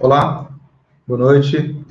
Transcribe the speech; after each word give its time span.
Olá, 0.00 0.48
boa 1.06 1.18
noite. 1.18 1.84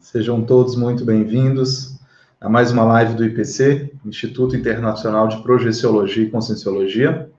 Sejam 0.00 0.42
todos 0.42 0.76
muito 0.76 1.04
bem-vindos 1.04 1.96
a 2.40 2.48
mais 2.48 2.70
uma 2.72 2.84
live 2.84 3.14
do 3.14 3.24
IPC, 3.24 3.92
Instituto 4.04 4.56
Internacional 4.56 5.28
de 5.28 5.42
Projeciologia 5.42 6.24
e 6.24 6.30
Conscienciologia. 6.30 7.30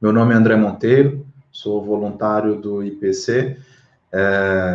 Meu 0.00 0.12
nome 0.12 0.32
é 0.32 0.36
André 0.36 0.56
Monteiro, 0.56 1.26
sou 1.52 1.84
voluntário 1.84 2.60
do 2.60 2.82
IPC. 2.82 3.58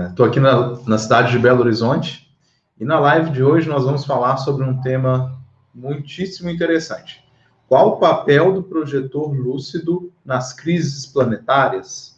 Estou 0.10 0.26
é, 0.26 0.30
aqui 0.30 0.40
na, 0.40 0.78
na 0.88 0.98
cidade 0.98 1.32
de 1.32 1.40
Belo 1.40 1.62
Horizonte 1.62 2.32
e 2.80 2.86
na 2.86 3.00
live 3.00 3.32
de 3.32 3.44
hoje 3.44 3.68
nós 3.68 3.84
vamos 3.84 4.06
falar 4.06 4.38
sobre 4.38 4.64
um 4.64 4.82
tema 4.82 5.36
muitíssimo 5.74 6.50
interessante. 6.50 7.25
Qual 7.68 7.90
o 7.90 7.98
papel 7.98 8.54
do 8.54 8.64
projetor 8.64 9.34
lúcido 9.34 10.12
nas 10.24 10.54
crises 10.54 11.06
planetárias? 11.06 12.16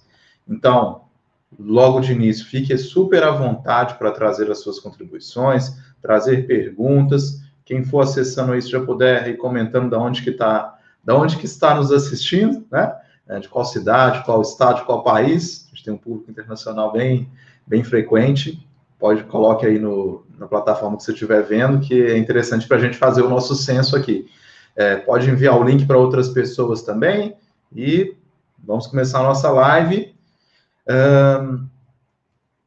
Então, 0.48 1.04
logo 1.58 2.00
de 2.00 2.12
início, 2.12 2.46
fique 2.46 2.78
super 2.78 3.24
à 3.24 3.32
vontade 3.32 3.96
para 3.96 4.12
trazer 4.12 4.52
as 4.52 4.60
suas 4.60 4.80
contribuições, 4.80 5.74
trazer 6.02 6.46
perguntas. 6.48 7.42
Quem 7.64 7.84
for 7.84 8.02
acessando 8.02 8.56
isso 8.56 8.70
já 8.70 8.84
puder 8.84 9.28
ir 9.30 9.38
comentando 9.38 9.90
da 9.90 10.00
onde 10.00 10.22
que 10.22 10.30
está, 10.32 10.78
da 11.04 11.16
onde 11.16 11.38
que 11.38 11.46
está 11.46 11.76
nos 11.76 11.92
assistindo, 11.92 12.66
né? 12.72 12.96
É, 13.30 13.40
de 13.40 13.50
qual 13.50 13.66
cidade, 13.66 14.24
qual 14.24 14.42
estado, 14.42 14.86
qual 14.86 15.04
país. 15.04 15.68
A 15.68 15.76
gente 15.76 15.84
tem 15.84 15.94
um 15.94 15.98
público 15.98 16.32
internacional 16.32 16.94
bem, 16.94 17.30
bem 17.66 17.84
frequente. 17.84 18.66
Pode 18.98 19.24
coloque 19.26 19.66
aí 19.66 19.78
no, 19.78 20.26
na 20.40 20.48
plataforma 20.48 20.96
que 20.96 21.04
você 21.04 21.12
estiver 21.12 21.44
vendo, 21.44 21.82
que 21.82 22.02
é 22.02 22.18
interessante 22.18 22.66
para 22.66 22.78
a 22.78 22.80
gente 22.80 22.98
fazer 22.98 23.22
o 23.22 23.30
nosso 23.30 23.54
censo 23.54 23.98
aqui. 23.98 24.30
É, 24.78 24.96
pode 24.96 25.30
enviar 25.30 25.60
o 25.60 25.64
link 25.64 25.86
para 25.86 25.98
outras 25.98 26.30
pessoas 26.30 26.84
também 26.84 27.36
e 27.76 28.16
vamos 28.64 28.88
começar 28.88 29.20
a 29.20 29.24
nossa 29.24 29.50
live 29.50 30.16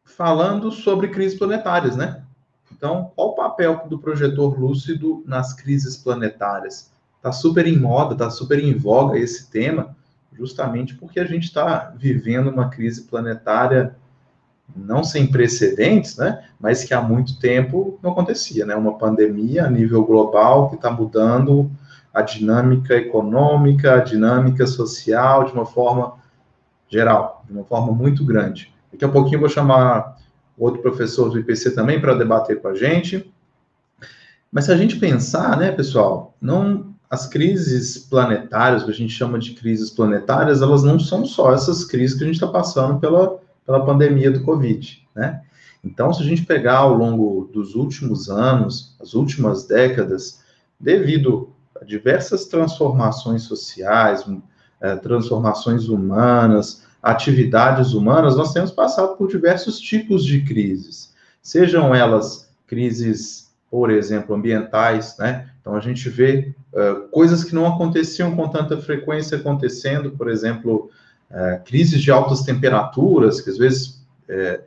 falando 0.05 0.71
sobre 0.71 1.09
crises 1.09 1.39
planetárias, 1.39 1.97
né? 1.97 2.23
Então, 2.71 3.11
qual 3.15 3.29
o 3.29 3.35
papel 3.35 3.87
do 3.89 3.99
projetor 3.99 4.59
lúcido 4.59 5.23
nas 5.27 5.55
crises 5.55 5.97
planetárias? 5.97 6.91
Está 7.17 7.33
super 7.33 7.67
em 7.67 7.79
moda, 7.79 8.13
está 8.13 8.29
super 8.29 8.59
em 8.59 8.77
voga 8.77 9.19
esse 9.19 9.51
tema, 9.51 9.97
justamente 10.33 10.95
porque 10.95 11.21
a 11.21 11.25
gente 11.25 11.45
está 11.45 11.93
vivendo 11.97 12.49
uma 12.49 12.69
crise 12.69 13.03
planetária 13.03 13.97
não 14.75 15.03
sem 15.03 15.27
precedentes, 15.27 16.17
né? 16.17 16.45
Mas 16.59 16.85
que 16.85 16.95
há 16.95 17.01
muito 17.01 17.39
tempo 17.39 17.99
não 18.03 18.13
acontecia, 18.13 18.65
né? 18.65 18.75
Uma 18.75 18.97
pandemia 18.97 19.67
a 19.67 19.71
nível 19.71 20.05
global 20.05 20.69
que 20.69 20.77
está 20.77 20.91
mudando 20.91 21.71
a 22.13 22.23
dinâmica 22.23 22.95
econômica, 22.95 23.95
a 23.95 23.99
dinâmica 23.99 24.67
social 24.67 25.45
de 25.45 25.53
uma 25.53 25.67
forma 25.67 26.15
geral, 26.89 27.45
de 27.47 27.53
uma 27.53 27.65
forma 27.65 27.93
muito 27.93 28.25
grande. 28.25 28.73
Daqui 28.93 29.05
a 29.05 29.09
pouquinho 29.09 29.37
eu 29.37 29.41
vou 29.41 29.49
chamar 29.49 30.17
outro 30.59 30.83
professor 30.83 31.31
do 31.31 31.39
IPC 31.39 31.71
também 31.71 32.01
para 32.01 32.15
debater 32.15 32.61
com 32.61 32.69
a 32.69 32.75
gente. 32.75 33.33
Mas 34.51 34.65
se 34.65 34.73
a 34.73 34.77
gente 34.77 34.97
pensar, 34.97 35.57
né, 35.57 35.71
pessoal, 35.71 36.35
não 36.41 36.95
as 37.09 37.27
crises 37.27 37.99
planetárias, 37.99 38.85
que 38.85 38.91
a 38.91 38.95
gente 38.95 39.13
chama 39.13 39.39
de 39.39 39.53
crises 39.53 39.91
planetárias, 39.91 40.63
elas 40.63 40.85
não 40.85 40.99
são 40.99 41.25
só 41.25 41.53
essas 41.53 41.85
crises 41.85 42.17
que 42.17 42.23
a 42.23 42.27
gente 42.27 42.37
está 42.37 42.47
passando 42.47 43.01
pela, 43.01 43.41
pela 43.67 43.85
pandemia 43.85 44.31
do 44.31 44.43
Covid, 44.43 45.07
né? 45.15 45.43
Então, 45.83 46.13
se 46.13 46.23
a 46.23 46.27
gente 46.27 46.45
pegar 46.45 46.79
ao 46.79 46.95
longo 46.95 47.51
dos 47.53 47.75
últimos 47.75 48.29
anos, 48.29 48.95
as 49.01 49.15
últimas 49.15 49.67
décadas, 49.67 50.41
devido 50.79 51.51
diversas 51.87 52.47
transformações 52.47 53.43
sociais, 53.43 54.25
é, 54.81 54.97
transformações 54.97 55.89
humanas, 55.89 56.85
atividades 57.03 57.93
humanas, 57.93 58.37
nós 58.37 58.53
temos 58.53 58.71
passado 58.71 59.17
por 59.17 59.29
diversos 59.29 59.79
tipos 59.79 60.25
de 60.25 60.43
crises. 60.43 61.13
Sejam 61.43 61.95
elas 61.95 62.51
crises, 62.67 63.51
por 63.71 63.91
exemplo, 63.91 64.35
ambientais, 64.35 65.17
né? 65.19 65.51
Então 65.61 65.75
a 65.75 65.81
gente 65.81 66.09
vê 66.09 66.55
uh, 66.73 67.09
coisas 67.09 67.45
que 67.45 67.55
não 67.55 67.67
aconteciam 67.67 68.35
com 68.35 68.49
tanta 68.49 68.77
frequência 68.79 69.39
acontecendo, 69.39 70.13
por 70.13 70.31
exemplo, 70.31 70.91
uh, 71.31 71.63
crises 71.65 72.03
de 72.03 72.11
altas 72.11 72.43
temperaturas, 72.43 73.41
que 73.41 73.51
às 73.51 73.59
vezes 73.59 74.03
uh, 74.29 74.63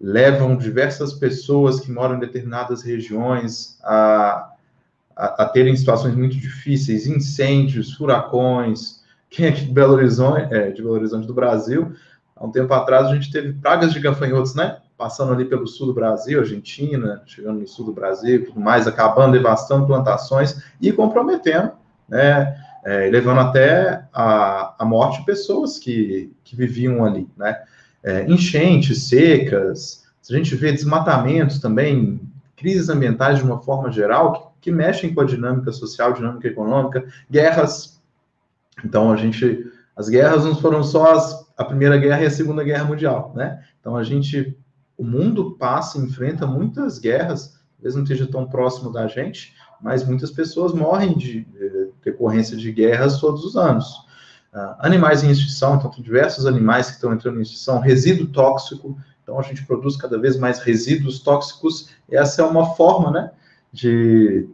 levam 0.00 0.56
diversas 0.56 1.12
pessoas 1.14 1.80
que 1.80 1.90
moram 1.90 2.16
em 2.16 2.20
determinadas 2.20 2.82
regiões 2.82 3.78
a, 3.82 4.52
a, 5.18 5.42
a 5.42 5.44
terem 5.46 5.74
situações 5.74 6.14
muito 6.14 6.36
difíceis, 6.36 7.08
incêndios, 7.08 7.94
furacões, 7.94 9.02
quem 9.28 9.46
é 9.46 9.48
aqui 9.48 9.64
de 9.66 9.72
Belo 9.72 9.94
Horizonte, 9.94 10.54
é, 10.54 10.70
de 10.70 10.80
Belo 10.80 10.94
Horizonte 10.94 11.26
do 11.26 11.34
Brasil, 11.34 11.92
há 12.36 12.46
um 12.46 12.52
tempo 12.52 12.72
atrás 12.72 13.08
a 13.08 13.14
gente 13.14 13.30
teve 13.30 13.52
pragas 13.52 13.92
de 13.92 14.00
gafanhotos, 14.00 14.54
né? 14.54 14.78
Passando 14.96 15.32
ali 15.32 15.44
pelo 15.44 15.66
sul 15.66 15.88
do 15.88 15.94
Brasil, 15.94 16.40
Argentina, 16.40 17.22
chegando 17.26 17.60
no 17.60 17.68
sul 17.68 17.84
do 17.86 17.92
Brasil, 17.92 18.46
tudo 18.46 18.60
mais, 18.60 18.86
acabando, 18.86 19.32
devastando 19.32 19.86
plantações 19.86 20.62
e 20.80 20.92
comprometendo, 20.92 21.72
né? 22.08 22.56
É, 22.84 23.10
levando 23.10 23.40
até 23.40 24.04
a, 24.14 24.74
a 24.78 24.84
morte 24.84 25.18
de 25.18 25.26
pessoas 25.26 25.78
que, 25.78 26.32
que 26.44 26.56
viviam 26.56 27.04
ali, 27.04 27.28
né? 27.36 27.60
É, 28.02 28.24
enchentes, 28.30 29.08
secas, 29.08 30.06
se 30.22 30.32
a 30.32 30.36
gente 30.36 30.54
vê 30.54 30.70
desmatamentos 30.70 31.58
também, 31.58 32.20
crises 32.56 32.88
ambientais 32.88 33.38
de 33.38 33.44
uma 33.44 33.60
forma 33.60 33.90
geral, 33.90 34.32
que, 34.32 34.47
que 34.60 34.70
mexem 34.70 35.14
com 35.14 35.20
a 35.20 35.24
dinâmica 35.24 35.72
social, 35.72 36.12
dinâmica 36.12 36.48
econômica, 36.48 37.06
guerras 37.30 37.98
então 38.84 39.10
a 39.10 39.16
gente, 39.16 39.70
as 39.96 40.08
guerras 40.08 40.44
não 40.44 40.56
foram 40.56 40.82
só 40.82 41.12
as, 41.12 41.48
a 41.56 41.64
Primeira 41.64 41.96
Guerra 41.96 42.22
e 42.22 42.26
a 42.26 42.30
Segunda 42.30 42.62
Guerra 42.62 42.84
Mundial, 42.84 43.32
né? 43.34 43.62
Então 43.80 43.96
a 43.96 44.04
gente, 44.04 44.56
o 44.96 45.04
mundo 45.04 45.56
passa, 45.58 45.98
enfrenta 45.98 46.46
muitas 46.46 46.98
guerras, 46.98 47.58
talvez 47.76 47.94
não 47.94 48.02
esteja 48.02 48.26
tão 48.26 48.46
próximo 48.46 48.92
da 48.92 49.06
gente, 49.06 49.54
mas 49.80 50.04
muitas 50.04 50.30
pessoas 50.30 50.72
morrem 50.72 51.16
de, 51.16 51.44
de 51.44 51.90
decorrência 52.04 52.56
de 52.56 52.70
guerras 52.72 53.20
todos 53.20 53.44
os 53.44 53.56
anos. 53.56 54.06
Uh, 54.52 54.74
animais 54.78 55.22
em 55.22 55.30
extinção, 55.30 55.76
então 55.76 55.90
tem 55.90 56.02
diversos 56.02 56.46
animais 56.46 56.86
que 56.86 56.94
estão 56.94 57.12
entrando 57.12 57.38
em 57.38 57.42
extinção, 57.42 57.80
resíduo 57.80 58.28
tóxico, 58.28 58.98
então 59.22 59.38
a 59.38 59.42
gente 59.42 59.64
produz 59.66 59.94
cada 59.94 60.18
vez 60.18 60.38
mais 60.38 60.58
resíduos 60.60 61.20
tóxicos, 61.20 61.90
essa 62.10 62.40
é 62.40 62.44
uma 62.44 62.74
forma, 62.74 63.10
né, 63.10 63.30
de 63.72 64.48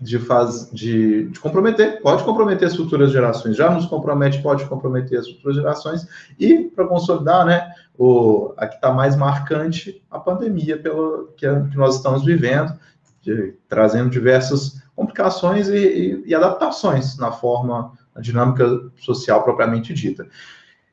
de, 0.00 0.18
faz, 0.18 0.70
de, 0.72 1.28
de 1.28 1.40
comprometer, 1.40 2.00
pode 2.02 2.22
comprometer 2.22 2.68
as 2.68 2.76
futuras 2.76 3.10
gerações, 3.10 3.56
já 3.56 3.70
nos 3.70 3.86
compromete, 3.86 4.42
pode 4.42 4.64
comprometer 4.66 5.18
as 5.18 5.28
futuras 5.28 5.56
gerações, 5.56 6.06
e 6.38 6.64
para 6.64 6.86
consolidar, 6.86 7.46
né, 7.46 7.72
o, 7.98 8.52
a 8.56 8.66
que 8.66 8.74
está 8.74 8.92
mais 8.92 9.16
marcante, 9.16 10.02
a 10.10 10.18
pandemia 10.18 10.78
pelo, 10.78 11.32
que, 11.36 11.46
que 11.46 11.76
nós 11.76 11.96
estamos 11.96 12.24
vivendo, 12.24 12.74
de, 13.22 13.54
trazendo 13.68 14.10
diversas 14.10 14.82
complicações 14.94 15.68
e, 15.68 15.76
e, 15.76 16.24
e, 16.26 16.34
adaptações 16.34 17.16
na 17.16 17.32
forma, 17.32 17.92
na 18.14 18.20
dinâmica 18.20 18.90
social 19.00 19.42
propriamente 19.42 19.92
dita. 19.92 20.26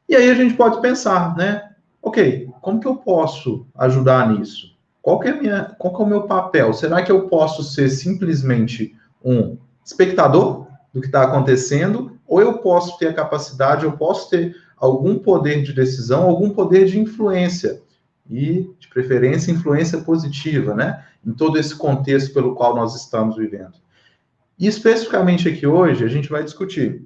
E 0.08 0.16
aí 0.16 0.30
a 0.30 0.36
gente 0.36 0.56
pode 0.56 0.81
pensar, 0.81 1.36
né, 1.36 1.72
ok, 2.02 2.50
como 2.62 2.80
que 2.80 2.88
eu 2.88 2.96
posso 2.96 3.66
ajudar 3.75 4.30
nisso? 4.30 4.73
Qual 5.03 5.19
que 5.19 5.28
é, 5.28 5.34
minha, 5.34 5.66
qual 5.78 5.94
que 5.94 6.02
é 6.02 6.06
o 6.06 6.08
meu 6.08 6.22
papel? 6.24 6.72
Será 6.74 7.03
que 7.03 7.12
eu 7.12 7.28
posso 7.28 7.62
ser 7.62 7.90
simplesmente 7.90 8.96
um 9.22 9.58
espectador 9.84 10.66
do 10.94 11.02
que 11.02 11.08
está 11.08 11.24
acontecendo? 11.24 12.18
Ou 12.25 12.40
eu 12.40 12.59
posso 12.59 12.97
ter 12.97 13.09
a 13.09 13.13
capacidade, 13.13 13.84
eu 13.84 13.92
posso 13.97 14.30
ter 14.30 14.56
algum 14.78 15.19
poder 15.19 15.62
de 15.62 15.74
decisão, 15.74 16.24
algum 16.24 16.52
poder 16.52 16.86
de 16.86 16.97
influência? 16.97 17.81
E, 18.30 18.72
de 18.80 18.88
preferência, 18.88 19.52
influência 19.52 20.00
positiva, 20.00 20.74
né? 20.74 21.03
Em 21.28 21.34
todo 21.34 21.59
esse 21.59 21.75
contexto 21.75 22.34
pelo 22.34 22.56
qual 22.56 22.74
nós 22.74 22.95
estamos 22.95 23.36
vivendo. 23.36 23.74
E, 24.57 24.68
especificamente 24.68 25.50
aqui 25.50 25.68
hoje, 25.68 26.06
a 26.06 26.07
gente 26.07 26.30
vai 26.30 26.45
discutir 26.45 27.04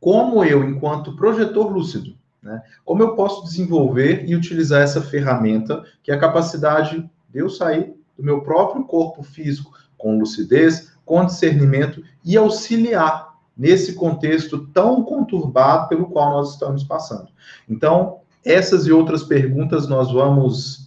como 0.00 0.42
eu, 0.42 0.64
enquanto 0.64 1.14
projetor 1.14 1.70
lúcido, 1.70 2.15
né? 2.46 2.62
Como 2.84 3.02
eu 3.02 3.14
posso 3.14 3.44
desenvolver 3.44 4.24
e 4.26 4.34
utilizar 4.34 4.80
essa 4.80 5.02
ferramenta, 5.02 5.84
que 6.02 6.10
é 6.10 6.14
a 6.14 6.20
capacidade 6.20 6.98
de 7.28 7.38
eu 7.38 7.50
sair 7.50 7.92
do 8.16 8.22
meu 8.22 8.40
próprio 8.40 8.84
corpo 8.84 9.22
físico 9.22 9.72
com 9.98 10.18
lucidez, 10.18 10.92
com 11.04 11.24
discernimento 11.24 12.02
e 12.24 12.36
auxiliar 12.36 13.34
nesse 13.56 13.94
contexto 13.94 14.66
tão 14.68 15.02
conturbado 15.02 15.88
pelo 15.88 16.06
qual 16.06 16.30
nós 16.30 16.52
estamos 16.52 16.84
passando. 16.84 17.28
Então, 17.68 18.20
essas 18.44 18.86
e 18.86 18.92
outras 18.92 19.22
perguntas 19.22 19.88
nós 19.88 20.12
vamos 20.12 20.86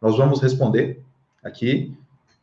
nós 0.00 0.16
vamos 0.16 0.40
responder 0.40 1.02
aqui 1.42 1.96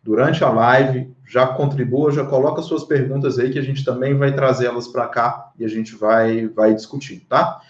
durante 0.04 0.44
a 0.44 0.50
live. 0.50 1.14
Já 1.26 1.48
contribua, 1.48 2.12
já 2.12 2.26
coloca 2.26 2.62
suas 2.62 2.84
perguntas 2.84 3.40
aí 3.40 3.50
que 3.50 3.60
a 3.60 3.64
gente 3.64 3.84
também 3.86 4.18
vai 4.18 4.34
trazê-las 4.36 4.88
para 4.88 5.08
cá 5.08 5.52
e 5.58 5.64
a 5.64 5.68
gente 5.68 5.96
vai 5.96 6.48
vai 6.48 6.74
discutir, 6.74 7.26
tá? 7.30 7.62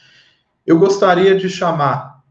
Eu 0.66 0.80
gostaria 0.80 1.38
de 1.38 1.48
chamar 1.48 2.24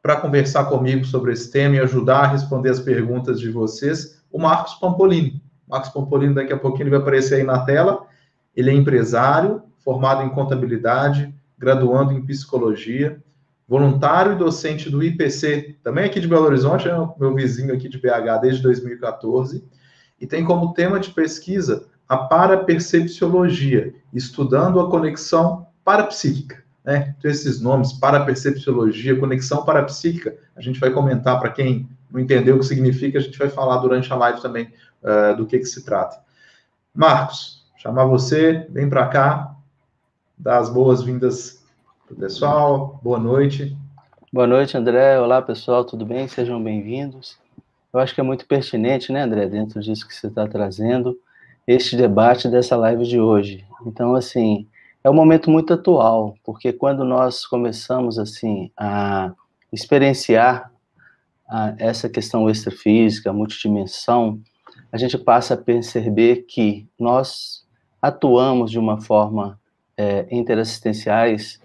para 0.00 0.14
conversar 0.14 0.66
comigo 0.66 1.04
sobre 1.04 1.32
esse 1.32 1.50
tema 1.50 1.74
e 1.74 1.80
ajudar 1.80 2.20
a 2.20 2.26
responder 2.28 2.70
as 2.70 2.78
perguntas 2.78 3.40
de 3.40 3.50
vocês 3.50 4.22
o 4.30 4.38
Marcos 4.38 4.74
Pampolini. 4.74 5.42
Marcos 5.66 5.90
Pampolini, 5.90 6.32
daqui 6.32 6.52
a 6.52 6.56
pouquinho 6.56 6.84
ele 6.84 6.90
vai 6.90 7.00
aparecer 7.00 7.36
aí 7.36 7.42
na 7.42 7.64
tela. 7.64 8.06
Ele 8.54 8.70
é 8.70 8.74
empresário, 8.74 9.62
formado 9.84 10.22
em 10.22 10.28
contabilidade, 10.28 11.34
graduando 11.58 12.12
em 12.12 12.24
psicologia, 12.24 13.20
voluntário 13.66 14.34
e 14.34 14.36
docente 14.36 14.88
do 14.88 15.02
IPC, 15.02 15.76
também 15.82 16.04
aqui 16.04 16.20
de 16.20 16.28
Belo 16.28 16.46
Horizonte, 16.46 16.88
é 16.88 16.94
meu 17.18 17.34
vizinho 17.34 17.74
aqui 17.74 17.88
de 17.88 17.98
BH 17.98 18.40
desde 18.40 18.62
2014, 18.62 19.64
e 20.20 20.26
tem 20.26 20.44
como 20.44 20.74
tema 20.74 21.00
de 21.00 21.10
pesquisa 21.10 21.88
a 22.08 22.16
parapercepciologia, 22.16 23.94
estudando 24.12 24.78
a 24.78 24.88
conexão 24.88 25.66
parapsíquica. 25.84 26.59
Né? 26.84 27.14
Então, 27.18 27.30
esses 27.30 27.60
nomes, 27.60 27.92
parapercepciologia, 27.92 29.18
conexão 29.18 29.64
parapsíquica, 29.64 30.36
a 30.56 30.60
gente 30.60 30.80
vai 30.80 30.90
comentar 30.90 31.38
para 31.38 31.50
quem 31.50 31.88
não 32.10 32.20
entendeu 32.20 32.56
o 32.56 32.58
que 32.58 32.66
significa, 32.66 33.18
a 33.18 33.22
gente 33.22 33.38
vai 33.38 33.48
falar 33.48 33.78
durante 33.78 34.12
a 34.12 34.16
live 34.16 34.40
também 34.40 34.72
uh, 35.02 35.36
do 35.36 35.46
que, 35.46 35.58
que 35.58 35.64
se 35.64 35.84
trata. 35.84 36.18
Marcos, 36.94 37.64
chamar 37.76 38.04
você, 38.04 38.66
vem 38.70 38.88
para 38.88 39.06
cá, 39.06 39.54
dar 40.36 40.58
as 40.58 40.68
boas-vindas 40.68 41.62
para 42.06 42.14
o 42.14 42.18
pessoal, 42.18 43.00
boa 43.02 43.18
noite. 43.18 43.76
Boa 44.32 44.46
noite, 44.46 44.76
André. 44.76 45.18
Olá, 45.20 45.40
pessoal, 45.40 45.84
tudo 45.84 46.04
bem? 46.04 46.26
Sejam 46.26 46.62
bem-vindos. 46.62 47.38
Eu 47.92 48.00
acho 48.00 48.14
que 48.14 48.20
é 48.20 48.24
muito 48.24 48.46
pertinente, 48.46 49.12
né, 49.12 49.22
André, 49.22 49.46
dentro 49.46 49.80
disso 49.80 50.06
que 50.06 50.14
você 50.14 50.28
está 50.28 50.46
trazendo, 50.46 51.18
este 51.66 51.96
debate 51.96 52.48
dessa 52.48 52.76
live 52.76 53.04
de 53.04 53.20
hoje. 53.20 53.64
Então, 53.84 54.14
assim, 54.14 54.66
é 55.02 55.10
um 55.10 55.14
momento 55.14 55.50
muito 55.50 55.72
atual, 55.72 56.34
porque 56.44 56.72
quando 56.72 57.04
nós 57.04 57.46
começamos, 57.46 58.18
assim, 58.18 58.70
a 58.76 59.32
experienciar 59.72 60.70
a, 61.48 61.74
essa 61.78 62.08
questão 62.08 62.48
extrafísica, 62.50 63.32
multidimensão, 63.32 64.40
a 64.92 64.98
gente 64.98 65.16
passa 65.16 65.54
a 65.54 65.56
perceber 65.56 66.44
que 66.48 66.88
nós 66.98 67.66
atuamos 68.02 68.70
de 68.70 68.78
uma 68.78 69.00
forma 69.00 69.58
é, 69.96 70.26
interassistenciais 70.30 71.60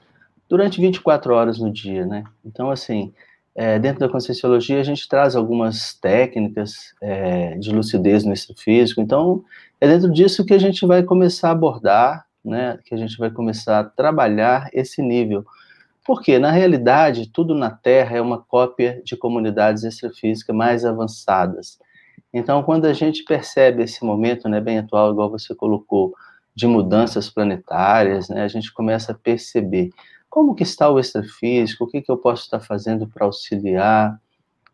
durante 0.49 0.79
24 0.79 1.33
horas 1.33 1.59
no 1.59 1.71
dia, 1.71 2.05
né? 2.05 2.23
Então, 2.43 2.69
assim, 2.69 3.13
é, 3.55 3.79
dentro 3.79 3.99
da 3.99 4.09
Conscienciologia, 4.09 4.79
a 4.79 4.83
gente 4.83 5.07
traz 5.07 5.35
algumas 5.35 5.93
técnicas 5.93 6.93
é, 7.01 7.57
de 7.57 7.71
lucidez 7.71 8.23
no 8.23 8.33
extrafísico, 8.33 9.01
então, 9.01 9.43
é 9.79 9.87
dentro 9.87 10.11
disso 10.11 10.45
que 10.45 10.53
a 10.53 10.57
gente 10.57 10.85
vai 10.85 11.03
começar 11.03 11.49
a 11.49 11.53
abordar, 11.53 12.25
né, 12.45 12.79
que 12.85 12.93
a 12.93 12.97
gente 12.97 13.17
vai 13.17 13.29
começar 13.29 13.79
a 13.79 13.83
trabalhar 13.83 14.69
esse 14.73 15.01
nível. 15.01 15.45
Porque, 16.05 16.37
na 16.37 16.51
realidade, 16.51 17.29
tudo 17.31 17.55
na 17.55 17.71
Terra 17.71 18.17
é 18.17 18.21
uma 18.21 18.39
cópia 18.41 19.01
de 19.03 19.17
comunidades 19.17 19.83
extrafísicas 19.83 20.55
mais 20.55 20.85
avançadas. 20.85 21.79
Então, 22.31 22.61
quando 22.63 22.85
a 22.85 22.93
gente 22.93 23.23
percebe 23.23 23.83
esse 23.83 24.03
momento, 24.05 24.47
né, 24.47 24.61
bem 24.61 24.77
atual, 24.77 25.11
igual 25.11 25.29
você 25.29 25.55
colocou, 25.55 26.13
de 26.55 26.67
mudanças 26.67 27.29
planetárias, 27.29 28.29
né, 28.29 28.43
a 28.43 28.47
gente 28.47 28.73
começa 28.73 29.11
a 29.11 29.15
perceber 29.15 29.89
como 30.29 30.55
que 30.55 30.63
está 30.63 30.89
o 30.89 30.99
extrafísico, 30.99 31.83
o 31.83 31.87
que, 31.87 32.01
que 32.01 32.11
eu 32.11 32.17
posso 32.17 32.43
estar 32.43 32.59
fazendo 32.59 33.07
para 33.07 33.25
auxiliar, 33.25 34.19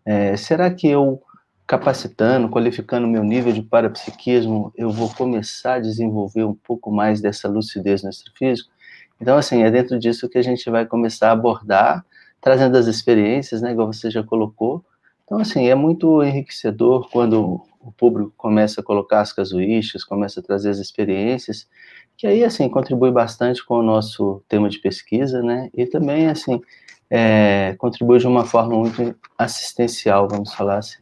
é, 0.05 0.35
será 0.35 0.71
que 0.73 0.87
eu, 0.87 1.21
capacitando, 1.71 2.49
qualificando 2.49 3.07
meu 3.07 3.23
nível 3.23 3.53
de 3.53 3.61
parapsiquismo, 3.61 4.73
eu 4.75 4.89
vou 4.89 5.09
começar 5.09 5.75
a 5.75 5.79
desenvolver 5.79 6.43
um 6.43 6.53
pouco 6.53 6.91
mais 6.91 7.21
dessa 7.21 7.47
lucidez 7.47 8.03
no 8.03 8.09
extrafísico? 8.09 8.69
Então, 9.21 9.37
assim, 9.37 9.63
é 9.63 9.71
dentro 9.71 9.97
disso 9.97 10.27
que 10.27 10.37
a 10.37 10.41
gente 10.41 10.69
vai 10.69 10.85
começar 10.85 11.29
a 11.29 11.31
abordar, 11.31 12.05
trazendo 12.41 12.77
as 12.77 12.87
experiências, 12.87 13.61
né, 13.61 13.71
igual 13.71 13.87
você 13.87 14.11
já 14.11 14.21
colocou, 14.21 14.83
então, 15.23 15.39
assim, 15.39 15.69
é 15.69 15.73
muito 15.73 16.21
enriquecedor 16.21 17.09
quando 17.09 17.61
o 17.79 17.89
público 17.93 18.33
começa 18.35 18.81
a 18.81 18.83
colocar 18.83 19.21
as 19.21 19.31
casuísticas, 19.31 20.03
começa 20.03 20.41
a 20.41 20.43
trazer 20.43 20.71
as 20.71 20.77
experiências, 20.77 21.69
que 22.17 22.27
aí, 22.27 22.43
assim, 22.43 22.67
contribui 22.67 23.11
bastante 23.11 23.65
com 23.65 23.75
o 23.75 23.81
nosso 23.81 24.43
tema 24.49 24.67
de 24.67 24.77
pesquisa, 24.77 25.41
né? 25.41 25.69
E 25.73 25.85
também, 25.85 26.27
assim, 26.27 26.61
é, 27.09 27.75
contribui 27.77 28.19
de 28.19 28.27
uma 28.27 28.43
forma 28.43 28.75
muito 28.75 29.15
assistencial, 29.37 30.27
vamos 30.27 30.53
falar 30.53 30.79
assim. 30.79 30.99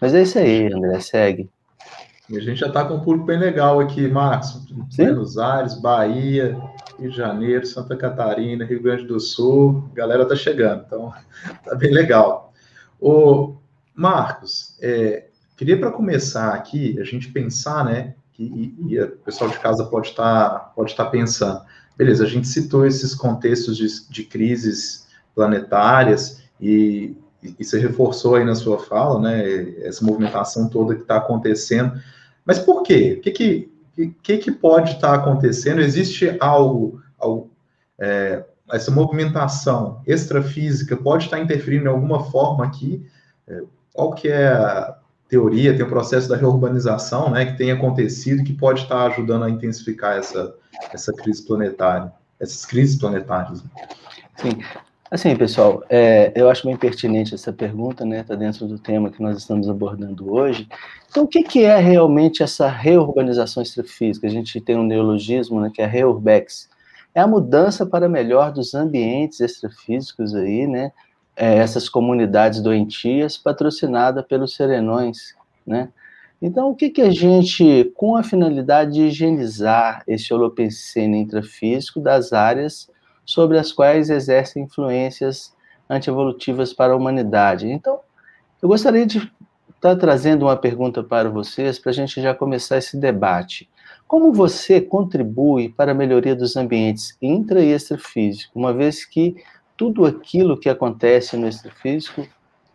Mas 0.00 0.14
é 0.14 0.22
isso 0.22 0.38
aí, 0.38 0.72
André, 0.72 0.98
segue. 1.00 1.50
E 2.30 2.38
a 2.38 2.40
gente 2.40 2.60
já 2.60 2.68
está 2.68 2.84
com 2.84 2.94
um 2.94 3.00
público 3.00 3.26
bem 3.26 3.38
legal 3.38 3.80
aqui, 3.80 4.06
Marcos. 4.08 4.66
Sim? 4.88 5.06
Buenos 5.06 5.36
Aires, 5.36 5.74
Bahia, 5.74 6.56
Rio 6.98 7.10
de 7.10 7.16
Janeiro, 7.16 7.66
Santa 7.66 7.96
Catarina, 7.96 8.64
Rio 8.64 8.80
Grande 8.80 9.04
do 9.04 9.18
Sul. 9.18 9.88
A 9.92 9.96
galera 9.96 10.24
tá 10.24 10.36
chegando, 10.36 10.84
então 10.86 11.12
tá 11.64 11.74
bem 11.74 11.92
legal. 11.92 12.52
Ô, 13.00 13.56
Marcos, 13.94 14.78
é, 14.80 15.26
queria 15.56 15.78
para 15.78 15.90
começar 15.90 16.54
aqui 16.54 16.98
a 17.00 17.04
gente 17.04 17.32
pensar, 17.32 17.84
né? 17.84 18.14
Que, 18.32 18.44
e, 18.44 18.92
e 18.92 19.00
o 19.00 19.08
pessoal 19.18 19.50
de 19.50 19.58
casa 19.58 19.84
pode 19.86 20.08
estar 20.08 20.50
tá, 20.50 20.58
pode 20.74 20.94
tá 20.94 21.04
pensando, 21.04 21.60
beleza? 21.98 22.24
A 22.24 22.28
gente 22.28 22.46
citou 22.46 22.86
esses 22.86 23.14
contextos 23.14 23.76
de, 23.76 24.08
de 24.08 24.22
crises 24.22 25.08
planetárias 25.34 26.44
e, 26.60 27.16
e 27.42 27.64
você 27.64 27.78
reforçou 27.78 28.34
aí 28.34 28.44
na 28.44 28.54
sua 28.54 28.78
fala, 28.78 29.18
né? 29.18 29.82
Essa 29.82 30.04
movimentação 30.04 30.68
toda 30.68 30.94
que 30.94 31.02
está 31.02 31.16
acontecendo. 31.16 32.00
Mas 32.44 32.58
por 32.58 32.82
quê? 32.82 33.16
O 33.18 33.22
que 33.22 33.30
que, 33.30 33.72
que, 34.22 34.38
que 34.38 34.52
pode 34.52 34.92
estar 34.92 35.08
tá 35.08 35.14
acontecendo? 35.14 35.80
Existe 35.80 36.36
algo, 36.38 37.00
algo 37.18 37.50
é, 37.98 38.44
essa 38.70 38.90
movimentação 38.90 40.02
extrafísica 40.06 40.96
pode 40.96 41.24
estar 41.24 41.38
interferindo 41.38 41.86
em 41.86 41.88
alguma 41.88 42.24
forma 42.30 42.64
aqui? 42.64 43.06
É, 43.48 43.62
qual 43.94 44.12
que 44.12 44.28
é 44.28 44.48
a 44.48 44.96
teoria, 45.28 45.74
tem 45.74 45.84
o 45.84 45.88
processo 45.88 46.28
da 46.28 46.36
reurbanização, 46.36 47.30
né, 47.30 47.46
que 47.46 47.56
tem 47.56 47.70
acontecido, 47.70 48.42
que 48.42 48.52
pode 48.52 48.82
estar 48.82 49.06
ajudando 49.06 49.44
a 49.44 49.50
intensificar 49.50 50.18
essa, 50.18 50.54
essa 50.92 51.12
crise 51.12 51.46
planetária, 51.46 52.12
essas 52.38 52.66
crises 52.66 52.98
planetárias? 52.98 53.62
Sim. 54.36 54.58
Assim, 55.10 55.34
pessoal, 55.34 55.82
é, 55.90 56.32
eu 56.36 56.48
acho 56.48 56.64
bem 56.64 56.76
pertinente 56.76 57.34
essa 57.34 57.52
pergunta, 57.52 58.04
né? 58.04 58.20
Está 58.20 58.36
dentro 58.36 58.68
do 58.68 58.78
tema 58.78 59.10
que 59.10 59.20
nós 59.20 59.36
estamos 59.36 59.68
abordando 59.68 60.32
hoje. 60.32 60.68
Então, 61.10 61.24
o 61.24 61.26
que, 61.26 61.42
que 61.42 61.64
é 61.64 61.76
realmente 61.78 62.44
essa 62.44 62.68
reurbanização 62.68 63.60
extrafísica? 63.60 64.28
A 64.28 64.30
gente 64.30 64.60
tem 64.60 64.76
um 64.76 64.84
neologismo, 64.84 65.60
né, 65.60 65.68
que 65.74 65.82
é 65.82 65.86
reurbex, 65.86 66.70
é 67.12 67.20
a 67.20 67.26
mudança 67.26 67.84
para 67.84 68.08
melhor 68.08 68.52
dos 68.52 68.72
ambientes 68.72 69.40
extrafísicos 69.40 70.32
aí, 70.32 70.68
né? 70.68 70.92
É, 71.34 71.56
essas 71.56 71.88
comunidades 71.88 72.62
doentias 72.62 73.36
patrocinada 73.36 74.22
pelos 74.22 74.54
serenões, 74.54 75.34
né? 75.66 75.88
Então, 76.40 76.70
o 76.70 76.76
que, 76.76 76.88
que 76.88 77.02
a 77.02 77.10
gente, 77.10 77.90
com 77.96 78.14
a 78.14 78.22
finalidade 78.22 78.92
de 78.92 79.02
higienizar 79.02 80.04
esse 80.06 80.32
holopensene 80.32 81.18
intrafísico 81.18 81.98
das 81.98 82.32
áreas 82.32 82.88
sobre 83.30 83.56
as 83.58 83.70
quais 83.70 84.10
exercem 84.10 84.64
influências 84.64 85.54
antievolutivas 85.88 86.72
para 86.72 86.94
a 86.94 86.96
humanidade? 86.96 87.70
Então, 87.70 88.00
eu 88.60 88.68
gostaria 88.68 89.06
de 89.06 89.30
estar 89.72 89.94
trazendo 89.94 90.46
uma 90.46 90.56
pergunta 90.56 91.00
para 91.00 91.30
vocês, 91.30 91.78
para 91.78 91.90
a 91.90 91.94
gente 91.94 92.20
já 92.20 92.34
começar 92.34 92.78
esse 92.78 92.96
debate. 92.96 93.70
Como 94.04 94.32
você 94.32 94.80
contribui 94.80 95.68
para 95.68 95.92
a 95.92 95.94
melhoria 95.94 96.34
dos 96.34 96.56
ambientes 96.56 97.16
intra 97.22 97.62
e 97.62 97.70
extrafísico, 97.70 98.58
uma 98.58 98.72
vez 98.72 99.04
que 99.04 99.36
tudo 99.76 100.06
aquilo 100.06 100.58
que 100.58 100.68
acontece 100.68 101.36
no 101.36 101.46
extrafísico, 101.46 102.26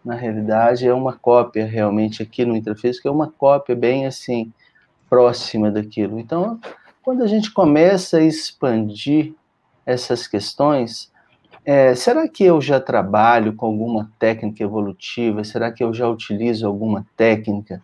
na 0.06 0.16
realidade, 0.16 0.88
é 0.88 0.94
uma 0.94 1.12
cópia 1.12 1.66
realmente 1.66 2.24
aqui 2.24 2.46
no 2.46 2.56
intrafísico, 2.56 3.10
é 3.10 3.12
uma 3.12 3.30
cópia 3.30 3.76
bem 3.76 4.06
assim, 4.06 4.54
próxima 5.10 5.70
daquilo. 5.70 6.18
Então, 6.18 6.58
quando 7.04 7.26
a 7.26 7.28
gente 7.28 7.52
começa 7.52 8.20
a 8.20 8.24
expandir 8.24 9.34
essas 9.86 10.28
questões, 10.28 11.12
é, 11.64 11.96
será 11.96 12.28
que 12.28 12.44
eu 12.44 12.62
já 12.62 12.80
trabalho 12.80 13.56
com 13.56 13.66
alguma 13.66 14.12
técnica 14.20 14.64
evolutiva? 14.64 15.44
Será 15.44 15.72
que 15.72 15.84
eu 15.84 15.94
já 15.94 16.08
utilizo 16.08 16.68
alguma 16.68 17.06
técnica 17.18 17.82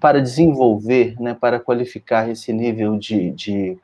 para 0.00 0.20
desenvolver, 0.20 1.18
né, 1.18 1.34
para 1.34 1.58
qualificar 1.58 2.28
esse 2.28 2.52
nível 2.52 2.98
de, 2.98 3.30
de, 3.30 3.78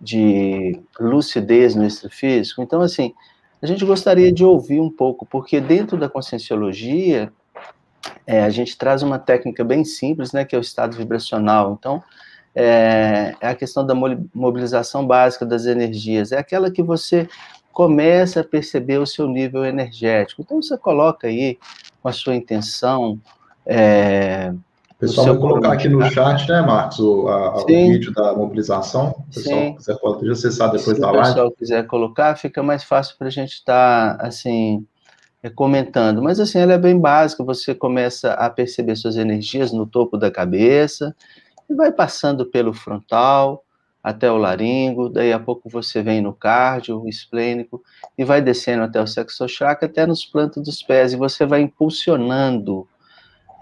de 0.00 0.80
lucidez 1.00 1.74
no 1.74 1.86
extrafísico. 1.86 2.62
Então, 2.62 2.82
assim, 2.82 3.14
a 3.62 3.66
gente 3.66 3.84
gostaria 3.84 4.32
de 4.32 4.44
ouvir 4.44 4.80
um 4.80 4.90
pouco, 4.90 5.24
porque 5.24 5.60
dentro 5.60 5.96
da 5.96 6.08
conscienciologia, 6.08 7.32
é, 8.26 8.42
a 8.42 8.50
gente 8.50 8.76
traz 8.76 9.02
uma 9.02 9.18
técnica 9.18 9.64
bem 9.64 9.84
simples, 9.84 10.32
né, 10.32 10.44
que 10.44 10.54
é 10.54 10.58
o 10.58 10.60
estado 10.60 10.96
vibracional. 10.96 11.76
Então, 11.78 12.02
é, 12.54 13.34
é 13.40 13.48
a 13.48 13.54
questão 13.54 13.84
da 13.84 13.94
mobilização 13.94 15.06
básica 15.06 15.46
das 15.46 15.66
energias, 15.66 16.32
é 16.32 16.38
aquela 16.38 16.70
que 16.70 16.82
você 16.82 17.28
começa 17.72 18.40
a 18.40 18.44
perceber 18.44 18.98
o 18.98 19.06
seu 19.06 19.26
nível 19.26 19.64
energético. 19.64 20.42
Então, 20.42 20.60
você 20.60 20.76
coloca 20.76 21.26
aí 21.26 21.58
com 22.02 22.08
a 22.08 22.12
sua 22.12 22.34
intenção, 22.34 23.18
é, 23.64 24.52
o 24.90 24.94
pessoal 25.06 25.26
vai 25.28 25.36
colocar 25.36 25.72
aqui 25.72 25.88
no 25.88 26.02
chat, 26.10 26.48
né, 26.48 26.62
Marcos, 26.62 27.00
o, 27.00 27.26
a, 27.26 27.62
o 27.62 27.66
vídeo 27.66 28.12
da 28.12 28.34
mobilização. 28.34 29.08
O 29.10 29.34
pessoal 29.34 29.60
Sim. 29.60 29.74
quiser 29.74 29.96
pode 29.96 30.30
acessar 30.30 30.70
depois 30.70 30.96
Se 30.96 31.00
da 31.00 31.10
live. 31.10 31.24
Se 31.24 31.30
o 31.30 31.34
pessoal 31.34 31.50
quiser 31.52 31.86
colocar, 31.86 32.36
fica 32.36 32.62
mais 32.62 32.84
fácil 32.84 33.16
para 33.18 33.26
a 33.26 33.30
gente 33.30 33.54
estar, 33.54 34.16
tá, 34.16 34.26
assim, 34.26 34.86
é, 35.42 35.50
comentando. 35.50 36.22
Mas, 36.22 36.38
assim, 36.38 36.58
ela 36.58 36.74
é 36.74 36.78
bem 36.78 36.98
básica, 37.00 37.42
você 37.42 37.74
começa 37.74 38.32
a 38.34 38.48
perceber 38.48 38.94
suas 38.94 39.16
energias 39.16 39.72
no 39.72 39.86
topo 39.86 40.16
da 40.16 40.30
cabeça, 40.30 41.16
e 41.68 41.74
vai 41.74 41.92
passando 41.92 42.46
pelo 42.46 42.72
frontal, 42.72 43.64
até 44.02 44.30
o 44.30 44.36
laringo, 44.36 45.08
daí 45.08 45.32
a 45.32 45.38
pouco 45.38 45.68
você 45.68 46.02
vem 46.02 46.20
no 46.20 46.32
cardio, 46.32 47.08
esplênico, 47.08 47.82
e 48.18 48.24
vai 48.24 48.42
descendo 48.42 48.82
até 48.82 49.00
o 49.00 49.06
sexo 49.06 49.48
chakra, 49.48 49.86
até 49.86 50.04
nos 50.04 50.24
plantos 50.24 50.62
dos 50.62 50.82
pés, 50.82 51.12
e 51.12 51.16
você 51.16 51.46
vai 51.46 51.60
impulsionando. 51.60 52.86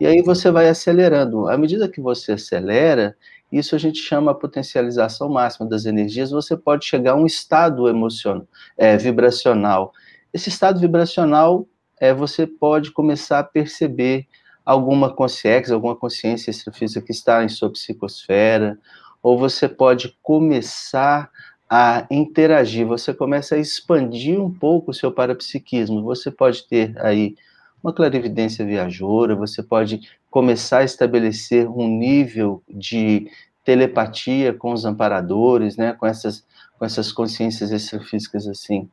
E 0.01 0.07
aí 0.07 0.23
você 0.23 0.51
vai 0.51 0.69
acelerando. 0.69 1.47
À 1.49 1.59
medida 1.59 1.89
que 1.89 2.01
você 2.01 2.33
acelera, 2.33 3.15
isso 3.53 3.75
a 3.75 3.79
gente 3.79 3.99
chama 3.99 4.31
a 4.31 4.35
potencialização 4.35 5.29
máxima 5.29 5.69
das 5.69 5.85
energias, 5.85 6.31
você 6.31 6.57
pode 6.57 6.87
chegar 6.87 7.13
a 7.13 7.17
um 7.17 7.27
estado 7.27 7.87
emocional, 7.87 8.47
é, 8.79 8.97
vibracional. 8.97 9.93
Esse 10.33 10.49
estado 10.49 10.81
vibracional, 10.81 11.67
é, 12.01 12.15
você 12.15 12.47
pode 12.47 12.93
começar 12.93 13.41
a 13.41 13.45
perceber 13.45 14.27
alguma 14.65 15.13
consciência, 15.13 15.75
alguma 15.75 15.97
consciência 15.97 16.51
extrafísica 16.51 17.05
que 17.05 17.13
está 17.13 17.45
em 17.45 17.49
sua 17.49 17.71
psicosfera, 17.71 18.79
ou 19.23 19.39
você 19.39 19.69
pode 19.69 20.17
começar 20.23 21.31
a 21.69 22.05
interagir, 22.11 22.85
você 22.85 23.15
começa 23.15 23.55
a 23.55 23.59
expandir 23.59 24.41
um 24.41 24.53
pouco 24.53 24.91
o 24.91 24.95
seu 24.95 25.13
parapsiquismo. 25.13 26.03
Você 26.03 26.31
pode 26.31 26.67
ter 26.67 26.93
aí 26.99 27.37
uma 27.83 27.93
clarividência 27.93 28.67
viajoura, 28.67 29.37
você 29.37 29.63
pode 29.63 30.01
começar 30.31 30.79
a 30.79 30.85
estabelecer 30.85 31.69
um 31.69 31.87
nível 31.87 32.63
de 32.69 33.31
telepatia 33.65 34.53
com 34.53 34.73
os 34.73 34.85
amparadores, 34.85 35.77
né, 35.77 35.93
com 35.93 36.07
essas, 36.07 36.45
com 36.79 36.85
essas 36.85 37.13
consciências 37.13 37.71
extrafísicas 37.71 38.49
assim, 38.49 38.89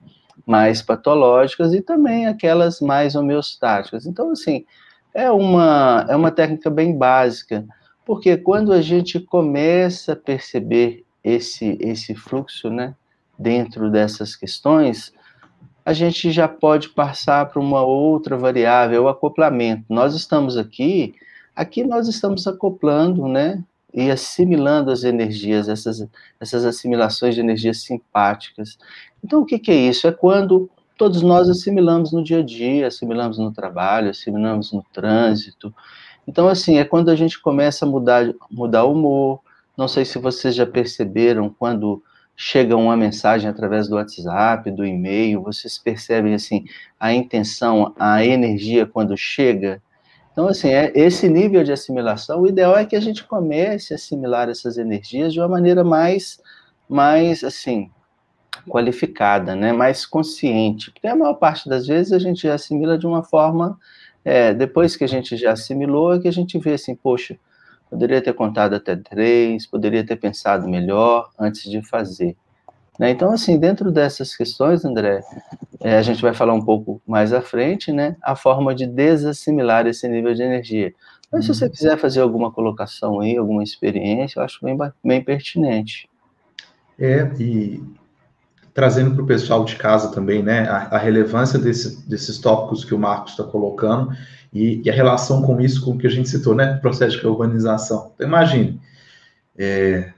mais 0.45 0.81
patológicas 0.81 1.73
e 1.73 1.81
também 1.81 2.27
aquelas 2.27 2.79
mais 2.79 3.15
homeostáticas. 3.15 4.05
Então, 4.05 4.31
assim, 4.31 4.65
é 5.13 5.29
uma, 5.31 6.05
é 6.09 6.15
uma 6.15 6.31
técnica 6.31 6.69
bem 6.69 6.97
básica, 6.97 7.65
porque 8.05 8.37
quando 8.37 8.71
a 8.71 8.81
gente 8.81 9.19
começa 9.19 10.13
a 10.13 10.15
perceber 10.15 11.03
esse, 11.23 11.77
esse 11.81 12.15
fluxo, 12.15 12.69
né, 12.69 12.95
dentro 13.37 13.91
dessas 13.91 14.35
questões, 14.35 15.13
a 15.85 15.93
gente 15.93 16.31
já 16.31 16.47
pode 16.47 16.89
passar 16.89 17.47
para 17.47 17.59
uma 17.59 17.81
outra 17.81 18.37
variável, 18.37 19.03
o 19.03 19.09
acoplamento. 19.09 19.85
Nós 19.89 20.15
estamos 20.15 20.57
aqui, 20.57 21.15
aqui 21.55 21.83
nós 21.83 22.07
estamos 22.07 22.47
acoplando, 22.47 23.27
né, 23.27 23.63
e 23.93 24.11
assimilando 24.11 24.91
as 24.91 25.03
energias, 25.03 25.67
essas, 25.67 26.05
essas 26.39 26.65
assimilações 26.65 27.35
de 27.35 27.41
energias 27.41 27.83
simpáticas. 27.83 28.77
Então, 29.23 29.41
o 29.41 29.45
que, 29.45 29.57
que 29.57 29.71
é 29.71 29.75
isso? 29.75 30.07
É 30.07 30.11
quando 30.11 30.69
todos 30.97 31.21
nós 31.21 31.49
assimilamos 31.49 32.11
no 32.11 32.23
dia 32.23 32.39
a 32.39 32.43
dia, 32.43 32.87
assimilamos 32.87 33.37
no 33.37 33.51
trabalho, 33.51 34.09
assimilamos 34.09 34.71
no 34.71 34.83
trânsito, 34.91 35.73
então, 36.27 36.49
assim, 36.49 36.77
é 36.77 36.83
quando 36.83 37.09
a 37.09 37.15
gente 37.15 37.39
começa 37.39 37.85
a 37.85 37.87
mudar, 37.87 38.33
mudar 38.51 38.83
o 38.83 38.91
humor. 38.91 39.39
Não 39.77 39.87
sei 39.87 40.03
se 40.03 40.19
vocês 40.19 40.53
já 40.53 40.65
perceberam 40.65 41.49
quando 41.49 42.03
chega 42.35 42.75
uma 42.75 42.97
mensagem 42.97 43.49
através 43.49 43.87
do 43.87 43.95
WhatsApp, 43.95 44.69
do 44.69 44.85
e-mail, 44.85 45.41
vocês 45.41 45.77
percebem, 45.77 46.33
assim, 46.33 46.65
a 46.99 47.13
intenção, 47.13 47.95
a 47.97 48.23
energia 48.23 48.85
quando 48.85 49.15
chega. 49.15 49.81
Então, 50.31 50.47
assim, 50.47 50.67
é 50.67 50.91
esse 50.93 51.27
nível 51.29 51.63
de 51.63 51.71
assimilação, 51.71 52.41
o 52.41 52.47
ideal 52.47 52.77
é 52.77 52.85
que 52.85 52.95
a 52.95 52.99
gente 52.99 53.23
comece 53.23 53.93
a 53.93 53.95
assimilar 53.95 54.49
essas 54.49 54.77
energias 54.77 55.33
de 55.33 55.39
uma 55.39 55.47
maneira 55.47 55.83
mais, 55.83 56.39
mais 56.87 57.43
assim, 57.43 57.89
qualificada, 58.67 59.55
né? 59.55 59.71
mais 59.73 60.05
consciente. 60.05 60.91
Porque 60.91 61.07
a 61.07 61.15
maior 61.15 61.35
parte 61.35 61.67
das 61.67 61.87
vezes 61.87 62.13
a 62.13 62.19
gente 62.19 62.47
assimila 62.47 62.97
de 62.97 63.05
uma 63.05 63.23
forma 63.23 63.77
é, 64.23 64.53
depois 64.53 64.95
que 64.95 65.03
a 65.03 65.07
gente 65.07 65.37
já 65.37 65.53
assimilou, 65.53 66.13
é 66.13 66.19
que 66.19 66.27
a 66.27 66.33
gente 66.33 66.57
vê 66.59 66.73
assim, 66.73 66.95
poxa, 66.95 67.37
poderia 67.89 68.21
ter 68.21 68.33
contado 68.33 68.75
até 68.75 68.95
três, 68.95 69.65
poderia 69.65 70.05
ter 70.05 70.17
pensado 70.17 70.67
melhor 70.67 71.29
antes 71.39 71.69
de 71.69 71.81
fazer. 71.81 72.35
Né? 72.99 73.11
Então, 73.11 73.31
assim, 73.31 73.57
dentro 73.57 73.91
dessas 73.91 74.35
questões, 74.35 74.83
André, 74.83 75.21
é, 75.79 75.97
a 75.97 76.01
gente 76.01 76.21
vai 76.21 76.33
falar 76.33 76.53
um 76.53 76.63
pouco 76.63 77.01
mais 77.07 77.31
à 77.31 77.41
frente, 77.41 77.91
né, 77.91 78.17
a 78.21 78.35
forma 78.35 78.73
de 78.73 78.85
desassimilar 78.87 79.85
esse 79.87 80.07
nível 80.07 80.33
de 80.33 80.41
energia. 80.41 80.93
Mas 81.31 81.45
se 81.45 81.53
você 81.53 81.65
uhum. 81.65 81.71
quiser 81.71 81.97
fazer 81.97 82.21
alguma 82.21 82.51
colocação 82.51 83.19
aí, 83.19 83.37
alguma 83.37 83.63
experiência, 83.63 84.39
eu 84.39 84.43
acho 84.43 84.63
bem, 84.63 84.77
bem 85.03 85.23
pertinente. 85.23 86.09
É, 86.99 87.29
e 87.39 87.83
trazendo 88.77 89.15
para 89.15 89.23
o 89.23 89.25
pessoal 89.25 89.65
de 89.65 89.75
casa 89.75 90.11
também, 90.11 90.43
né, 90.43 90.69
a, 90.69 90.89
a 90.91 90.97
relevância 90.99 91.57
desse, 91.57 92.07
desses 92.07 92.37
tópicos 92.37 92.85
que 92.85 92.93
o 92.93 92.99
Marcos 92.99 93.31
está 93.31 93.43
colocando 93.43 94.15
e, 94.53 94.83
e, 94.85 94.89
a 94.91 94.93
relação 94.93 95.41
com 95.41 95.59
isso, 95.59 95.83
com 95.83 95.93
o 95.93 95.97
que 95.97 96.05
a 96.05 96.09
gente 96.11 96.29
citou, 96.29 96.53
né, 96.53 96.75
processo 96.75 97.19
de 97.19 97.25
urbanização. 97.25 98.11
Então, 98.13 98.27
imagine, 98.27 98.79
é, 99.57 100.13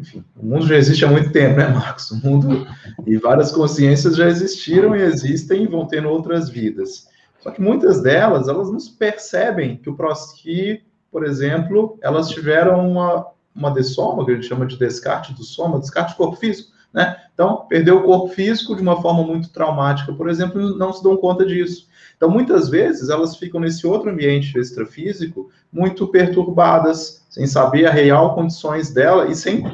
enfim, 0.00 0.24
o 0.34 0.46
mundo 0.46 0.66
já 0.66 0.74
existe 0.74 1.04
há 1.04 1.08
muito 1.08 1.32
tempo, 1.32 1.58
né, 1.58 1.68
Marcos? 1.68 2.10
O 2.12 2.16
mundo 2.16 2.66
e 3.06 3.18
várias 3.18 3.52
consciências 3.52 4.16
já 4.16 4.26
existiram 4.26 4.96
e 4.96 5.02
existem 5.02 5.64
e 5.64 5.66
vão 5.66 5.84
tendo 5.84 6.08
outras 6.08 6.48
vidas. 6.48 7.08
Só 7.40 7.50
que 7.50 7.60
muitas 7.60 8.00
delas, 8.02 8.48
elas 8.48 8.72
não 8.72 8.78
percebem 8.98 9.76
que 9.76 9.90
o 9.90 9.96
que, 10.42 10.82
por 11.10 11.26
exemplo, 11.26 11.98
elas 12.00 12.30
tiveram 12.30 12.90
uma, 12.90 13.26
uma 13.54 13.70
dessoma, 13.70 14.24
que 14.24 14.30
a 14.30 14.34
gente 14.34 14.46
chama 14.46 14.64
de 14.64 14.78
descarte 14.78 15.34
do 15.34 15.44
soma, 15.44 15.78
descarte 15.78 16.14
do 16.14 16.16
corpo 16.16 16.36
físico, 16.36 16.72
né? 16.92 17.16
Então, 17.32 17.66
perder 17.68 17.92
o 17.92 18.02
corpo 18.02 18.28
físico 18.28 18.76
de 18.76 18.82
uma 18.82 19.00
forma 19.00 19.22
muito 19.22 19.48
traumática, 19.50 20.12
por 20.12 20.28
exemplo, 20.28 20.76
não 20.76 20.92
se 20.92 21.02
dão 21.02 21.16
conta 21.16 21.46
disso. 21.46 21.88
Então, 22.16 22.28
muitas 22.30 22.68
vezes, 22.68 23.08
elas 23.08 23.36
ficam 23.36 23.60
nesse 23.60 23.86
outro 23.86 24.10
ambiente 24.10 24.58
extrafísico 24.58 25.50
muito 25.72 26.06
perturbadas, 26.06 27.24
sem 27.30 27.46
saber 27.46 27.86
a 27.86 27.90
real 27.90 28.34
condições 28.34 28.90
dela 28.90 29.26
e 29.26 29.34
sem 29.34 29.64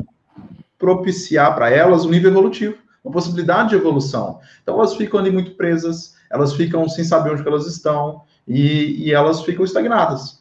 propiciar 0.79 1.55
para 1.55 1.71
elas 1.71 2.05
um 2.05 2.11
nível 2.11 2.31
evolutivo, 2.31 2.77
uma 3.05 3.13
possibilidade 3.13 3.71
de 3.71 3.75
evolução. 3.75 4.39
Então, 4.63 4.77
elas 4.77 4.95
ficam 4.95 5.19
ali 5.19 5.31
muito 5.31 5.53
presas, 5.53 6.15
elas 6.31 6.55
ficam 6.55 6.89
sem 6.89 7.05
saber 7.05 7.33
onde 7.33 7.47
elas 7.47 7.67
estão 7.67 8.23
e, 8.47 9.09
e 9.09 9.13
elas 9.13 9.43
ficam 9.43 9.65
estagnadas. 9.65 10.39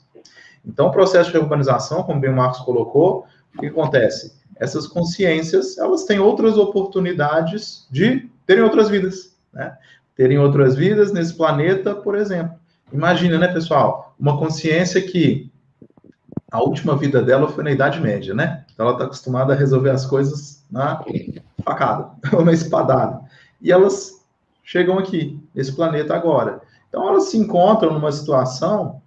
Então, 0.66 0.88
o 0.88 0.92
processo 0.92 1.32
de 1.32 1.38
urbanização, 1.38 2.04
como 2.04 2.20
bem 2.20 2.30
o 2.30 2.36
Marcos 2.36 2.60
colocou, 2.60 3.26
o 3.56 3.60
que 3.60 3.68
acontece? 3.68 4.38
Essas 4.60 4.88
consciências, 4.88 5.78
elas 5.78 6.04
têm 6.04 6.20
outras 6.20 6.58
oportunidades 6.58 7.88
de 7.92 8.30
terem 8.46 8.64
outras 8.64 8.90
vidas, 8.90 9.36
né? 9.54 9.78
Terem 10.16 10.40
outras 10.40 10.76
vidas 10.76 11.12
nesse 11.12 11.34
planeta, 11.34 11.94
por 11.94 12.16
exemplo. 12.16 12.58
Imagina, 12.92 13.38
né, 13.38 13.48
pessoal, 13.50 14.16
uma 14.20 14.38
consciência 14.38 15.02
que 15.02 15.52
a 16.52 16.62
última 16.62 16.96
vida 16.96 17.22
dela 17.22 17.50
foi 17.50 17.64
na 17.64 17.72
Idade 17.72 18.00
Média, 18.00 18.34
né? 18.34 18.66
Então 18.74 18.86
ela 18.86 18.96
está 18.96 19.06
acostumada 19.06 19.54
a 19.54 19.56
resolver 19.56 19.90
as 19.90 20.06
coisas 20.06 20.64
na 20.72 21.04
facada 21.64 22.12
ou 22.34 22.44
na 22.44 22.54
espadada. 22.54 23.20
E 23.62 23.72
elas 23.72 24.26
chegam 24.64 24.98
aqui, 24.98 25.40
nesse 25.54 25.76
planeta 25.76 26.16
agora. 26.16 26.62
Então 26.88 27.08
elas 27.08 27.26
se 27.26 27.38
encontram 27.38 27.94
numa 27.94 28.12
situação 28.12 29.02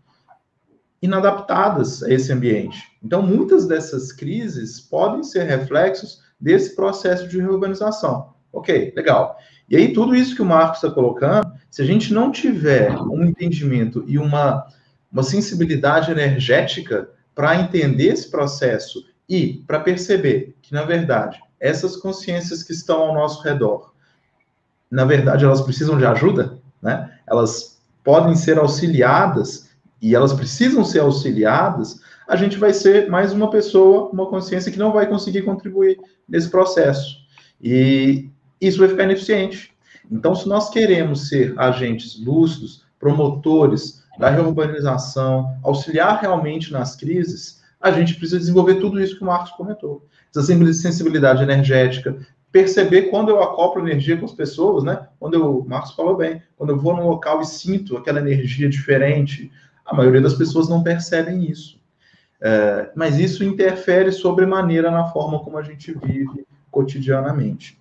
inadaptadas 1.03 2.03
a 2.03 2.11
esse 2.11 2.33
ambiente. 2.33 2.79
Então, 3.03 3.23
muitas 3.23 3.67
dessas 3.67 4.13
crises 4.13 4.81
podem 4.81 5.23
ser 5.23 5.45
reflexos 5.45 6.23
desse 6.39 6.75
processo 6.75 7.27
de 7.29 7.39
reorganização. 7.39 8.35
Ok, 8.53 8.93
legal. 8.97 9.37
E 9.69 9.77
aí, 9.77 9.93
tudo 9.93 10.15
isso 10.15 10.35
que 10.35 10.43
o 10.43 10.47
Marcos 10.47 10.83
está 10.83 10.91
colocando, 10.91 11.53
se 11.71 11.81
a 11.81 11.85
gente 11.85 12.13
não 12.13 12.33
tiver 12.33 12.93
um 13.01 13.25
entendimento 13.25 14.05
e 14.07 14.19
uma, 14.19 14.67
uma 15.11 15.23
sensibilidade 15.23 16.11
energética 16.11 17.09
para 17.35 17.57
entender 17.57 18.09
esse 18.09 18.31
processo 18.31 19.05
e 19.29 19.63
para 19.67 19.81
perceber 19.81 20.57
que, 20.61 20.75
na 20.75 20.83
verdade, 20.83 21.41
essas 21.61 21.97
consciências 21.97 22.63
que 22.63 22.73
estão 22.73 23.01
ao 23.01 23.15
nosso 23.15 23.43
redor, 23.43 23.95
na 24.91 25.05
verdade, 25.05 25.45
elas 25.45 25.61
precisam 25.61 25.97
de 25.97 26.05
ajuda, 26.05 26.59
né? 26.83 27.17
Elas 27.27 27.81
podem 28.03 28.35
ser 28.35 28.59
auxiliadas 28.59 29.70
e 30.01 30.15
elas 30.15 30.33
precisam 30.33 30.85
ser 30.85 31.01
auxiliadas, 31.01 32.01
a 32.27 32.37
gente 32.37 32.57
vai 32.57 32.73
ser 32.73 33.11
mais 33.11 33.33
uma 33.33 33.51
pessoa, 33.51 34.09
uma 34.11 34.27
consciência 34.27 34.71
que 34.71 34.79
não 34.79 34.93
vai 34.93 35.07
conseguir 35.07 35.43
contribuir 35.43 35.99
nesse 36.29 36.49
processo. 36.49 37.19
E 37.61 38.31
isso 38.61 38.79
vai 38.79 38.89
ficar 38.89 39.05
ineficiente. 39.05 39.73
Então, 40.11 40.35
se 40.35 40.49
nós 40.49 40.71
queremos 40.71 41.29
ser 41.29 41.59
agentes 41.59 42.19
lúcidos, 42.25 42.85
promotores 42.99 44.03
da 44.19 44.29
reurbanização, 44.29 45.57
auxiliar 45.63 46.21
realmente 46.21 46.73
nas 46.73 46.95
crises, 46.95 47.61
a 47.81 47.91
gente 47.91 48.15
precisa 48.15 48.39
desenvolver 48.39 48.77
tudo 48.77 49.01
isso 49.01 49.17
que 49.17 49.23
o 49.23 49.27
Marcos 49.27 49.53
comentou. 49.53 50.07
Essa 50.35 50.43
sensibilidade 50.73 51.43
energética, 51.43 52.17
perceber 52.53 53.03
quando 53.05 53.31
eu 53.31 53.43
acoplo 53.43 53.87
energia 53.87 54.17
com 54.17 54.27
as 54.27 54.33
pessoas, 54.33 54.85
né? 54.85 55.07
Quando 55.19 55.35
eu, 55.35 55.61
o 55.61 55.69
Marcos 55.69 55.93
falou 55.93 56.17
bem, 56.17 56.43
quando 56.57 56.71
eu 56.71 56.79
vou 56.79 56.95
num 56.95 57.09
local 57.09 57.41
e 57.41 57.47
sinto 57.47 57.97
aquela 57.97 58.21
energia 58.21 58.69
diferente, 58.69 59.51
a 59.91 59.95
maioria 59.95 60.21
das 60.21 60.35
pessoas 60.35 60.69
não 60.69 60.83
percebem 60.83 61.51
isso. 61.51 61.81
É, 62.41 62.91
mas 62.95 63.19
isso 63.19 63.45
interfere 63.45 64.13
sobremaneira 64.13 64.91
na 64.91 65.09
forma 65.09 65.41
como 65.41 65.59
a 65.59 65.63
gente 65.63 65.93
vive 65.93 66.47
cotidianamente. 66.71 67.79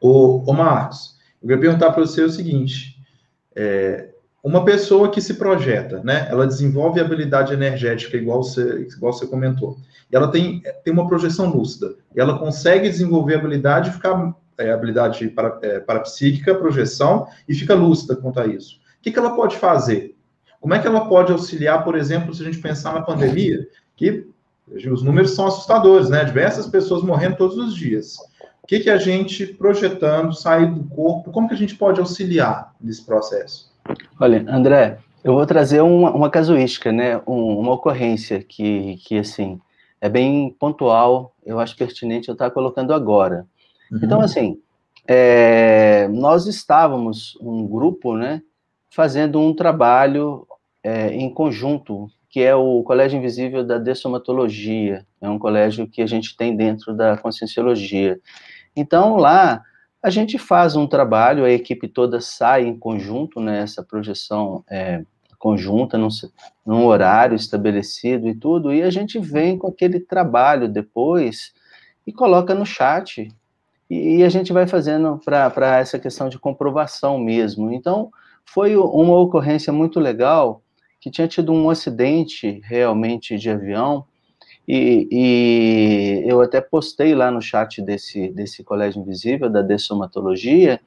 Ô, 0.00 0.52
Marcos, 0.52 1.16
eu 1.40 1.48
queria 1.48 1.60
perguntar 1.60 1.92
para 1.92 2.04
você 2.04 2.22
o 2.22 2.30
seguinte: 2.30 3.00
é, 3.54 4.10
uma 4.42 4.64
pessoa 4.64 5.10
que 5.10 5.20
se 5.20 5.34
projeta, 5.34 6.02
né? 6.02 6.26
Ela 6.28 6.46
desenvolve 6.46 7.00
habilidade 7.00 7.54
energética, 7.54 8.16
igual 8.16 8.42
você, 8.42 8.86
igual 8.94 9.12
você 9.12 9.26
comentou. 9.26 9.78
E 10.10 10.16
ela 10.16 10.28
tem, 10.28 10.60
tem 10.84 10.92
uma 10.92 11.06
projeção 11.06 11.48
lúcida. 11.48 11.94
E 12.14 12.20
ela 12.20 12.38
consegue 12.38 12.88
desenvolver 12.88 13.36
habilidade 13.36 13.92
ficar 13.92 14.34
é, 14.58 14.72
habilidade 14.72 15.28
para, 15.28 15.58
é, 15.62 15.78
parapsíquica, 15.78 16.54
projeção, 16.54 17.28
e 17.48 17.54
fica 17.54 17.74
lúcida 17.74 18.16
quanto 18.16 18.40
a 18.40 18.46
isso. 18.46 18.76
O 18.98 19.02
que, 19.02 19.12
que 19.12 19.18
ela 19.18 19.36
pode 19.36 19.56
fazer? 19.56 20.17
Como 20.60 20.74
é 20.74 20.78
que 20.78 20.86
ela 20.86 21.08
pode 21.08 21.32
auxiliar, 21.32 21.84
por 21.84 21.96
exemplo, 21.96 22.34
se 22.34 22.42
a 22.42 22.44
gente 22.44 22.58
pensar 22.58 22.92
na 22.92 23.02
pandemia, 23.02 23.66
que 23.96 24.26
os 24.90 25.02
números 25.02 25.34
são 25.34 25.46
assustadores, 25.46 26.10
né? 26.10 26.24
Diversas 26.24 26.66
pessoas 26.66 27.02
morrendo 27.02 27.36
todos 27.36 27.56
os 27.56 27.74
dias. 27.74 28.16
O 28.62 28.66
que, 28.66 28.80
que 28.80 28.90
a 28.90 28.98
gente, 28.98 29.46
projetando, 29.46 30.34
sair 30.34 30.66
do 30.66 30.84
corpo, 30.84 31.30
como 31.30 31.48
que 31.48 31.54
a 31.54 31.58
gente 31.58 31.74
pode 31.74 32.00
auxiliar 32.00 32.74
nesse 32.80 33.04
processo? 33.04 33.72
Olha, 34.20 34.44
André, 34.48 34.98
eu 35.24 35.32
vou 35.32 35.46
trazer 35.46 35.80
uma, 35.80 36.10
uma 36.10 36.28
casuística, 36.28 36.92
né? 36.92 37.18
Um, 37.26 37.58
uma 37.58 37.72
ocorrência 37.72 38.42
que, 38.42 38.96
que, 39.04 39.18
assim, 39.18 39.58
é 40.00 40.08
bem 40.08 40.54
pontual, 40.58 41.34
eu 41.44 41.58
acho 41.58 41.76
pertinente 41.76 42.28
eu 42.28 42.34
estar 42.34 42.50
colocando 42.50 42.92
agora. 42.92 43.46
Uhum. 43.90 44.00
Então, 44.02 44.20
assim, 44.20 44.60
é, 45.06 46.06
nós 46.08 46.46
estávamos 46.46 47.38
um 47.40 47.66
grupo, 47.66 48.14
né, 48.14 48.42
fazendo 48.90 49.40
um 49.40 49.54
trabalho 49.54 50.46
é, 50.82 51.08
em 51.08 51.32
conjunto, 51.32 52.10
que 52.30 52.40
é 52.40 52.54
o 52.54 52.82
Colégio 52.82 53.18
Invisível 53.18 53.64
da 53.64 53.78
Dessomatologia, 53.78 55.06
é 55.20 55.28
um 55.28 55.38
colégio 55.38 55.88
que 55.88 56.02
a 56.02 56.06
gente 56.06 56.36
tem 56.36 56.56
dentro 56.56 56.94
da 56.94 57.16
Conscienciologia. 57.16 58.20
Então, 58.76 59.16
lá, 59.16 59.62
a 60.02 60.10
gente 60.10 60.38
faz 60.38 60.76
um 60.76 60.86
trabalho, 60.86 61.44
a 61.44 61.50
equipe 61.50 61.88
toda 61.88 62.20
sai 62.20 62.64
em 62.64 62.78
conjunto 62.78 63.40
nessa 63.40 63.82
projeção 63.82 64.62
é, 64.70 65.02
conjunta, 65.38 65.96
num, 65.96 66.08
num, 66.66 66.84
horário 66.84 67.36
estabelecido 67.36 68.28
e 68.28 68.34
tudo, 68.34 68.72
e 68.72 68.82
a 68.82 68.90
gente 68.90 69.18
vem 69.18 69.56
com 69.56 69.68
aquele 69.68 70.00
trabalho 70.00 70.68
depois 70.68 71.52
e 72.06 72.12
coloca 72.12 72.54
no 72.54 72.66
chat, 72.66 73.28
e, 73.88 74.18
e 74.18 74.24
a 74.24 74.28
gente 74.28 74.52
vai 74.52 74.66
fazendo 74.66 75.20
para 75.24 75.78
essa 75.78 75.98
questão 75.98 76.28
de 76.28 76.38
comprovação 76.38 77.18
mesmo. 77.18 77.72
Então, 77.72 78.10
foi 78.52 78.76
uma 78.76 79.16
ocorrência 79.18 79.72
muito 79.72 80.00
legal, 80.00 80.62
que 81.00 81.10
tinha 81.10 81.28
tido 81.28 81.52
um 81.52 81.68
acidente 81.68 82.60
realmente 82.64 83.36
de 83.36 83.50
avião, 83.50 84.04
e, 84.66 85.08
e, 85.10 86.24
eu 86.26 86.40
até 86.40 86.60
postei 86.60 87.14
lá 87.14 87.30
no 87.30 87.40
chat 87.40 87.80
desse, 87.80 88.28
desse 88.28 88.62
Colégio 88.62 89.00
Invisível, 89.00 89.48
da 89.48 89.62
Dessomatologia. 89.62 90.80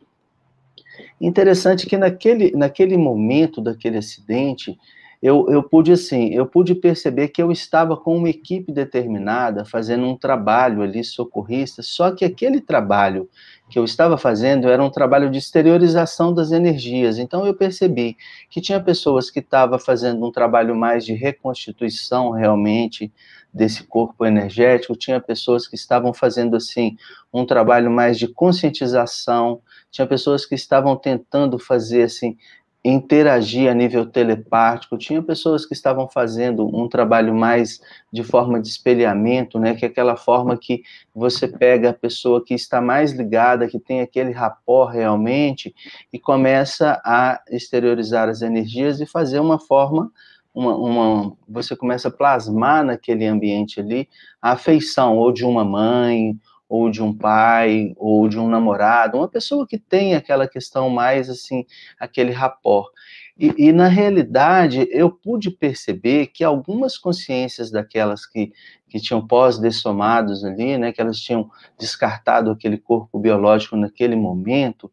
Interessante 1.19 1.87
que 1.87 1.97
naquele, 1.97 2.51
naquele 2.51 2.95
momento 2.95 3.59
daquele 3.59 3.97
acidente, 3.97 4.77
eu, 5.21 5.45
eu 5.49 5.61
pude 5.61 5.91
assim, 5.91 6.33
eu 6.33 6.47
pude 6.47 6.73
perceber 6.73 7.27
que 7.27 7.43
eu 7.43 7.51
estava 7.51 7.95
com 7.95 8.17
uma 8.17 8.29
equipe 8.29 8.71
determinada, 8.71 9.63
fazendo 9.63 10.05
um 10.07 10.17
trabalho 10.17 10.81
ali 10.81 11.03
socorrista, 11.03 11.83
só 11.83 12.09
que 12.09 12.25
aquele 12.25 12.59
trabalho 12.59 13.29
que 13.69 13.77
eu 13.77 13.83
estava 13.83 14.17
fazendo 14.17 14.67
era 14.67 14.83
um 14.83 14.89
trabalho 14.89 15.29
de 15.29 15.37
exteriorização 15.37 16.33
das 16.33 16.51
energias. 16.51 17.19
Então 17.19 17.45
eu 17.45 17.53
percebi 17.53 18.17
que 18.49 18.59
tinha 18.59 18.81
pessoas 18.81 19.29
que 19.29 19.39
estavam 19.39 19.77
fazendo 19.77 20.25
um 20.25 20.31
trabalho 20.31 20.75
mais 20.75 21.05
de 21.05 21.13
reconstituição 21.13 22.31
realmente 22.31 23.13
desse 23.53 23.83
corpo 23.83 24.25
energético, 24.25 24.95
tinha 24.95 25.19
pessoas 25.19 25.67
que 25.67 25.75
estavam 25.75 26.13
fazendo 26.13 26.55
assim 26.55 26.95
um 27.33 27.45
trabalho 27.45 27.91
mais 27.91 28.17
de 28.17 28.27
conscientização, 28.27 29.61
tinha 29.91 30.07
pessoas 30.07 30.45
que 30.45 30.55
estavam 30.55 30.95
tentando 30.95 31.59
fazer 31.59 32.03
assim 32.03 32.37
interagir 32.83 33.69
a 33.69 33.73
nível 33.73 34.05
telepático. 34.05 34.97
Tinha 34.97 35.21
pessoas 35.21 35.65
que 35.65 35.73
estavam 35.73 36.07
fazendo 36.07 36.65
um 36.65 36.87
trabalho 36.87 37.33
mais 37.33 37.79
de 38.11 38.23
forma 38.23 38.59
de 38.59 38.67
espelhamento, 38.67 39.59
né, 39.59 39.75
que 39.75 39.85
é 39.85 39.87
aquela 39.87 40.15
forma 40.15 40.57
que 40.57 40.81
você 41.13 41.47
pega 41.47 41.91
a 41.91 41.93
pessoa 41.93 42.43
que 42.43 42.53
está 42.53 42.81
mais 42.81 43.11
ligada, 43.11 43.67
que 43.67 43.79
tem 43.79 44.01
aquele 44.01 44.31
rapó 44.31 44.85
realmente, 44.85 45.73
e 46.11 46.19
começa 46.19 46.99
a 47.05 47.39
exteriorizar 47.49 48.29
as 48.29 48.41
energias 48.41 48.99
e 48.99 49.05
fazer 49.05 49.39
uma 49.39 49.59
forma 49.59 50.11
uma, 50.53 50.75
uma, 50.75 51.37
você 51.47 51.75
começa 51.77 52.09
a 52.09 52.11
plasmar 52.11 52.83
naquele 52.83 53.25
ambiente 53.25 53.79
ali 53.79 54.09
a 54.41 54.51
afeição 54.51 55.17
ou 55.17 55.31
de 55.31 55.45
uma 55.45 55.63
mãe 55.63 56.37
ou 56.71 56.89
de 56.89 57.03
um 57.03 57.13
pai, 57.13 57.91
ou 57.97 58.29
de 58.29 58.39
um 58.39 58.47
namorado, 58.47 59.17
uma 59.17 59.27
pessoa 59.27 59.67
que 59.67 59.77
tem 59.77 60.15
aquela 60.15 60.47
questão 60.47 60.89
mais 60.89 61.29
assim, 61.29 61.65
aquele 61.99 62.31
rapor. 62.31 62.89
E, 63.37 63.53
e, 63.57 63.71
na 63.73 63.89
realidade, 63.89 64.87
eu 64.89 65.11
pude 65.11 65.51
perceber 65.51 66.27
que 66.27 66.45
algumas 66.45 66.97
consciências 66.97 67.69
daquelas 67.69 68.25
que, 68.25 68.53
que 68.87 69.01
tinham 69.01 69.27
pós-dessomados 69.27 70.45
ali, 70.45 70.77
né, 70.77 70.93
que 70.93 71.01
elas 71.01 71.19
tinham 71.19 71.49
descartado 71.77 72.49
aquele 72.49 72.77
corpo 72.77 73.19
biológico 73.19 73.75
naquele 73.75 74.15
momento, 74.15 74.89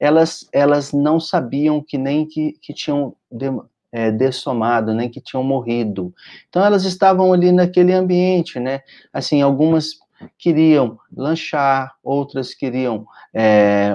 elas, 0.00 0.48
elas 0.52 0.92
não 0.92 1.20
sabiam 1.20 1.80
que 1.80 1.96
nem 1.96 2.26
que, 2.26 2.56
que 2.60 2.74
tinham 2.74 3.14
de, 3.30 3.46
é, 3.92 4.10
dessomado, 4.10 4.92
nem 4.92 5.08
que 5.08 5.20
tinham 5.20 5.44
morrido. 5.44 6.12
Então, 6.48 6.64
elas 6.64 6.84
estavam 6.84 7.32
ali 7.32 7.52
naquele 7.52 7.92
ambiente, 7.92 8.58
né? 8.58 8.80
Assim, 9.12 9.40
algumas 9.40 10.02
queriam 10.38 10.98
lanchar, 11.14 11.94
outras 12.02 12.54
queriam 12.54 13.06
é, 13.34 13.94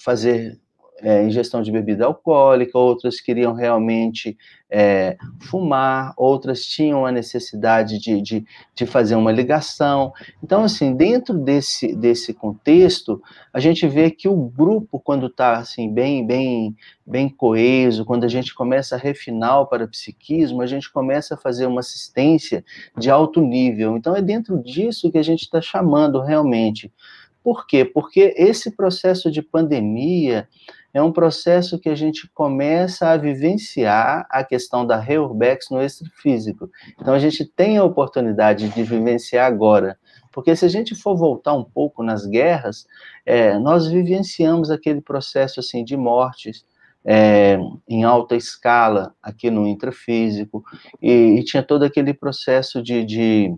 fazer 0.00 0.60
é, 1.02 1.24
ingestão 1.24 1.62
de 1.62 1.70
bebida 1.70 2.06
alcoólica, 2.06 2.78
outras 2.78 3.20
queriam 3.20 3.52
realmente 3.52 4.36
é, 4.68 5.16
fumar, 5.40 6.12
outras 6.16 6.64
tinham 6.64 7.06
a 7.06 7.12
necessidade 7.12 7.98
de, 7.98 8.20
de, 8.20 8.44
de, 8.74 8.86
fazer 8.86 9.14
uma 9.14 9.30
ligação. 9.30 10.12
Então, 10.42 10.64
assim, 10.64 10.94
dentro 10.94 11.38
desse, 11.38 11.94
desse 11.94 12.32
contexto, 12.32 13.22
a 13.52 13.60
gente 13.60 13.86
vê 13.86 14.10
que 14.10 14.28
o 14.28 14.34
grupo, 14.34 14.98
quando 14.98 15.26
está 15.26 15.58
assim, 15.58 15.92
bem, 15.92 16.26
bem, 16.26 16.74
bem 17.06 17.28
coeso, 17.28 18.04
quando 18.04 18.24
a 18.24 18.28
gente 18.28 18.54
começa 18.54 18.96
a 18.96 18.98
refinar 18.98 19.60
o 19.60 19.66
parapsiquismo, 19.66 20.62
a 20.62 20.66
gente 20.66 20.90
começa 20.90 21.34
a 21.34 21.38
fazer 21.38 21.66
uma 21.66 21.80
assistência 21.80 22.64
de 22.96 23.10
alto 23.10 23.40
nível. 23.40 23.96
Então, 23.96 24.16
é 24.16 24.22
dentro 24.22 24.60
disso 24.62 25.12
que 25.12 25.18
a 25.18 25.22
gente 25.22 25.42
está 25.42 25.60
chamando 25.60 26.20
realmente. 26.20 26.90
Por 27.46 27.64
quê? 27.64 27.84
Porque 27.84 28.34
esse 28.36 28.72
processo 28.72 29.30
de 29.30 29.40
pandemia 29.40 30.48
é 30.96 31.02
um 31.02 31.12
processo 31.12 31.78
que 31.78 31.90
a 31.90 31.94
gente 31.94 32.26
começa 32.32 33.10
a 33.10 33.18
vivenciar 33.18 34.26
a 34.30 34.42
questão 34.42 34.86
da 34.86 34.98
reurbex 34.98 35.68
no 35.70 35.82
extrafísico. 35.82 36.70
Então, 36.98 37.12
a 37.12 37.18
gente 37.18 37.44
tem 37.44 37.76
a 37.76 37.84
oportunidade 37.84 38.70
de 38.70 38.82
vivenciar 38.82 39.46
agora. 39.46 39.98
Porque 40.32 40.56
se 40.56 40.64
a 40.64 40.68
gente 40.68 40.94
for 40.94 41.14
voltar 41.14 41.52
um 41.52 41.62
pouco 41.62 42.02
nas 42.02 42.24
guerras, 42.24 42.86
é, 43.26 43.58
nós 43.58 43.86
vivenciamos 43.86 44.70
aquele 44.70 45.02
processo 45.02 45.60
assim 45.60 45.84
de 45.84 45.98
mortes, 45.98 46.64
é, 47.04 47.58
em 47.86 48.02
alta 48.02 48.34
escala 48.34 49.14
aqui 49.22 49.50
no 49.50 49.66
intrafísico, 49.66 50.64
e, 51.02 51.38
e 51.38 51.44
tinha 51.44 51.62
todo 51.62 51.82
aquele 51.82 52.14
processo 52.14 52.82
de, 52.82 53.04
de 53.04 53.54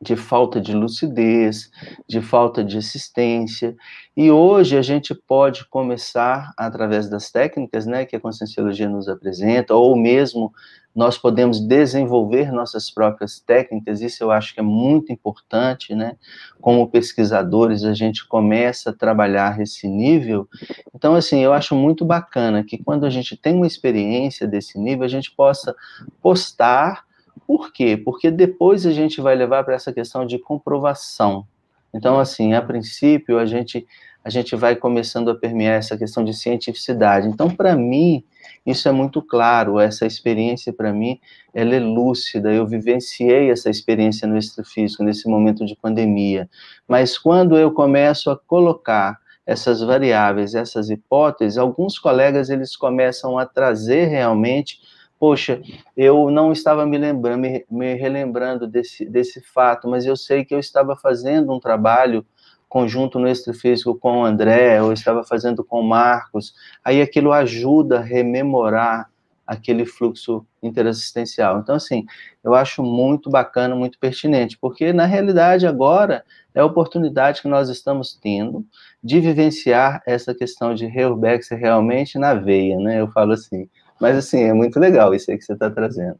de 0.00 0.16
falta 0.16 0.60
de 0.60 0.74
lucidez, 0.74 1.70
de 2.06 2.20
falta 2.20 2.62
de 2.62 2.78
assistência. 2.78 3.74
E 4.16 4.30
hoje 4.30 4.76
a 4.76 4.82
gente 4.82 5.14
pode 5.14 5.66
começar, 5.68 6.52
através 6.56 7.08
das 7.08 7.30
técnicas 7.30 7.86
né, 7.86 8.04
que 8.04 8.16
a 8.16 8.20
Conscienciologia 8.20 8.88
nos 8.88 9.08
apresenta, 9.08 9.74
ou 9.74 9.96
mesmo 9.96 10.52
nós 10.94 11.18
podemos 11.18 11.58
desenvolver 11.60 12.52
nossas 12.52 12.88
próprias 12.88 13.40
técnicas, 13.40 14.00
isso 14.00 14.22
eu 14.22 14.30
acho 14.30 14.54
que 14.54 14.60
é 14.60 14.62
muito 14.62 15.12
importante, 15.12 15.92
né? 15.92 16.16
Como 16.60 16.88
pesquisadores, 16.88 17.82
a 17.82 17.92
gente 17.92 18.26
começa 18.28 18.90
a 18.90 18.92
trabalhar 18.92 19.60
esse 19.60 19.88
nível. 19.88 20.48
Então, 20.94 21.16
assim, 21.16 21.40
eu 21.40 21.52
acho 21.52 21.74
muito 21.74 22.04
bacana 22.04 22.62
que 22.62 22.78
quando 22.78 23.04
a 23.04 23.10
gente 23.10 23.36
tem 23.36 23.56
uma 23.56 23.66
experiência 23.66 24.46
desse 24.46 24.78
nível, 24.78 25.04
a 25.04 25.08
gente 25.08 25.32
possa 25.32 25.74
postar 26.22 27.04
por 27.46 27.72
quê? 27.72 27.96
Porque 27.96 28.30
depois 28.30 28.86
a 28.86 28.92
gente 28.92 29.20
vai 29.20 29.34
levar 29.34 29.64
para 29.64 29.74
essa 29.74 29.92
questão 29.92 30.26
de 30.26 30.38
comprovação. 30.38 31.46
Então, 31.92 32.18
assim, 32.18 32.54
a 32.54 32.62
princípio, 32.62 33.38
a 33.38 33.46
gente, 33.46 33.86
a 34.24 34.30
gente 34.30 34.56
vai 34.56 34.74
começando 34.74 35.30
a 35.30 35.34
permear 35.34 35.76
essa 35.76 35.96
questão 35.96 36.24
de 36.24 36.34
cientificidade. 36.34 37.28
Então, 37.28 37.48
para 37.48 37.76
mim, 37.76 38.24
isso 38.66 38.88
é 38.88 38.92
muito 38.92 39.22
claro, 39.22 39.78
essa 39.78 40.06
experiência, 40.06 40.72
para 40.72 40.92
mim, 40.92 41.20
ela 41.52 41.74
é 41.74 41.80
lúcida, 41.80 42.52
eu 42.52 42.66
vivenciei 42.66 43.50
essa 43.50 43.70
experiência 43.70 44.26
no 44.26 44.36
extrafísico, 44.36 45.04
nesse 45.04 45.28
momento 45.28 45.64
de 45.64 45.76
pandemia. 45.76 46.48
Mas 46.88 47.16
quando 47.16 47.56
eu 47.56 47.70
começo 47.72 48.30
a 48.30 48.36
colocar 48.36 49.18
essas 49.46 49.80
variáveis, 49.82 50.54
essas 50.54 50.88
hipóteses, 50.88 51.58
alguns 51.58 51.98
colegas, 51.98 52.48
eles 52.48 52.74
começam 52.76 53.38
a 53.38 53.44
trazer 53.44 54.06
realmente 54.06 54.78
poxa, 55.18 55.60
eu 55.96 56.30
não 56.30 56.52
estava 56.52 56.84
me 56.86 56.98
lembrando, 56.98 57.40
me, 57.40 57.64
me 57.70 57.94
relembrando 57.94 58.66
desse, 58.66 59.04
desse 59.04 59.40
fato, 59.40 59.88
mas 59.88 60.04
eu 60.04 60.16
sei 60.16 60.44
que 60.44 60.54
eu 60.54 60.58
estava 60.58 60.96
fazendo 60.96 61.52
um 61.52 61.60
trabalho 61.60 62.24
conjunto 62.68 63.18
no 63.18 63.28
extrafísico 63.28 63.94
com 63.94 64.22
o 64.22 64.24
André, 64.24 64.82
ou 64.82 64.92
estava 64.92 65.22
fazendo 65.22 65.64
com 65.64 65.80
o 65.80 65.88
Marcos, 65.88 66.54
aí 66.84 67.00
aquilo 67.00 67.32
ajuda 67.32 67.98
a 67.98 68.02
rememorar 68.02 69.08
aquele 69.46 69.84
fluxo 69.84 70.44
interassistencial. 70.62 71.60
Então, 71.60 71.74
assim, 71.74 72.04
eu 72.42 72.54
acho 72.54 72.82
muito 72.82 73.30
bacana, 73.30 73.76
muito 73.76 73.98
pertinente, 73.98 74.58
porque 74.58 74.92
na 74.92 75.04
realidade 75.04 75.66
agora 75.66 76.24
é 76.54 76.60
a 76.60 76.64
oportunidade 76.64 77.42
que 77.42 77.48
nós 77.48 77.68
estamos 77.68 78.14
tendo 78.14 78.64
de 79.02 79.20
vivenciar 79.20 80.02
essa 80.06 80.34
questão 80.34 80.74
de 80.74 80.86
Reurbex 80.86 81.50
realmente 81.50 82.18
na 82.18 82.34
veia, 82.34 82.78
né? 82.78 83.00
Eu 83.00 83.08
falo 83.08 83.32
assim. 83.32 83.68
Mas, 84.00 84.16
assim, 84.16 84.42
é 84.42 84.52
muito 84.52 84.78
legal 84.78 85.14
isso 85.14 85.30
aí 85.30 85.38
que 85.38 85.44
você 85.44 85.52
está 85.52 85.70
trazendo. 85.70 86.18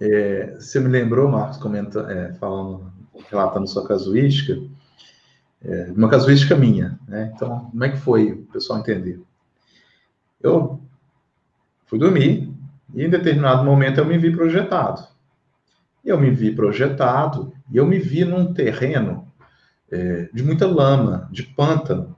É, 0.00 0.56
você 0.58 0.78
me 0.80 0.88
lembrou, 0.88 1.28
Marcos, 1.28 1.58
comenta, 1.58 2.00
é, 2.10 2.32
falando, 2.34 2.92
relatando 3.30 3.66
sua 3.66 3.86
casuística, 3.86 4.60
é, 5.64 5.92
uma 5.96 6.08
casuística 6.08 6.54
minha, 6.54 6.98
né? 7.08 7.32
Então, 7.34 7.70
como 7.70 7.84
é 7.84 7.88
que 7.90 7.96
foi 7.96 8.32
o 8.32 8.46
pessoal 8.46 8.78
entender? 8.78 9.20
Eu 10.40 10.80
fui 11.86 11.98
dormir 11.98 12.52
e 12.94 13.04
em 13.04 13.10
determinado 13.10 13.64
momento 13.64 13.98
eu 13.98 14.04
me 14.04 14.18
vi 14.18 14.30
projetado. 14.30 15.06
Eu 16.04 16.20
me 16.20 16.30
vi 16.30 16.54
projetado 16.54 17.52
e 17.70 17.76
eu 17.76 17.86
me 17.86 17.98
vi 17.98 18.24
num 18.24 18.52
terreno 18.52 19.26
é, 19.90 20.28
de 20.32 20.42
muita 20.42 20.66
lama, 20.66 21.28
de 21.32 21.42
pântano. 21.42 22.14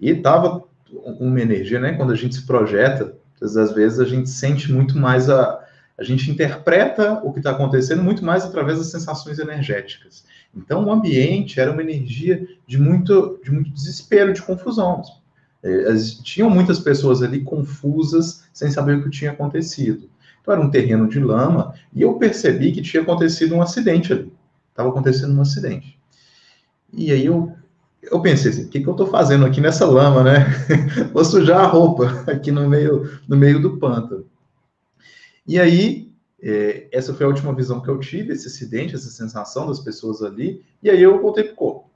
E 0.00 0.10
estava 0.10 0.64
uma 0.90 1.40
energia, 1.40 1.80
né? 1.80 1.94
Quando 1.94 2.12
a 2.12 2.16
gente 2.16 2.34
se 2.34 2.46
projeta, 2.46 3.16
às 3.44 3.72
vezes 3.72 4.00
a 4.00 4.04
gente 4.04 4.28
sente 4.28 4.72
muito 4.72 4.98
mais 4.98 5.28
a. 5.28 5.62
A 5.96 6.02
gente 6.02 6.28
interpreta 6.28 7.20
o 7.22 7.32
que 7.32 7.38
está 7.38 7.52
acontecendo 7.52 8.02
muito 8.02 8.24
mais 8.24 8.44
através 8.44 8.78
das 8.78 8.90
sensações 8.90 9.38
energéticas. 9.38 10.24
Então, 10.56 10.84
o 10.84 10.92
ambiente 10.92 11.60
era 11.60 11.70
uma 11.70 11.82
energia 11.82 12.48
de 12.66 12.78
muito, 12.78 13.40
de 13.44 13.52
muito 13.52 13.70
desespero, 13.70 14.32
de 14.32 14.42
confusão. 14.42 15.02
É, 15.62 15.94
tinham 16.24 16.50
muitas 16.50 16.80
pessoas 16.80 17.22
ali 17.22 17.42
confusas, 17.42 18.42
sem 18.52 18.72
saber 18.72 18.96
o 18.96 19.04
que 19.04 19.10
tinha 19.10 19.30
acontecido. 19.30 20.10
Então, 20.40 20.52
era 20.52 20.62
um 20.62 20.70
terreno 20.70 21.08
de 21.08 21.20
lama, 21.20 21.74
e 21.92 22.02
eu 22.02 22.14
percebi 22.14 22.72
que 22.72 22.82
tinha 22.82 23.02
acontecido 23.02 23.54
um 23.54 23.62
acidente 23.62 24.12
ali. 24.12 24.32
Estava 24.70 24.88
acontecendo 24.88 25.32
um 25.32 25.40
acidente. 25.40 25.96
E 26.92 27.10
aí 27.10 27.26
eu, 27.26 27.52
eu 28.10 28.20
pensei 28.20 28.50
assim, 28.50 28.64
o 28.64 28.68
que, 28.68 28.80
que 28.80 28.88
eu 28.88 28.92
estou 28.92 29.06
fazendo 29.06 29.44
aqui 29.44 29.60
nessa 29.60 29.86
lama, 29.86 30.22
né? 30.22 30.46
Vou 31.12 31.24
sujar 31.24 31.60
a 31.60 31.66
roupa 31.66 32.24
aqui 32.26 32.50
no 32.50 32.68
meio, 32.68 33.18
no 33.28 33.36
meio 33.36 33.60
do 33.60 33.78
pântano. 33.78 34.26
E 35.46 35.58
aí, 35.58 36.12
é, 36.42 36.88
essa 36.92 37.14
foi 37.14 37.26
a 37.26 37.28
última 37.28 37.54
visão 37.54 37.80
que 37.80 37.88
eu 37.88 37.98
tive, 37.98 38.32
esse 38.32 38.46
acidente, 38.46 38.94
essa 38.94 39.10
sensação 39.10 39.66
das 39.66 39.80
pessoas 39.80 40.22
ali, 40.22 40.64
e 40.82 40.90
aí 40.90 41.02
eu 41.02 41.20
voltei 41.20 41.44
para 41.44 41.52
o 41.52 41.56
corpo. 41.56 41.90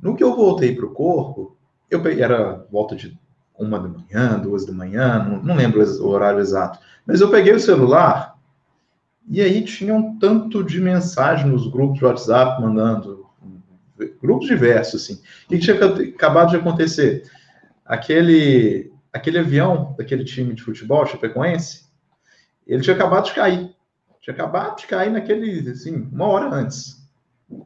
No 0.00 0.14
que 0.14 0.22
eu 0.22 0.34
voltei 0.34 0.74
para 0.74 0.86
o 0.86 0.90
corpo, 0.90 1.56
eu 1.90 2.02
peguei, 2.02 2.22
era 2.22 2.66
volta 2.70 2.94
de 2.94 3.18
uma 3.58 3.78
da 3.80 3.88
manhã, 3.88 4.38
duas 4.38 4.64
da 4.64 4.72
manhã, 4.72 5.24
não, 5.24 5.42
não 5.42 5.56
lembro 5.56 5.82
o 5.82 6.06
horário 6.06 6.40
exato, 6.40 6.78
mas 7.04 7.20
eu 7.20 7.30
peguei 7.30 7.52
o 7.52 7.60
celular 7.60 8.38
e 9.30 9.42
aí 9.42 9.62
tinha 9.62 9.94
um 9.94 10.18
tanto 10.18 10.64
de 10.64 10.80
mensagem 10.80 11.50
nos 11.50 11.68
grupos 11.68 11.98
de 11.98 12.04
WhatsApp 12.04 12.62
mandando, 12.62 13.26
grupos 14.20 14.46
diversos, 14.46 15.02
assim. 15.02 15.14
O 15.46 15.48
que 15.48 15.58
tinha 15.58 15.76
acabado 15.76 16.50
de 16.50 16.56
acontecer? 16.56 17.30
Aquele, 17.84 18.92
aquele 19.12 19.38
avião 19.38 19.94
daquele 19.96 20.24
time 20.24 20.54
de 20.54 20.62
futebol, 20.62 21.06
Chapecoense, 21.06 21.86
ele 22.66 22.82
tinha 22.82 22.94
acabado 22.94 23.26
de 23.26 23.34
cair. 23.34 23.74
Tinha 24.20 24.34
acabado 24.34 24.76
de 24.76 24.86
cair 24.86 25.10
naquele, 25.10 25.70
assim, 25.70 26.08
uma 26.12 26.26
hora 26.26 26.54
antes. 26.54 26.98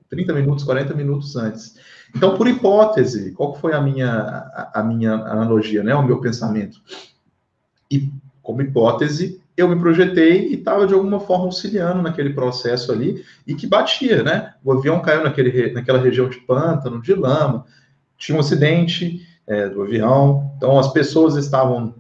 30 0.09 0.33
minutos, 0.33 0.65
40 0.65 0.95
minutos 0.95 1.35
antes. 1.35 1.77
Então, 2.15 2.37
por 2.37 2.47
hipótese, 2.47 3.33
qual 3.33 3.55
foi 3.55 3.73
a 3.73 3.81
minha, 3.81 4.11
a, 4.11 4.81
a 4.81 4.83
minha 4.85 5.15
analogia, 5.15 5.83
né, 5.83 5.95
o 5.95 6.03
meu 6.03 6.21
pensamento? 6.21 6.81
E, 7.91 8.09
como 8.43 8.63
hipótese, 8.63 9.42
eu 9.57 9.69
me 9.69 9.79
projetei 9.79 10.49
e 10.49 10.55
estava 10.55 10.87
de 10.87 10.95
alguma 10.95 11.21
forma 11.21 11.45
auxiliando 11.45 12.03
naquele 12.03 12.33
processo 12.33 12.91
ali 12.91 13.25
e 13.47 13.55
que 13.55 13.67
batia, 13.67 14.23
né? 14.23 14.55
O 14.65 14.73
avião 14.73 15.01
caiu 15.01 15.23
naquele, 15.23 15.73
naquela 15.73 15.99
região 15.99 16.29
de 16.29 16.39
pântano, 16.39 17.03
de 17.03 17.15
lama, 17.15 17.67
tinha 18.17 18.37
um 18.37 18.41
acidente 18.41 19.27
é, 19.47 19.69
do 19.69 19.83
avião, 19.83 20.53
então 20.57 20.79
as 20.79 20.93
pessoas 20.93 21.37
estavam 21.37 21.95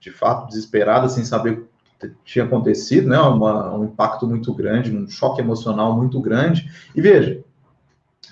de 0.00 0.10
fato 0.10 0.48
desesperadas, 0.48 1.12
sem 1.12 1.24
saber 1.24 1.52
o 1.52 1.68
que 2.00 2.12
tinha 2.24 2.44
acontecido, 2.44 3.08
né? 3.08 3.18
Uma, 3.20 3.76
um 3.76 3.84
impacto 3.84 4.26
muito 4.26 4.52
grande, 4.52 4.96
um 4.96 5.08
choque 5.08 5.40
emocional 5.40 5.96
muito 5.96 6.20
grande. 6.20 6.70
E 6.94 7.00
veja, 7.00 7.40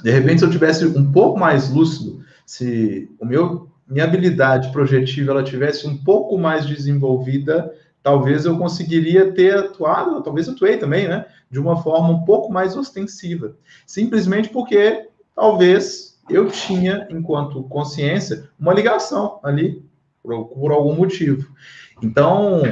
de 0.03 0.11
repente, 0.11 0.41
se 0.41 0.47
eu 0.47 0.51
tivesse 0.51 0.87
um 0.87 1.13
pouco 1.13 1.39
mais 1.39 1.71
lúcido, 1.71 2.25
se 2.47 3.11
o 3.21 3.27
meu 3.27 3.69
minha 3.89 4.05
habilidade 4.05 4.71
projetiva 4.71 5.33
ela 5.33 5.43
tivesse 5.43 5.87
um 5.87 5.97
pouco 5.97 6.37
mais 6.37 6.67
desenvolvida, 6.67 7.73
talvez 8.03 8.45
eu 8.45 8.57
conseguiria 8.57 9.33
ter 9.33 9.57
atuado, 9.57 10.23
talvez 10.23 10.49
atuei 10.49 10.77
também, 10.77 11.09
né, 11.09 11.27
de 11.51 11.59
uma 11.59 11.83
forma 11.83 12.09
um 12.09 12.25
pouco 12.25 12.53
mais 12.53 12.77
ostensiva, 12.77 13.57
simplesmente 13.87 14.49
porque 14.49 15.09
talvez 15.35 16.19
eu 16.29 16.51
tinha, 16.51 17.07
enquanto 17.11 17.63
consciência, 17.65 18.49
uma 18.59 18.75
ligação 18.75 19.41
ali 19.43 19.83
por, 20.23 20.47
por 20.47 20.73
algum 20.73 20.95
motivo. 20.95 21.51
Então, 22.03 22.63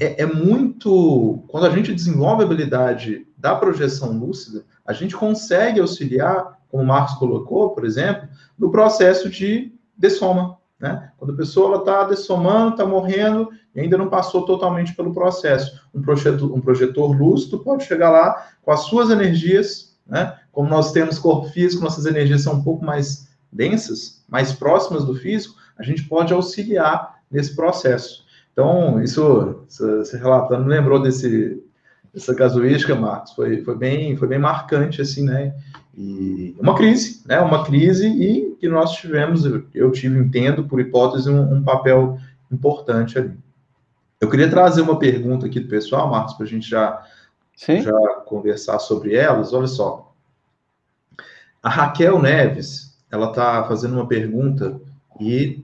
é, 0.00 0.22
é 0.22 0.26
muito 0.26 1.44
quando 1.48 1.66
a 1.66 1.70
gente 1.70 1.94
desenvolve 1.94 2.42
a 2.42 2.46
habilidade 2.46 3.26
da 3.36 3.54
projeção 3.54 4.18
lúcida, 4.18 4.64
a 4.84 4.92
gente 4.92 5.14
consegue 5.14 5.80
auxiliar 5.80 6.58
como 6.68 6.82
o 6.82 6.86
Marcos 6.86 7.14
colocou, 7.16 7.70
por 7.70 7.84
exemplo, 7.84 8.28
no 8.58 8.70
processo 8.70 9.28
de 9.28 9.72
dessoma. 9.96 10.58
Né? 10.78 11.10
Quando 11.16 11.32
a 11.32 11.36
pessoa 11.36 11.78
está 11.78 12.04
dessomando, 12.04 12.72
está 12.72 12.84
morrendo 12.84 13.48
e 13.74 13.80
ainda 13.80 13.96
não 13.96 14.08
passou 14.08 14.44
totalmente 14.44 14.94
pelo 14.94 15.14
processo. 15.14 15.80
Um 15.94 16.02
projetor, 16.02 16.52
um 16.52 16.60
projetor 16.60 17.16
lúcido 17.16 17.58
pode 17.60 17.84
chegar 17.84 18.10
lá 18.10 18.48
com 18.62 18.70
as 18.70 18.80
suas 18.80 19.10
energias, 19.10 19.96
né? 20.06 20.38
como 20.52 20.68
nós 20.68 20.92
temos 20.92 21.18
corpo 21.18 21.48
físico, 21.48 21.82
nossas 21.82 22.06
energias 22.06 22.42
são 22.42 22.54
um 22.54 22.62
pouco 22.62 22.84
mais 22.84 23.28
densas, 23.50 24.22
mais 24.28 24.52
próximas 24.52 25.04
do 25.04 25.14
físico, 25.14 25.54
a 25.78 25.82
gente 25.82 26.04
pode 26.04 26.32
auxiliar 26.32 27.16
nesse 27.30 27.54
processo. 27.54 28.24
Então, 28.52 29.02
isso, 29.02 29.64
você 29.68 30.16
relatando, 30.16 30.68
lembrou 30.68 31.00
desse, 31.00 31.62
dessa 32.16 32.34
casuística, 32.34 32.94
Marcos? 32.94 33.32
Foi, 33.32 33.62
foi, 33.62 33.76
bem, 33.76 34.16
foi 34.16 34.26
bem 34.26 34.38
marcante, 34.38 35.02
assim, 35.02 35.22
né? 35.22 35.54
E 35.94 36.56
uma 36.58 36.74
crise, 36.74 37.22
né? 37.26 37.38
Uma 37.42 37.62
crise 37.62 38.08
e 38.08 38.56
que 38.58 38.66
nós 38.70 38.92
tivemos, 38.92 39.44
eu 39.74 39.92
tive, 39.92 40.18
entendo, 40.18 40.64
por 40.64 40.80
hipótese, 40.80 41.28
um, 41.28 41.56
um 41.56 41.62
papel 41.62 42.18
importante 42.50 43.18
ali. 43.18 43.38
Eu 44.18 44.30
queria 44.30 44.48
trazer 44.48 44.80
uma 44.80 44.98
pergunta 44.98 45.44
aqui 45.44 45.60
do 45.60 45.68
pessoal, 45.68 46.10
Marcos, 46.10 46.32
para 46.32 46.46
a 46.46 46.48
gente 46.48 46.66
já, 46.66 47.06
já 47.54 47.92
conversar 48.24 48.78
sobre 48.78 49.14
elas. 49.14 49.52
Olha 49.52 49.66
só. 49.66 50.10
A 51.62 51.68
Raquel 51.68 52.18
Neves, 52.22 52.98
ela 53.10 53.28
está 53.28 53.62
fazendo 53.64 53.92
uma 53.92 54.08
pergunta 54.08 54.80
e 55.20 55.62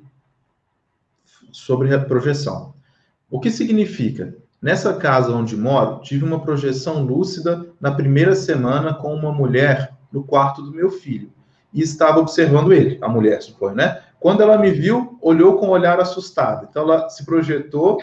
sobre 1.50 1.94
a 1.94 1.98
projeção. 1.98 2.74
O 3.30 3.40
que 3.40 3.50
significa? 3.50 4.36
Nessa 4.62 4.94
casa 4.94 5.32
onde 5.32 5.56
moro, 5.56 6.00
tive 6.02 6.24
uma 6.24 6.40
projeção 6.40 7.02
lúcida 7.02 7.66
na 7.80 7.90
primeira 7.90 8.36
semana 8.36 8.94
com 8.94 9.12
uma 9.12 9.32
mulher 9.32 9.92
no 10.12 10.22
quarto 10.22 10.62
do 10.62 10.70
meu 10.70 10.88
filho 10.88 11.32
e 11.74 11.82
estava 11.82 12.20
observando 12.20 12.72
ele, 12.72 12.96
a 13.02 13.08
mulher, 13.08 13.42
supõe, 13.42 13.74
né? 13.74 14.02
Quando 14.20 14.40
ela 14.40 14.56
me 14.56 14.70
viu, 14.70 15.18
olhou 15.20 15.56
com 15.58 15.66
um 15.66 15.70
olhar 15.70 15.98
assustado. 15.98 16.68
Então 16.70 16.84
ela 16.84 17.08
se 17.08 17.26
projetou, 17.26 18.00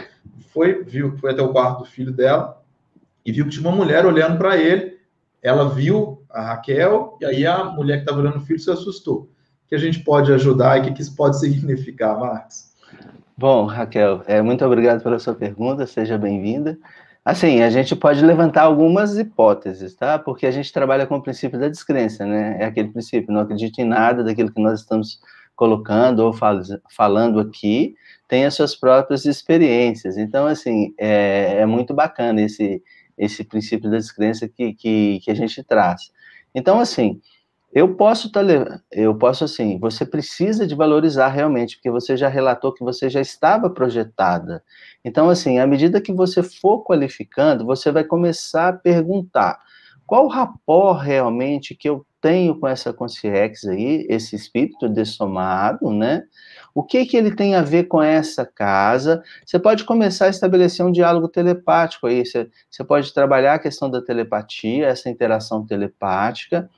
foi, 0.52 0.84
viu, 0.84 1.16
foi 1.18 1.32
até 1.32 1.42
o 1.42 1.54
quarto 1.54 1.80
do 1.80 1.86
filho 1.86 2.12
dela 2.12 2.62
e 3.26 3.32
viu 3.32 3.46
que 3.46 3.52
tinha 3.52 3.66
uma 3.66 3.76
mulher 3.76 4.06
olhando 4.06 4.38
para 4.38 4.58
ele. 4.58 4.98
Ela 5.42 5.70
viu 5.70 6.26
a 6.30 6.42
Raquel 6.42 7.18
e 7.22 7.26
aí 7.26 7.48
a 7.48 7.64
mulher 7.64 7.98
que 7.98 8.02
estava 8.02 8.20
olhando 8.20 8.38
o 8.38 8.42
filho 8.42 8.60
se 8.60 8.70
assustou. 8.70 9.30
O 9.66 9.70
que 9.70 9.76
a 9.76 9.80
gente 9.80 10.00
pode 10.00 10.34
ajudar 10.34 10.76
e 10.76 10.82
o 10.82 10.84
que, 10.84 10.92
que 10.92 11.02
isso 11.02 11.16
pode 11.16 11.40
significar, 11.40 12.20
Marcos? 12.20 12.74
Bom, 13.40 13.66
Raquel, 13.68 14.22
é, 14.28 14.42
muito 14.42 14.66
obrigado 14.66 15.02
pela 15.02 15.18
sua 15.18 15.34
pergunta, 15.34 15.88
seja 15.88 16.18
bem-vinda. 16.18 16.78
Assim, 17.24 17.62
a 17.62 17.70
gente 17.70 17.96
pode 17.96 18.22
levantar 18.22 18.64
algumas 18.64 19.18
hipóteses, 19.18 19.96
tá? 19.96 20.20
Porque 20.20 20.46
a 20.46 20.52
gente 20.52 20.74
trabalha 20.74 21.08
com 21.08 21.16
o 21.16 21.22
princípio 21.22 21.58
da 21.58 21.70
descrença, 21.70 22.26
né? 22.26 22.58
É 22.60 22.66
aquele 22.66 22.90
princípio, 22.90 23.34
não 23.34 23.40
acredito 23.40 23.80
em 23.80 23.86
nada 23.86 24.26
daquilo 24.26 24.52
que 24.52 24.62
nós 24.62 24.82
estamos 24.82 25.22
colocando 25.56 26.20
ou 26.20 26.34
fal 26.34 26.60
falando 26.90 27.40
aqui, 27.40 27.96
tem 28.28 28.44
as 28.44 28.56
suas 28.56 28.76
próprias 28.76 29.24
experiências. 29.24 30.18
Então, 30.18 30.46
assim, 30.46 30.94
é, 30.98 31.60
é 31.62 31.66
muito 31.66 31.94
bacana 31.94 32.42
esse, 32.42 32.84
esse 33.18 33.46
princípio 33.46 33.90
da 33.90 33.96
descrença 33.96 34.50
que, 34.50 34.74
que, 34.74 35.22
que 35.24 35.32
a 35.32 35.34
gente 35.34 35.64
traz. 35.64 36.12
Então, 36.54 36.78
assim, 36.78 37.22
eu 37.72 37.96
posso 37.96 38.32
tá, 38.32 38.42
eu 38.92 39.16
posso 39.16 39.44
assim, 39.44 39.78
você 39.80 40.06
precisa 40.06 40.66
de 40.66 40.74
valorizar 40.74 41.28
realmente, 41.28 41.76
porque 41.76 41.92
você 41.92 42.18
já 42.18 42.28
relatou 42.28 42.74
que 42.74 42.84
você 42.84 43.10
já 43.10 43.22
estava 43.22 43.70
projetada. 43.70 44.64
Então, 45.06 45.30
assim, 45.30 45.60
à 45.60 45.68
medida 45.68 46.02
que 46.02 46.12
você 46.12 46.42
for 46.42 46.84
qualificando, 46.84 47.66
você 47.66 47.92
vai 47.92 48.04
começar 48.04 48.70
a 48.70 48.74
perguntar 48.74 49.60
qual 50.08 50.26
o 50.26 50.30
rapport 50.30 51.00
realmente 51.00 51.76
que 51.76 51.88
eu 51.88 52.06
tenho 52.22 52.60
com 52.60 52.68
essa 52.68 52.94
consciência 52.94 53.72
aí, 53.72 54.06
esse 54.10 54.36
espírito 54.36 54.90
dessomado, 54.90 55.90
né? 55.92 56.24
O 56.74 56.84
que 56.84 57.06
que 57.06 57.18
ele 57.18 57.36
tem 57.36 57.56
a 57.56 57.62
ver 57.62 57.86
com 57.86 58.02
essa 58.02 58.46
casa? 58.46 59.24
Você 59.46 59.58
pode 59.58 59.84
começar 59.84 60.26
a 60.26 60.30
estabelecer 60.30 60.86
um 60.86 60.92
diálogo 60.92 61.28
telepático 61.28 62.08
aí, 62.08 62.26
você, 62.26 62.50
você 62.70 62.84
pode 62.84 63.14
trabalhar 63.14 63.56
a 63.56 63.60
questão 63.60 63.90
da 63.90 64.02
telepatia, 64.02 64.88
essa 64.88 65.10
interação 65.10 65.66
telepática, 65.66 66.70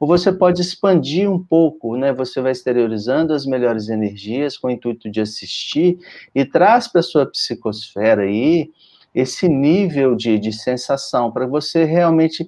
ou 0.00 0.08
você 0.08 0.32
pode 0.32 0.60
expandir 0.60 1.30
um 1.30 1.42
pouco, 1.42 1.96
né? 1.96 2.12
Você 2.12 2.40
vai 2.40 2.52
exteriorizando 2.52 3.32
as 3.32 3.46
melhores 3.46 3.88
energias 3.88 4.56
com 4.56 4.68
o 4.68 4.70
intuito 4.70 5.10
de 5.10 5.20
assistir 5.20 5.98
e 6.34 6.44
traz 6.44 6.88
para 6.88 7.02
sua 7.02 7.26
psicosfera 7.26 8.22
aí 8.22 8.70
esse 9.14 9.48
nível 9.48 10.14
de, 10.14 10.38
de 10.38 10.52
sensação, 10.52 11.32
para 11.32 11.46
você 11.46 11.84
realmente 11.84 12.46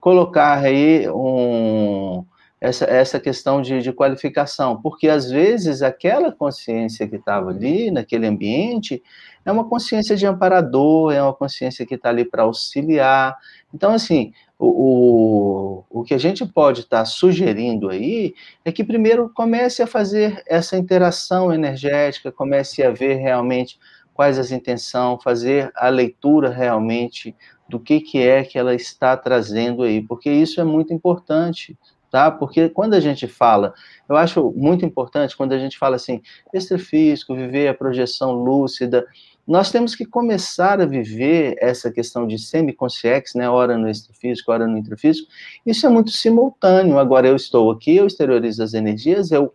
colocar 0.00 0.58
aí 0.58 1.08
um, 1.10 2.24
essa, 2.60 2.84
essa 2.84 3.20
questão 3.20 3.62
de, 3.62 3.80
de 3.80 3.92
qualificação, 3.92 4.80
porque 4.80 5.08
às 5.08 5.30
vezes 5.30 5.82
aquela 5.82 6.32
consciência 6.32 7.06
que 7.08 7.16
estava 7.16 7.50
ali, 7.50 7.90
naquele 7.90 8.26
ambiente, 8.26 9.02
é 9.44 9.50
uma 9.50 9.68
consciência 9.68 10.14
de 10.16 10.26
amparador, 10.26 11.12
é 11.12 11.22
uma 11.22 11.32
consciência 11.32 11.86
que 11.86 11.94
está 11.94 12.10
ali 12.10 12.24
para 12.24 12.42
auxiliar. 12.42 13.36
Então, 13.72 13.92
assim, 13.92 14.32
o, 14.58 15.84
o, 15.90 16.00
o 16.00 16.04
que 16.04 16.12
a 16.12 16.18
gente 16.18 16.44
pode 16.44 16.80
estar 16.80 16.98
tá 16.98 17.04
sugerindo 17.06 17.88
aí 17.88 18.34
é 18.64 18.70
que 18.70 18.84
primeiro 18.84 19.30
comece 19.34 19.82
a 19.82 19.86
fazer 19.86 20.42
essa 20.46 20.76
interação 20.76 21.52
energética, 21.52 22.30
comece 22.30 22.82
a 22.82 22.90
ver 22.90 23.14
realmente 23.14 23.78
quais 24.12 24.38
as 24.38 24.52
intenções, 24.52 25.22
fazer 25.22 25.72
a 25.74 25.88
leitura 25.88 26.50
realmente 26.50 27.34
do 27.70 27.78
que, 27.78 28.00
que 28.00 28.18
é 28.18 28.42
que 28.42 28.58
ela 28.58 28.74
está 28.74 29.16
trazendo 29.16 29.84
aí, 29.84 30.02
porque 30.02 30.28
isso 30.28 30.60
é 30.60 30.64
muito 30.64 30.92
importante, 30.92 31.78
tá? 32.10 32.30
Porque 32.30 32.68
quando 32.68 32.94
a 32.94 33.00
gente 33.00 33.28
fala, 33.28 33.72
eu 34.08 34.16
acho 34.16 34.52
muito 34.56 34.84
importante 34.84 35.36
quando 35.36 35.52
a 35.52 35.58
gente 35.58 35.78
fala 35.78 35.96
assim, 35.96 36.20
extrafísico, 36.52 37.34
viver 37.34 37.68
a 37.68 37.74
projeção 37.74 38.32
lúcida, 38.32 39.06
nós 39.46 39.70
temos 39.70 39.94
que 39.94 40.04
começar 40.04 40.80
a 40.80 40.86
viver 40.86 41.56
essa 41.60 41.90
questão 41.90 42.26
de 42.26 42.38
semiconsciex, 42.38 43.34
né, 43.34 43.48
hora 43.48 43.78
no 43.78 43.88
extrafísico, 43.88 44.50
hora 44.52 44.66
no 44.66 44.76
intrafísico, 44.76 45.28
isso 45.64 45.86
é 45.86 45.88
muito 45.88 46.10
simultâneo, 46.10 46.98
agora 46.98 47.28
eu 47.28 47.36
estou 47.36 47.70
aqui, 47.70 47.96
eu 47.96 48.06
exteriorizo 48.06 48.62
as 48.62 48.74
energias, 48.74 49.30
eu 49.30 49.54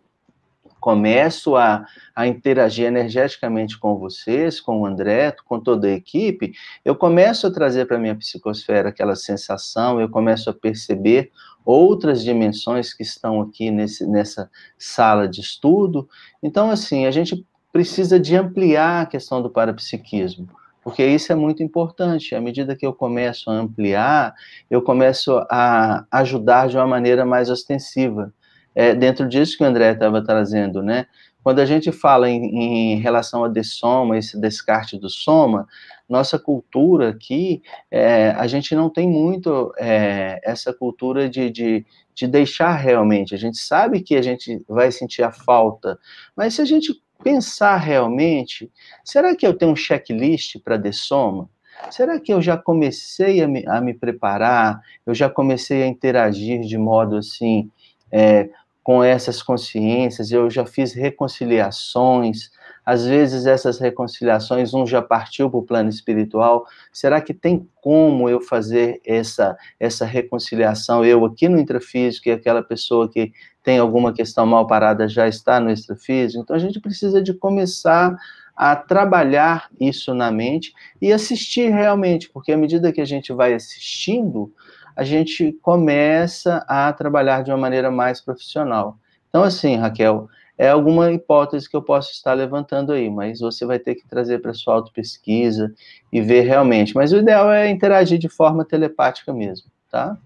começo 0.85 1.55
a, 1.55 1.83
a 2.15 2.27
interagir 2.27 2.85
energeticamente 2.85 3.75
com 3.75 3.97
vocês, 3.97 4.61
com 4.61 4.81
o 4.81 4.85
André, 4.85 5.35
com 5.43 5.59
toda 5.59 5.87
a 5.87 5.91
equipe, 5.91 6.53
eu 6.85 6.95
começo 6.95 7.47
a 7.47 7.51
trazer 7.51 7.87
para 7.87 7.97
a 7.97 7.99
minha 7.99 8.13
psicosfera 8.13 8.89
aquela 8.89 9.15
sensação, 9.15 9.99
eu 9.99 10.07
começo 10.07 10.47
a 10.47 10.53
perceber 10.53 11.31
outras 11.65 12.23
dimensões 12.23 12.93
que 12.93 13.01
estão 13.01 13.41
aqui 13.41 13.71
nesse, 13.71 14.05
nessa 14.05 14.47
sala 14.77 15.27
de 15.27 15.41
estudo. 15.41 16.07
Então, 16.43 16.69
assim, 16.69 17.07
a 17.07 17.11
gente 17.11 17.43
precisa 17.73 18.19
de 18.19 18.35
ampliar 18.35 19.01
a 19.01 19.05
questão 19.07 19.41
do 19.41 19.49
parapsiquismo, 19.49 20.47
porque 20.83 21.03
isso 21.03 21.31
é 21.31 21.35
muito 21.35 21.63
importante. 21.63 22.35
À 22.35 22.39
medida 22.39 22.75
que 22.75 22.85
eu 22.85 22.93
começo 22.93 23.49
a 23.49 23.53
ampliar, 23.53 24.35
eu 24.69 24.83
começo 24.83 25.35
a 25.49 26.05
ajudar 26.11 26.67
de 26.67 26.77
uma 26.77 26.85
maneira 26.85 27.25
mais 27.25 27.49
ostensiva 27.49 28.31
é, 28.75 28.93
dentro 28.93 29.27
disso 29.27 29.57
que 29.57 29.63
o 29.63 29.67
André 29.67 29.93
estava 29.93 30.23
trazendo, 30.23 30.83
né? 30.83 31.07
Quando 31.41 31.59
a 31.59 31.65
gente 31.65 31.91
fala 31.91 32.29
em, 32.29 32.95
em 32.95 32.99
relação 32.99 33.43
a 33.43 33.47
dessoma, 33.47 34.17
esse 34.17 34.39
descarte 34.39 34.97
do 34.97 35.09
soma, 35.09 35.67
nossa 36.09 36.39
cultura 36.39 37.09
aqui, 37.09 37.61
é, 37.89 38.31
a 38.31 38.47
gente 38.47 38.75
não 38.75 38.89
tem 38.89 39.07
muito 39.07 39.73
é, 39.77 40.39
essa 40.43 40.73
cultura 40.73 41.29
de, 41.29 41.49
de, 41.49 41.85
de 42.13 42.27
deixar 42.27 42.75
realmente. 42.75 43.33
A 43.33 43.37
gente 43.37 43.57
sabe 43.57 44.01
que 44.01 44.15
a 44.15 44.21
gente 44.21 44.63
vai 44.67 44.91
sentir 44.91 45.23
a 45.23 45.31
falta, 45.31 45.99
mas 46.35 46.55
se 46.55 46.61
a 46.61 46.65
gente 46.65 46.93
pensar 47.23 47.77
realmente, 47.77 48.71
será 49.03 49.35
que 49.35 49.45
eu 49.45 49.55
tenho 49.55 49.71
um 49.71 49.75
checklist 49.75 50.57
para 50.63 50.77
dessoma? 50.77 51.49
Será 51.91 52.19
que 52.19 52.33
eu 52.33 52.41
já 52.41 52.57
comecei 52.57 53.41
a 53.41 53.47
me, 53.47 53.65
a 53.67 53.81
me, 53.81 53.93
preparar? 53.93 54.79
Eu 55.05 55.13
já 55.13 55.29
comecei 55.29 55.83
a 55.83 55.87
interagir 55.87 56.61
de 56.61 56.77
modo 56.77 57.17
assim, 57.17 57.69
é, 58.11 58.49
com 58.85 59.03
essas 59.03 59.41
consciências, 59.41 60.31
eu 60.31 60.47
já 60.47 60.63
fiz 60.63 60.93
reconciliações, 60.93 62.51
às 62.85 63.03
vezes 63.03 63.47
essas 63.47 63.79
reconciliações, 63.79 64.75
um 64.75 64.85
já 64.85 65.01
partiu 65.01 65.49
para 65.49 65.57
o 65.57 65.63
plano 65.63 65.89
espiritual, 65.89 66.67
será 66.93 67.19
que 67.19 67.33
tem 67.33 67.67
como 67.81 68.29
eu 68.29 68.39
fazer 68.39 69.01
essa, 69.03 69.57
essa 69.79 70.05
reconciliação, 70.05 71.03
eu 71.03 71.25
aqui 71.25 71.49
no 71.49 71.57
intrafísico 71.57 72.29
e 72.29 72.31
aquela 72.31 72.61
pessoa 72.61 73.09
que 73.09 73.33
tem 73.63 73.79
alguma 73.79 74.13
questão 74.13 74.45
mal 74.45 74.67
parada 74.67 75.09
já 75.09 75.27
está 75.27 75.59
no 75.59 75.71
extrafísico? 75.71 76.43
Então 76.43 76.55
a 76.55 76.59
gente 76.59 76.79
precisa 76.79 77.19
de 77.23 77.33
começar 77.33 78.15
a 78.55 78.75
trabalhar 78.75 79.67
isso 79.81 80.13
na 80.13 80.31
mente 80.31 80.71
e 81.01 81.11
assistir 81.11 81.71
realmente, 81.71 82.29
porque 82.29 82.51
à 82.51 82.57
medida 82.57 82.93
que 82.93 83.01
a 83.01 83.05
gente 83.05 83.33
vai 83.33 83.55
assistindo, 83.55 84.53
a 84.95 85.03
gente 85.03 85.51
começa 85.61 86.63
a 86.67 86.91
trabalhar 86.93 87.43
de 87.43 87.51
uma 87.51 87.57
maneira 87.57 87.91
mais 87.91 88.21
profissional. 88.21 88.97
Então, 89.29 89.43
assim, 89.43 89.75
Raquel, 89.75 90.29
é 90.57 90.69
alguma 90.69 91.11
hipótese 91.11 91.69
que 91.69 91.75
eu 91.75 91.81
posso 91.81 92.11
estar 92.11 92.33
levantando 92.33 92.93
aí, 92.93 93.09
mas 93.09 93.39
você 93.39 93.65
vai 93.65 93.77
ter 93.77 93.95
que 93.95 94.07
trazer 94.07 94.39
para 94.39 94.53
sua 94.53 94.75
auto-pesquisa 94.75 95.73
e 96.11 96.21
ver 96.21 96.41
realmente. 96.41 96.95
Mas 96.95 97.11
o 97.11 97.17
ideal 97.17 97.51
é 97.51 97.69
interagir 97.69 98.17
de 98.17 98.29
forma 98.29 98.63
telepática 98.63 99.33
mesmo, 99.33 99.67
tá? 99.91 100.17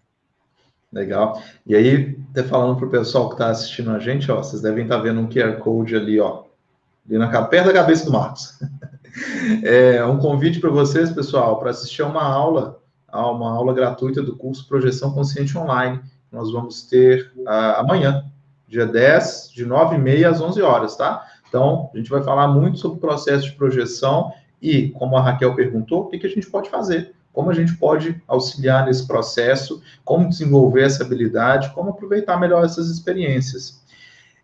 Legal. 0.94 1.42
E 1.66 1.76
aí, 1.76 2.20
até 2.32 2.44
falando 2.44 2.78
para 2.78 2.88
o 2.88 2.92
pessoal 2.92 3.28
que 3.30 3.36
está 3.36 3.50
assistindo 3.50 3.92
a 3.92 4.00
gente, 4.00 4.32
ó, 4.32 4.38
vocês 4.38 4.62
devem 4.62 4.84
estar 4.84 4.98
tá 4.98 5.02
vendo 5.02 5.20
um 5.20 5.28
QR 5.28 5.58
Code 5.58 5.96
ali, 5.96 6.20
ó, 6.20 6.44
ali 7.08 7.18
na 7.18 7.44
perto 7.46 7.68
da 7.68 7.74
cabeça 7.74 8.06
do 8.06 8.12
Marcos. 8.12 8.60
É 9.64 10.06
um 10.06 10.20
convite 10.20 10.60
para 10.60 10.70
vocês, 10.70 11.12
pessoal, 11.12 11.60
para 11.60 11.72
assistir 11.72 12.04
a 12.04 12.06
uma 12.06 12.24
aula 12.24 12.79
a 13.12 13.30
uma 13.30 13.52
aula 13.52 13.74
gratuita 13.74 14.22
do 14.22 14.36
curso 14.36 14.68
Projeção 14.68 15.12
Consciente 15.12 15.58
Online. 15.58 16.00
Nós 16.32 16.52
vamos 16.52 16.84
ter 16.84 17.32
uh, 17.38 17.78
amanhã, 17.78 18.26
dia 18.68 18.86
10, 18.86 19.52
de 19.54 19.66
9h30 19.66 20.30
às 20.30 20.42
11 20.42 20.62
horas, 20.62 20.96
tá? 20.96 21.26
Então, 21.48 21.90
a 21.94 21.98
gente 21.98 22.10
vai 22.10 22.22
falar 22.22 22.48
muito 22.48 22.78
sobre 22.78 22.98
o 22.98 23.02
processo 23.02 23.46
de 23.46 23.54
projeção 23.54 24.32
e, 24.62 24.90
como 24.90 25.18
a 25.18 25.22
Raquel 25.22 25.56
perguntou, 25.56 26.02
o 26.02 26.08
que, 26.08 26.20
que 26.20 26.28
a 26.28 26.30
gente 26.30 26.48
pode 26.48 26.70
fazer, 26.70 27.14
como 27.34 27.50
a 27.50 27.54
gente 27.54 27.76
pode 27.76 28.22
auxiliar 28.28 28.86
nesse 28.86 29.08
processo, 29.08 29.82
como 30.06 30.30
desenvolver 30.30 30.84
essa 30.84 31.04
habilidade, 31.04 31.74
como 31.74 31.90
aproveitar 31.90 32.40
melhor 32.40 32.64
essas 32.64 32.90
experiências. 32.90 33.84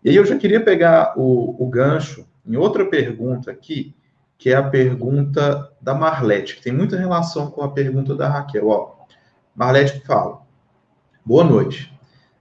E 0.04 0.10
aí 0.10 0.15
eu 0.15 0.25
já 0.25 0.38
queria 0.38 0.63
pegar 0.63 1.13
o, 1.17 1.56
o 1.63 1.67
gancho 1.67 2.25
em 2.45 2.56
outra 2.56 2.86
pergunta 2.86 3.51
aqui, 3.51 3.93
que 4.38 4.50
é 4.50 4.56
a 4.56 4.63
pergunta 4.63 5.71
da 5.82 5.93
Marlete, 5.93 6.56
que 6.56 6.63
tem 6.63 6.74
muita 6.74 6.98
relação 6.98 7.50
com 7.50 7.62
a 7.62 7.71
pergunta 7.71 8.15
da 8.15 8.28
Raquel. 8.28 8.67
Ó, 8.67 8.91
Marlete 9.56 10.02
fala: 10.06 10.41
Boa 11.26 11.43
noite. 11.43 11.93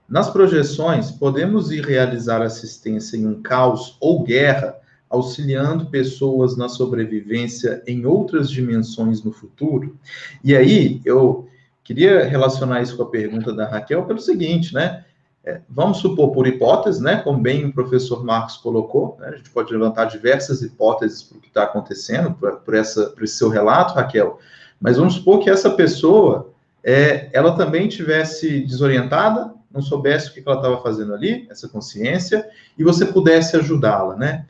Nas 0.07 0.29
projeções, 0.29 1.09
podemos 1.09 1.71
ir 1.71 1.83
realizar 1.83 2.41
assistência 2.41 3.17
em 3.17 3.25
um 3.25 3.41
caos 3.41 3.97
ou 3.99 4.23
guerra, 4.23 4.75
auxiliando 5.09 5.87
pessoas 5.87 6.55
na 6.55 6.69
sobrevivência 6.69 7.81
em 7.87 8.05
outras 8.05 8.49
dimensões 8.49 9.23
no 9.23 9.31
futuro? 9.31 9.97
E 10.43 10.55
aí, 10.55 11.01
eu 11.03 11.47
queria 11.83 12.25
relacionar 12.25 12.81
isso 12.81 12.97
com 12.97 13.03
a 13.03 13.09
pergunta 13.09 13.51
da 13.53 13.67
Raquel 13.67 14.05
pelo 14.05 14.19
seguinte, 14.19 14.73
né? 14.73 15.04
É, 15.47 15.61
vamos 15.69 15.99
supor, 15.99 16.31
por 16.31 16.47
hipótese, 16.47 17.03
né, 17.03 17.17
como 17.17 17.37
bem 17.37 17.65
o 17.65 17.73
professor 17.73 18.23
Marcos 18.25 18.57
colocou, 18.57 19.15
né, 19.19 19.27
a 19.27 19.35
gente 19.35 19.51
pode 19.51 19.71
levantar 19.71 20.05
diversas 20.05 20.63
hipóteses 20.63 21.21
para 21.21 21.37
o 21.37 21.41
que 21.41 21.49
está 21.49 21.63
acontecendo, 21.63 22.33
por 22.33 22.73
esse 22.73 23.13
seu 23.27 23.49
relato, 23.49 23.93
Raquel, 23.93 24.39
mas 24.81 24.97
vamos 24.97 25.13
supor 25.13 25.39
que 25.39 25.49
essa 25.49 25.69
pessoa, 25.69 26.51
é, 26.83 27.29
ela 27.31 27.55
também 27.55 27.87
tivesse 27.87 28.61
desorientada, 28.61 29.53
não 29.71 29.83
soubesse 29.83 30.29
o 30.29 30.33
que 30.33 30.41
ela 30.43 30.55
estava 30.55 30.81
fazendo 30.81 31.13
ali, 31.13 31.47
essa 31.51 31.69
consciência, 31.69 32.49
e 32.75 32.83
você 32.83 33.05
pudesse 33.05 33.55
ajudá-la, 33.55 34.15
né? 34.15 34.47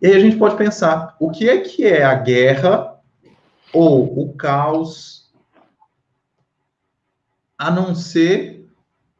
E 0.00 0.08
aí 0.08 0.14
a 0.14 0.20
gente 0.20 0.36
pode 0.36 0.56
pensar, 0.56 1.16
o 1.18 1.30
que 1.30 1.48
é 1.48 1.58
que 1.60 1.86
é 1.86 2.04
a 2.04 2.14
guerra 2.14 3.00
ou 3.72 4.20
o 4.20 4.34
caos, 4.34 5.32
a 7.56 7.70
não 7.70 7.94
ser 7.94 8.57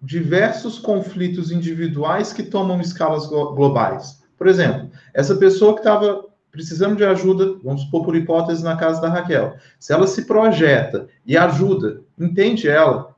diversos 0.00 0.78
conflitos 0.78 1.50
individuais 1.50 2.32
que 2.32 2.42
tomam 2.42 2.80
escalas 2.80 3.26
globais. 3.26 4.22
Por 4.36 4.46
exemplo, 4.46 4.90
essa 5.12 5.34
pessoa 5.34 5.74
que 5.74 5.80
estava 5.80 6.24
precisando 6.50 6.96
de 6.96 7.04
ajuda, 7.04 7.56
vamos 7.62 7.82
supor 7.82 8.04
por 8.04 8.16
hipótese 8.16 8.64
na 8.64 8.76
casa 8.76 9.00
da 9.00 9.08
Raquel, 9.08 9.56
se 9.78 9.92
ela 9.92 10.06
se 10.06 10.24
projeta 10.24 11.06
e 11.26 11.36
ajuda, 11.36 12.00
entende 12.18 12.68
ela, 12.68 13.14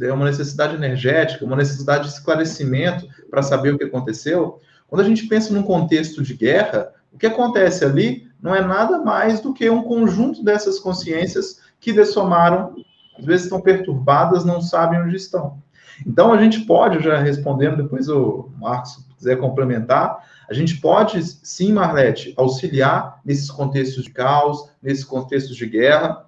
é 0.00 0.12
uma 0.12 0.24
necessidade 0.24 0.74
energética, 0.74 1.44
uma 1.44 1.56
necessidade 1.56 2.04
de 2.04 2.14
esclarecimento 2.14 3.06
para 3.30 3.42
saber 3.42 3.74
o 3.74 3.78
que 3.78 3.84
aconteceu. 3.84 4.60
Quando 4.88 5.00
a 5.00 5.04
gente 5.04 5.26
pensa 5.26 5.54
num 5.54 5.62
contexto 5.62 6.22
de 6.22 6.34
guerra, 6.34 6.92
o 7.12 7.18
que 7.18 7.26
acontece 7.26 7.84
ali 7.84 8.26
não 8.42 8.54
é 8.54 8.60
nada 8.60 8.98
mais 8.98 9.40
do 9.40 9.54
que 9.54 9.70
um 9.70 9.82
conjunto 9.82 10.42
dessas 10.42 10.80
consciências 10.80 11.60
que 11.78 11.92
dessomaram, 11.92 12.74
às 13.18 13.24
vezes 13.24 13.44
estão 13.44 13.60
perturbadas, 13.60 14.44
não 14.44 14.60
sabem 14.60 15.00
onde 15.00 15.16
estão. 15.16 15.62
Então, 16.06 16.32
a 16.32 16.42
gente 16.42 16.60
pode, 16.60 17.02
já 17.02 17.18
respondendo, 17.18 17.76
depois 17.76 18.08
o 18.08 18.50
Marcos 18.58 19.04
quiser 19.16 19.38
complementar, 19.38 20.18
a 20.48 20.54
gente 20.54 20.80
pode, 20.80 21.22
sim, 21.22 21.72
Marlete, 21.72 22.34
auxiliar 22.36 23.20
nesses 23.24 23.50
contextos 23.50 24.04
de 24.04 24.10
caos, 24.10 24.68
nesses 24.82 25.04
contextos 25.04 25.56
de 25.56 25.66
guerra, 25.66 26.26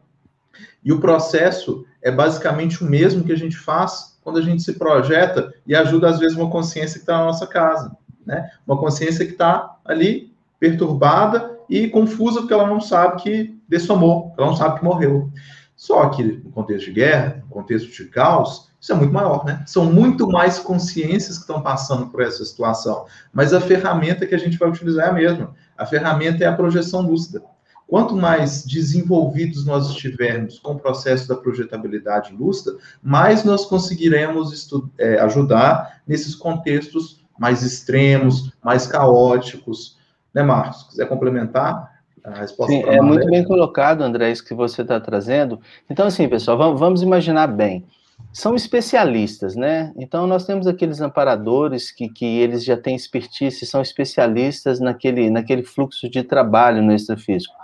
e 0.84 0.92
o 0.92 1.00
processo 1.00 1.84
é 2.02 2.10
basicamente 2.10 2.82
o 2.84 2.86
mesmo 2.86 3.24
que 3.24 3.32
a 3.32 3.36
gente 3.36 3.56
faz 3.56 4.18
quando 4.22 4.38
a 4.38 4.42
gente 4.42 4.62
se 4.62 4.74
projeta 4.74 5.52
e 5.66 5.74
ajuda, 5.74 6.08
às 6.08 6.18
vezes, 6.18 6.36
uma 6.36 6.50
consciência 6.50 6.94
que 6.94 7.02
está 7.02 7.18
na 7.18 7.24
nossa 7.24 7.46
casa, 7.46 7.96
né? 8.24 8.50
Uma 8.66 8.78
consciência 8.78 9.24
que 9.26 9.32
está 9.32 9.76
ali 9.84 10.32
perturbada 10.58 11.58
e 11.68 11.88
confusa 11.88 12.40
porque 12.40 12.54
ela 12.54 12.66
não 12.66 12.80
sabe 12.80 13.22
que 13.22 13.58
dessomou, 13.68 14.34
ela 14.38 14.46
não 14.48 14.56
sabe 14.56 14.78
que 14.78 14.84
morreu. 14.84 15.30
Só 15.76 16.08
que 16.08 16.22
no 16.22 16.50
contexto 16.52 16.86
de 16.86 16.92
guerra, 16.92 17.42
no 17.42 17.48
contexto 17.48 17.90
de 17.90 18.08
caos, 18.08 18.70
isso 18.84 18.92
é 18.92 18.96
muito 18.96 19.14
maior, 19.14 19.46
né? 19.46 19.62
São 19.64 19.90
muito 19.90 20.28
mais 20.28 20.58
consciências 20.58 21.38
que 21.38 21.44
estão 21.44 21.62
passando 21.62 22.08
por 22.08 22.20
essa 22.20 22.44
situação. 22.44 23.06
Mas 23.32 23.54
a 23.54 23.58
ferramenta 23.58 24.26
que 24.26 24.34
a 24.34 24.38
gente 24.38 24.58
vai 24.58 24.68
utilizar 24.68 25.06
é 25.06 25.08
a 25.08 25.12
mesma. 25.14 25.54
A 25.74 25.86
ferramenta 25.86 26.44
é 26.44 26.46
a 26.46 26.52
projeção 26.52 27.00
lúcida. 27.00 27.42
Quanto 27.86 28.14
mais 28.14 28.62
desenvolvidos 28.62 29.64
nós 29.64 29.88
estivermos 29.88 30.58
com 30.58 30.72
o 30.72 30.78
processo 30.78 31.26
da 31.26 31.34
projetabilidade 31.34 32.34
lúcida, 32.34 32.76
mais 33.02 33.42
nós 33.42 33.64
conseguiremos 33.64 34.68
é, 34.98 35.18
ajudar 35.20 36.02
nesses 36.06 36.34
contextos 36.34 37.24
mais 37.38 37.62
extremos, 37.62 38.52
mais 38.62 38.86
caóticos. 38.86 39.96
Né, 40.34 40.42
Marcos? 40.42 40.82
Quiser 40.90 41.08
complementar? 41.08 41.90
A 42.22 42.40
resposta 42.40 42.70
Sim, 42.70 42.82
é 42.82 43.00
muito 43.00 43.26
bem 43.28 43.44
colocado, 43.44 44.02
André, 44.02 44.30
isso 44.30 44.44
que 44.44 44.52
você 44.52 44.82
está 44.82 45.00
trazendo. 45.00 45.58
Então, 45.88 46.06
assim, 46.06 46.28
pessoal, 46.28 46.58
vamos, 46.58 46.78
vamos 46.78 47.00
imaginar 47.00 47.46
bem 47.46 47.86
são 48.32 48.54
especialistas, 48.54 49.54
né? 49.54 49.92
Então 49.96 50.26
nós 50.26 50.44
temos 50.44 50.66
aqueles 50.66 51.00
amparadores 51.00 51.92
que, 51.92 52.08
que 52.08 52.24
eles 52.24 52.64
já 52.64 52.76
têm 52.76 52.96
expertise, 52.96 53.64
são 53.64 53.80
especialistas 53.80 54.80
naquele, 54.80 55.30
naquele 55.30 55.62
fluxo 55.62 56.08
de 56.08 56.22
trabalho 56.22 56.82
no 56.82 56.92
extrafísico. 56.92 57.54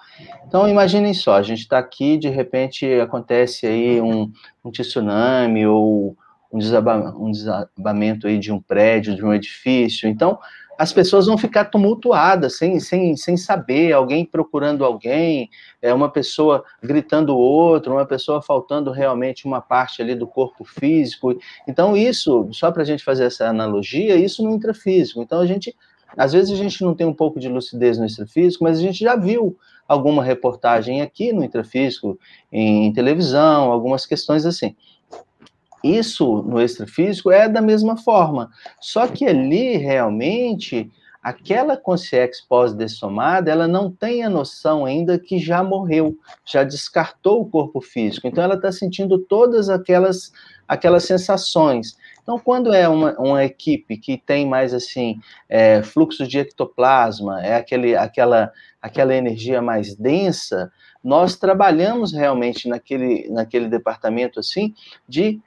Então 0.47 0.69
imaginem 0.69 1.13
só, 1.13 1.35
a 1.35 1.43
gente 1.43 1.61
está 1.61 1.79
aqui, 1.79 2.17
de 2.17 2.29
repente 2.29 2.87
acontece 3.01 3.67
aí 3.67 4.01
um, 4.01 4.31
um 4.65 4.71
tsunami 4.71 5.67
ou 5.67 6.17
um, 6.53 6.59
um 7.19 7.31
desabamento 7.31 8.27
aí 8.27 8.39
de 8.39 8.53
um 8.53 8.61
prédio, 8.61 9.17
de 9.17 9.25
um 9.25 9.33
edifício. 9.33 10.09
Então 10.09 10.39
as 10.81 10.95
pessoas 10.95 11.27
vão 11.27 11.37
ficar 11.37 11.67
tumultuadas, 11.67 12.57
sem, 12.57 12.81
sem, 12.81 13.15
sem 13.15 13.37
saber, 13.37 13.93
alguém 13.93 14.25
procurando 14.25 14.83
alguém, 14.83 15.51
é 15.83 15.93
uma 15.93 16.09
pessoa 16.09 16.65
gritando 16.83 17.37
outro, 17.37 17.93
uma 17.93 18.07
pessoa 18.07 18.41
faltando 18.41 18.91
realmente 18.91 19.45
uma 19.45 19.61
parte 19.61 20.01
ali 20.01 20.15
do 20.15 20.27
corpo 20.27 20.65
físico. 20.65 21.39
Então, 21.69 21.95
isso, 21.95 22.49
só 22.53 22.73
para 22.73 22.81
a 22.81 22.87
gente 22.87 23.05
fazer 23.05 23.25
essa 23.25 23.47
analogia, 23.47 24.17
isso 24.17 24.43
no 24.43 24.53
intrafísico. 24.53 25.21
Então, 25.21 25.41
a 25.41 25.47
gente, 25.47 25.77
às 26.17 26.33
vezes 26.33 26.51
a 26.51 26.57
gente 26.57 26.83
não 26.83 26.95
tem 26.95 27.07
um 27.07 27.13
pouco 27.13 27.39
de 27.39 27.51
lucidez 27.51 27.99
no 27.99 28.07
extrafísico, 28.07 28.65
mas 28.65 28.79
a 28.79 28.81
gente 28.81 29.01
já 29.01 29.15
viu 29.17 29.59
alguma 29.87 30.25
reportagem 30.25 31.03
aqui 31.03 31.31
no 31.31 31.45
intrafísico, 31.45 32.19
em 32.51 32.91
televisão, 32.95 33.71
algumas 33.71 34.07
questões 34.07 34.47
assim. 34.47 34.75
Isso 35.83 36.43
no 36.43 36.61
extrafísico 36.61 37.31
é 37.31 37.49
da 37.49 37.63
mesma 37.63 37.97
forma, 37.97 38.51
só 38.81 39.07
que 39.07 39.27
ali 39.27 39.77
realmente 39.77 40.91
aquela 41.23 41.77
consciência 41.77 42.43
pós-dessomada, 42.49 43.51
ela 43.51 43.69
não 43.69 43.91
tem 43.91 44.25
a 44.25 44.31
noção 44.31 44.85
ainda 44.87 45.19
que 45.19 45.39
já 45.39 45.63
morreu, 45.63 46.17
já 46.45 46.65
descartou 46.65 47.43
o 47.43 47.49
corpo 47.49 47.81
físico. 47.81 48.27
Então, 48.27 48.43
ela 48.43 48.55
está 48.55 48.73
sentindo 48.73 49.19
todas 49.19 49.69
aquelas, 49.69 50.33
aquelas 50.67 51.05
sensações. 51.05 51.97
Então, 52.23 52.39
quando 52.39 52.73
é 52.73 52.89
uma, 52.89 53.13
uma 53.19 53.45
equipe 53.45 53.99
que 53.99 54.17
tem 54.17 54.47
mais, 54.47 54.73
assim, 54.73 55.21
é, 55.49 55.83
fluxo 55.83 56.27
de 56.27 56.39
ectoplasma, 56.39 57.45
é 57.45 57.57
aquele, 57.57 57.95
aquela, 57.95 58.51
aquela 58.81 59.15
energia 59.15 59.61
mais 59.61 59.95
densa, 59.95 60.73
nós 61.05 61.37
trabalhamos 61.37 62.13
realmente 62.13 62.69
naquele, 62.69 63.29
naquele 63.31 63.69
departamento, 63.69 64.41
assim, 64.41 64.75
de 65.07 65.41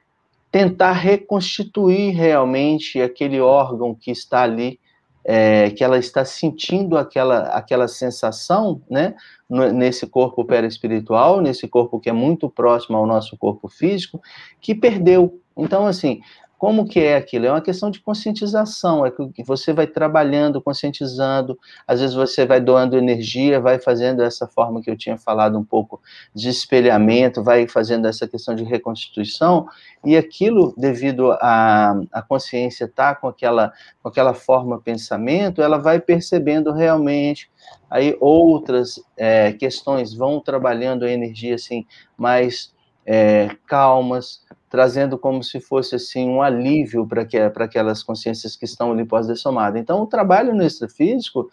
tentar 0.54 0.92
reconstituir 0.92 2.12
realmente 2.12 3.02
aquele 3.02 3.42
órgão 3.42 3.96
que 3.96 4.12
está 4.12 4.44
ali, 4.44 4.80
é, 5.26 5.72
que 5.72 5.84
ela 5.84 5.98
está 5.98 6.24
sentindo 6.24 6.96
aquela, 6.96 7.46
aquela 7.48 7.88
sensação, 7.88 8.80
né, 8.88 9.16
nesse 9.50 10.06
corpo 10.06 10.46
perispiritual, 10.46 11.42
nesse 11.42 11.68
corpo 11.68 12.00
que 12.00 12.08
é 12.08 12.14
muito 12.14 12.48
próximo 12.52 12.96
ao 12.96 13.08
nosso 13.08 13.36
corpo 13.36 13.68
físico, 13.68 14.22
que 14.62 14.76
perdeu. 14.76 15.42
Então, 15.58 15.88
assim, 15.88 16.22
como 16.64 16.86
que 16.86 17.02
é 17.02 17.18
aquilo? 17.18 17.48
É 17.48 17.52
uma 17.52 17.60
questão 17.60 17.92
de 17.92 18.00
conscientização, 18.00 19.06
é 19.06 19.12
que 19.12 19.44
você 19.44 19.74
vai 19.74 19.86
trabalhando, 19.86 20.62
conscientizando, 20.62 21.60
às 21.86 22.00
vezes 22.00 22.16
você 22.16 22.46
vai 22.46 22.62
doando 22.62 22.98
energia, 22.98 23.60
vai 23.60 23.78
fazendo 23.80 24.24
essa 24.24 24.48
forma 24.48 24.82
que 24.82 24.90
eu 24.90 24.96
tinha 24.96 25.18
falado 25.18 25.60
um 25.60 25.64
pouco 25.66 26.00
de 26.34 26.48
espelhamento, 26.48 27.44
vai 27.44 27.68
fazendo 27.68 28.08
essa 28.08 28.26
questão 28.30 28.56
de 28.56 28.64
reconstituição, 28.64 29.68
e 30.06 30.16
aquilo, 30.16 30.74
devido 30.78 31.34
à 31.34 32.00
a, 32.14 32.22
consciência 32.22 32.86
estar 32.86 33.16
tá 33.16 33.20
com 33.20 33.28
aquela, 33.28 33.74
com 34.02 34.08
aquela 34.08 34.34
forma 34.34 34.80
pensamento, 34.80 35.62
ela 35.62 35.78
vai 35.78 36.00
percebendo 36.00 36.72
realmente, 36.72 37.52
aí 37.90 38.16
outras 38.22 39.04
é, 39.18 39.52
questões 39.52 40.14
vão 40.14 40.40
trabalhando 40.40 41.04
a 41.04 41.12
energia 41.12 41.56
assim, 41.56 41.86
mais 42.18 42.73
é, 43.06 43.50
calmas, 43.68 44.42
trazendo 44.70 45.18
como 45.18 45.44
se 45.44 45.60
fosse 45.60 45.96
assim 45.96 46.28
um 46.28 46.42
alívio 46.42 47.08
para 47.08 47.26
que, 47.26 47.38
aquelas 47.38 48.02
consciências 48.02 48.56
que 48.56 48.66
estão 48.66 48.92
ali 48.92 49.06
pós-dessomada. 49.06 49.78
Então, 49.78 50.02
o 50.02 50.08
trabalho 50.08 50.56
no 50.56 50.64
extrafísico 50.64 51.50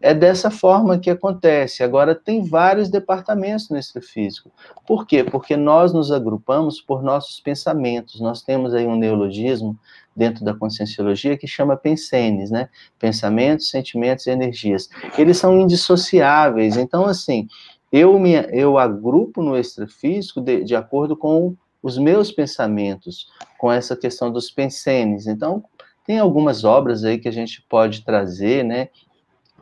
é 0.00 0.14
dessa 0.14 0.50
forma 0.50 0.98
que 0.98 1.10
acontece. 1.10 1.82
Agora, 1.82 2.14
tem 2.14 2.42
vários 2.42 2.88
departamentos 2.88 3.68
no 3.68 3.76
extrafísico. 3.76 4.50
Por 4.86 5.06
quê? 5.06 5.22
Porque 5.22 5.56
nós 5.56 5.92
nos 5.92 6.10
agrupamos 6.10 6.80
por 6.80 7.02
nossos 7.02 7.38
pensamentos. 7.40 8.20
Nós 8.20 8.40
temos 8.40 8.72
aí 8.72 8.86
um 8.86 8.96
neologismo 8.96 9.78
dentro 10.16 10.44
da 10.44 10.54
conscienciologia 10.54 11.36
que 11.36 11.46
chama 11.46 11.76
pensenes, 11.76 12.50
né? 12.50 12.68
Pensamentos, 12.98 13.68
sentimentos 13.68 14.26
e 14.26 14.30
energias. 14.30 14.88
Eles 15.18 15.36
são 15.36 15.60
indissociáveis. 15.60 16.76
Então, 16.76 17.04
assim, 17.04 17.46
eu 17.92 18.18
me 18.18 18.34
eu 18.52 18.78
agrupo 18.78 19.42
no 19.42 19.56
extrafísico 19.56 20.40
de, 20.40 20.64
de 20.64 20.76
acordo 20.76 21.16
com 21.16 21.56
os 21.82 21.98
meus 21.98 22.30
pensamentos 22.30 23.28
com 23.58 23.72
essa 23.72 23.96
questão 23.96 24.30
dos 24.30 24.50
pensenes. 24.50 25.26
Então, 25.26 25.64
tem 26.06 26.18
algumas 26.18 26.64
obras 26.64 27.04
aí 27.04 27.18
que 27.18 27.28
a 27.28 27.32
gente 27.32 27.62
pode 27.68 28.04
trazer, 28.04 28.64
né? 28.64 28.88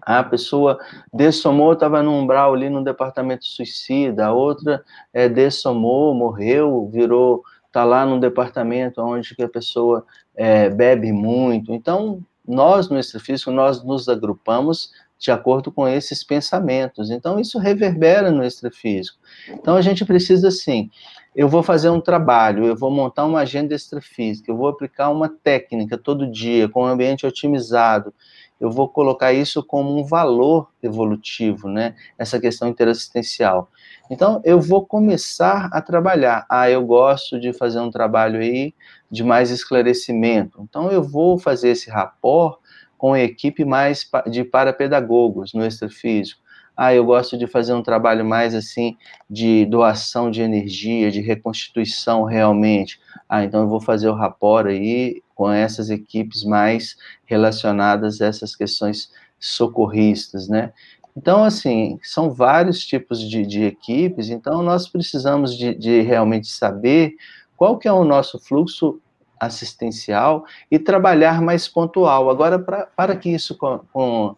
A 0.00 0.22
pessoa 0.24 0.78
dessomou, 1.12 1.74
estava 1.74 2.02
no 2.02 2.12
umbral 2.12 2.54
ali 2.54 2.70
no 2.70 2.82
departamento 2.82 3.44
suicida, 3.44 4.26
a 4.26 4.32
outra 4.32 4.82
é, 5.12 5.28
dessomou, 5.28 6.14
morreu, 6.14 6.88
virou, 6.90 7.42
está 7.66 7.84
lá 7.84 8.06
no 8.06 8.18
departamento 8.18 9.02
onde 9.02 9.34
que 9.34 9.42
a 9.42 9.48
pessoa 9.48 10.04
é, 10.34 10.70
bebe 10.70 11.12
muito. 11.12 11.72
Então, 11.72 12.22
nós 12.46 12.88
no 12.88 12.98
extrafísico, 12.98 13.50
nós 13.50 13.84
nos 13.84 14.08
agrupamos 14.08 14.90
de 15.18 15.31
acordo 15.31 15.72
com 15.72 15.87
esses 15.87 16.22
pensamentos. 16.22 17.11
Então, 17.11 17.40
isso 17.40 17.59
reverbera 17.59 18.31
no 18.31 18.44
extrafísico. 18.44 19.18
Então, 19.48 19.74
a 19.74 19.83
gente 19.83 20.04
precisa, 20.04 20.48
assim, 20.48 20.90
eu 21.35 21.48
vou 21.48 21.62
fazer 21.62 21.90
um 21.90 22.00
trabalho, 22.00 22.64
eu 22.64 22.76
vou 22.76 22.90
montar 22.90 23.24
uma 23.24 23.40
agenda 23.40 23.74
extrafísica, 23.74 24.50
eu 24.50 24.57
vou 24.57 24.68
aplicar 24.68 25.11
uma 25.11 25.28
técnica 25.28 25.98
todo 25.98 26.31
dia, 26.31 26.68
com 26.68 26.83
um 26.83 26.87
ambiente 26.87 27.26
otimizado, 27.26 28.14
eu 28.61 28.70
vou 28.70 28.88
colocar 28.88 29.33
isso 29.33 29.62
como 29.62 29.96
um 29.96 30.04
valor 30.04 30.68
evolutivo, 30.83 31.68
né? 31.68 31.94
Essa 32.18 32.40
questão 32.40 32.66
interassistencial. 32.68 33.68
Então, 34.11 34.40
eu 34.44 34.61
vou 34.61 34.85
começar 34.85 35.68
a 35.72 35.81
trabalhar. 35.81 36.44
Ah, 36.50 36.68
eu 36.68 36.85
gosto 36.85 37.38
de 37.38 37.52
fazer 37.52 37.78
um 37.78 37.90
trabalho 37.90 38.40
aí 38.40 38.74
de 39.09 39.22
mais 39.22 39.50
esclarecimento. 39.50 40.61
Então, 40.68 40.90
eu 40.90 41.02
vou 41.02 41.38
fazer 41.38 41.70
esse 41.70 41.88
rapport 41.88 42.59
com 42.98 43.14
a 43.14 43.20
equipe 43.20 43.64
mais 43.64 44.06
de 44.28 44.44
parapedagogos 44.44 45.54
no 45.54 45.64
extrafísico. 45.64 46.42
Ah, 46.76 46.94
eu 46.94 47.04
gosto 47.04 47.37
de 47.37 47.46
fazer 47.46 47.72
um 47.72 47.82
trabalho 47.82 48.24
mais 48.24 48.55
assim 48.55 48.96
de 49.28 49.64
doação 49.66 50.30
de 50.30 50.42
energia, 50.42 51.11
de 51.11 51.20
reconstituição 51.20 52.22
realmente. 52.24 53.01
Ah, 53.28 53.42
então 53.42 53.62
eu 53.62 53.68
vou 53.68 53.80
fazer 53.80 54.09
o 54.09 54.14
rapport 54.14 54.66
aí 54.66 55.22
com 55.34 55.51
essas 55.51 55.90
equipes 55.90 56.44
mais 56.44 56.96
relacionadas 57.24 58.20
a 58.20 58.26
essas 58.26 58.55
questões 58.55 59.11
socorristas, 59.40 60.49
né? 60.49 60.72
Então, 61.16 61.42
assim, 61.42 61.99
são 62.01 62.30
vários 62.30 62.86
tipos 62.86 63.18
de, 63.20 63.44
de 63.44 63.64
equipes, 63.64 64.30
então 64.30 64.62
nós 64.62 64.88
precisamos 64.88 65.57
de, 65.57 65.74
de 65.74 66.01
realmente 66.03 66.46
saber 66.46 67.16
qual 67.57 67.76
que 67.76 67.88
é 67.88 67.92
o 67.92 68.05
nosso 68.05 68.38
fluxo 68.38 69.01
assistencial 69.41 70.45
e 70.70 70.78
trabalhar 70.78 71.41
mais 71.41 71.68
pontual. 71.68 72.30
Agora, 72.30 72.59
pra, 72.59 72.86
para 72.86 73.16
que 73.16 73.30
isso 73.30 73.57
com, 73.57 73.80
com 73.93 74.36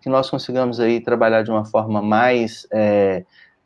que 0.00 0.08
nós 0.08 0.30
consigamos 0.30 0.80
aí 0.80 1.00
trabalhar 1.00 1.42
de 1.42 1.50
uma 1.50 1.64
forma 1.64 2.00
mais 2.00 2.66
é, 2.72 3.24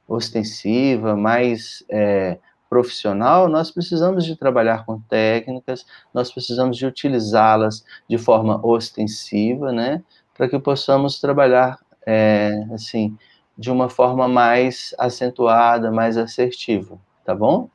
ostensiva, 0.09 1.17
mais 1.17 1.85
é, 1.89 2.39
profissional, 2.69 3.49
nós 3.49 3.71
precisamos 3.71 4.25
de 4.25 4.35
trabalhar 4.35 4.87
com 4.87 4.99
técnicas, 4.99 5.85
nós 6.13 6.33
precisamos 6.33 6.77
de 6.77 6.87
utilizá-las 6.87 7.85
de 8.09 8.17
forma 8.17 8.65
ostensiva, 8.67 9.71
né, 9.71 10.03
para 10.35 10.49
que 10.49 10.59
possamos 10.59 11.21
trabalhar, 11.21 11.79
é, 12.07 12.67
assim, 12.73 13.17
de 13.59 13.71
uma 13.71 13.91
forma 13.91 14.27
mais 14.27 14.95
acentuada, 14.99 15.91
mais 15.91 16.17
assertiva, 16.17 16.99
tá 17.25 17.35
bom? 17.35 17.69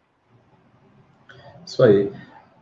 Isso 1.63 1.83
aí. 1.83 2.11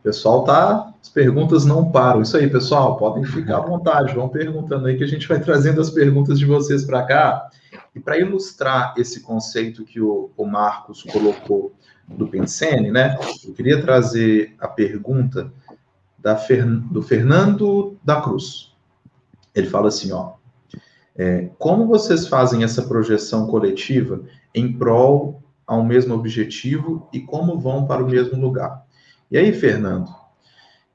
Pessoal 0.06 0.44
tá, 0.44 0.94
as 1.02 1.10
perguntas 1.10 1.66
não 1.66 1.92
param. 1.92 2.22
Isso 2.22 2.38
aí, 2.38 2.48
pessoal, 2.48 2.96
podem 2.96 3.24
ficar 3.24 3.58
à 3.58 3.62
vontade, 3.62 4.14
vão 4.14 4.30
perguntando 4.30 4.86
aí 4.86 4.96
que 4.96 5.04
a 5.04 5.08
gente 5.08 5.28
vai 5.28 5.40
trazendo 5.40 5.82
as 5.82 5.90
perguntas 5.90 6.38
de 6.38 6.46
vocês 6.46 6.86
para 6.86 7.02
cá. 7.02 7.50
E 7.96 8.00
para 8.00 8.20
ilustrar 8.20 8.94
esse 8.98 9.22
conceito 9.22 9.84
que 9.84 10.00
o, 10.00 10.30
o 10.38 10.46
Marcos 10.46 11.02
colocou 11.02 11.74
do 12.08 12.28
Pensene, 12.28 12.92
né? 12.92 13.18
Eu 13.44 13.52
queria 13.56 13.82
trazer 13.82 14.54
a 14.60 14.68
pergunta 14.68 15.52
da 16.20 16.36
Fer, 16.36 16.64
do 16.68 17.02
Fernando 17.02 17.98
da 18.04 18.22
Cruz. 18.22 18.76
Ele 19.56 19.66
fala 19.66 19.88
assim, 19.88 20.12
ó, 20.12 20.34
é, 21.16 21.50
como 21.58 21.88
vocês 21.88 22.28
fazem 22.28 22.64
essa 22.64 22.84
projeção 22.84 23.48
coletiva 23.48 24.22
em 24.54 24.72
prol 24.72 25.42
ao 25.66 25.84
mesmo 25.84 26.14
objetivo 26.14 27.10
e 27.12 27.22
como 27.22 27.60
vão 27.60 27.88
para 27.88 28.04
o 28.04 28.08
mesmo 28.08 28.40
lugar? 28.40 28.85
E 29.30 29.38
aí, 29.38 29.52
Fernando, 29.54 30.14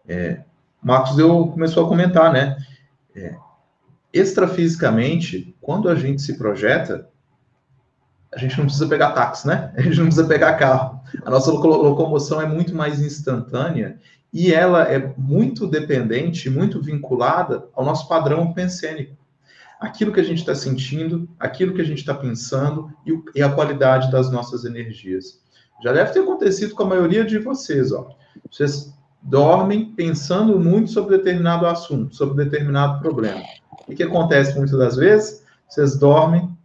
é, 0.07 0.43
Marcos 0.83 1.19
eu 1.19 1.49
começou 1.49 1.85
a 1.85 1.89
comentar, 1.89 2.33
né? 2.33 2.57
É, 3.15 3.37
extrafisicamente, 4.13 5.55
quando 5.61 5.89
a 5.89 5.95
gente 5.95 6.23
se 6.23 6.37
projeta, 6.37 7.09
a 8.33 8.39
gente 8.39 8.57
não 8.57 8.65
precisa 8.65 8.87
pegar 8.87 9.13
táxi, 9.13 9.47
né? 9.47 9.73
A 9.77 9.83
gente 9.83 9.99
não 9.99 10.07
precisa 10.07 10.27
pegar 10.27 10.55
carro. 10.55 11.01
A 11.25 11.31
nossa 11.31 11.51
locomoção 11.51 12.41
é 12.41 12.47
muito 12.47 12.75
mais 12.75 13.01
instantânea 13.01 13.99
e 14.33 14.55
ela 14.55 14.85
é 14.85 15.13
muito 15.19 15.67
dependente, 15.67 16.49
muito 16.49 16.81
vinculada 16.81 17.67
ao 17.75 17.85
nosso 17.85 18.09
padrão 18.09 18.53
pensênico. 18.53 19.17
Aquilo 19.81 20.13
que 20.13 20.21
a 20.21 20.25
gente 20.25 20.39
está 20.39 20.55
sentindo, 20.55 21.29
aquilo 21.39 21.75
que 21.75 21.81
a 21.81 21.85
gente 21.85 21.99
está 21.99 22.15
pensando 22.15 22.93
e, 23.05 23.39
e, 23.39 23.43
a 23.43 23.51
qualidade 23.51 24.11
das 24.13 24.31
nossas 24.31 24.65
energias. 24.65 25.41
Já 25.83 25.93
deve 25.93 26.13
ter 26.13 26.21
acontecido 26.21 26.75
com 26.75 26.83
a 26.85 26.87
maioria 26.87 27.25
de 27.25 27.39
vocês, 27.39 27.91
ó. 27.91 28.11
Vocês 28.51 28.93
dormem 29.23 29.93
pensando 29.93 30.59
muito 30.59 30.91
sobre 30.91 31.19
determinado 31.19 31.67
assunto, 31.67 32.15
sobre 32.17 32.45
determinado 32.45 33.01
problema. 33.01 33.43
O 33.87 33.95
que 33.95 34.03
acontece 34.03 34.57
muitas 34.57 34.79
das 34.79 34.97
vezes? 34.97 35.45
Vocês 35.69 35.97
dormem, 35.97 36.57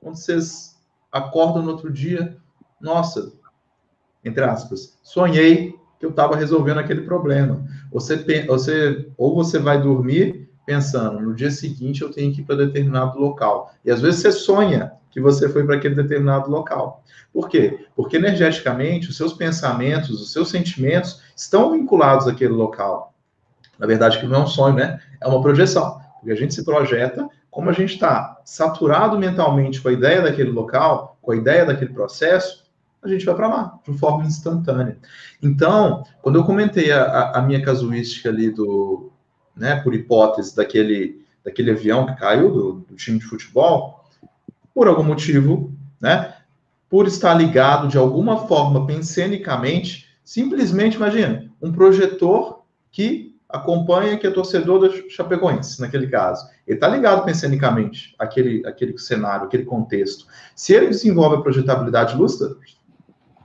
quando 0.00 0.16
vocês 0.16 0.76
acordam 1.10 1.62
no 1.62 1.70
outro 1.70 1.92
dia, 1.92 2.36
nossa, 2.80 3.32
entre 4.24 4.44
aspas, 4.44 4.98
sonhei 5.02 5.74
que 5.98 6.04
eu 6.04 6.10
estava 6.10 6.36
resolvendo 6.36 6.78
aquele 6.78 7.02
problema. 7.02 7.64
Você, 7.90 8.16
você, 8.46 9.08
ou 9.16 9.34
você 9.34 9.58
vai 9.58 9.80
dormir 9.80 10.50
pensando, 10.66 11.20
no 11.20 11.34
dia 11.34 11.50
seguinte 11.50 12.02
eu 12.02 12.10
tenho 12.10 12.34
que 12.34 12.40
ir 12.40 12.44
para 12.44 12.56
determinado 12.56 13.18
local. 13.18 13.72
E 13.84 13.90
às 13.90 14.00
vezes 14.00 14.20
você 14.20 14.32
sonha 14.32 14.92
que 15.16 15.20
você 15.22 15.48
foi 15.48 15.64
para 15.64 15.76
aquele 15.76 15.94
determinado 15.94 16.50
local. 16.50 17.02
Por 17.32 17.48
quê? 17.48 17.86
Porque 17.96 18.18
energeticamente 18.18 19.08
os 19.08 19.16
seus 19.16 19.32
pensamentos, 19.32 20.20
os 20.20 20.30
seus 20.30 20.50
sentimentos 20.50 21.22
estão 21.34 21.72
vinculados 21.72 22.28
àquele 22.28 22.52
local. 22.52 23.14
Na 23.78 23.86
verdade, 23.86 24.20
que 24.20 24.26
não 24.26 24.40
é 24.40 24.42
um 24.42 24.46
sonho, 24.46 24.74
né? 24.74 25.00
É 25.18 25.26
uma 25.26 25.40
projeção. 25.40 25.98
Porque 26.20 26.32
a 26.32 26.36
gente 26.36 26.54
se 26.54 26.62
projeta, 26.62 27.26
como 27.50 27.70
a 27.70 27.72
gente 27.72 27.94
está 27.94 28.42
saturado 28.44 29.18
mentalmente 29.18 29.80
com 29.80 29.88
a 29.88 29.92
ideia 29.92 30.20
daquele 30.20 30.50
local, 30.50 31.16
com 31.22 31.32
a 31.32 31.36
ideia 31.36 31.64
daquele 31.64 31.94
processo, 31.94 32.66
a 33.02 33.08
gente 33.08 33.24
vai 33.24 33.34
para 33.34 33.48
lá, 33.48 33.78
de 33.88 33.96
forma 33.96 34.26
instantânea. 34.26 34.98
Então, 35.42 36.04
quando 36.20 36.36
eu 36.36 36.44
comentei 36.44 36.92
a, 36.92 37.30
a, 37.30 37.40
minha 37.40 37.62
casuística 37.62 38.28
ali 38.28 38.50
do, 38.50 39.10
né, 39.56 39.76
por 39.76 39.94
hipótese, 39.94 40.54
daquele, 40.54 41.24
daquele 41.42 41.70
avião 41.70 42.04
que 42.04 42.16
caiu 42.16 42.52
do, 42.52 42.72
do 42.80 42.96
time 42.96 43.18
de 43.18 43.24
futebol, 43.24 43.96
por 44.76 44.88
algum 44.88 45.02
motivo, 45.02 45.72
né, 45.98 46.34
por 46.86 47.06
estar 47.06 47.32
ligado 47.32 47.88
de 47.88 47.96
alguma 47.96 48.46
forma 48.46 48.86
pensenicamente, 48.86 50.06
simplesmente, 50.22 50.96
imagina, 50.96 51.50
um 51.62 51.72
projetor 51.72 52.62
que 52.92 53.34
acompanha 53.48 54.18
que 54.18 54.26
é 54.26 54.30
torcedor 54.30 54.80
do 54.80 55.10
Chapecoense, 55.10 55.80
naquele 55.80 56.08
caso. 56.08 56.46
Ele 56.66 56.76
está 56.76 56.88
ligado 56.88 57.24
pensenicamente 57.24 58.14
àquele, 58.18 58.66
àquele 58.66 58.98
cenário, 58.98 59.46
aquele 59.46 59.64
contexto. 59.64 60.26
Se 60.54 60.74
ele 60.74 60.88
desenvolve 60.88 61.36
a 61.36 61.40
projetabilidade 61.40 62.14
lúcida, 62.14 62.54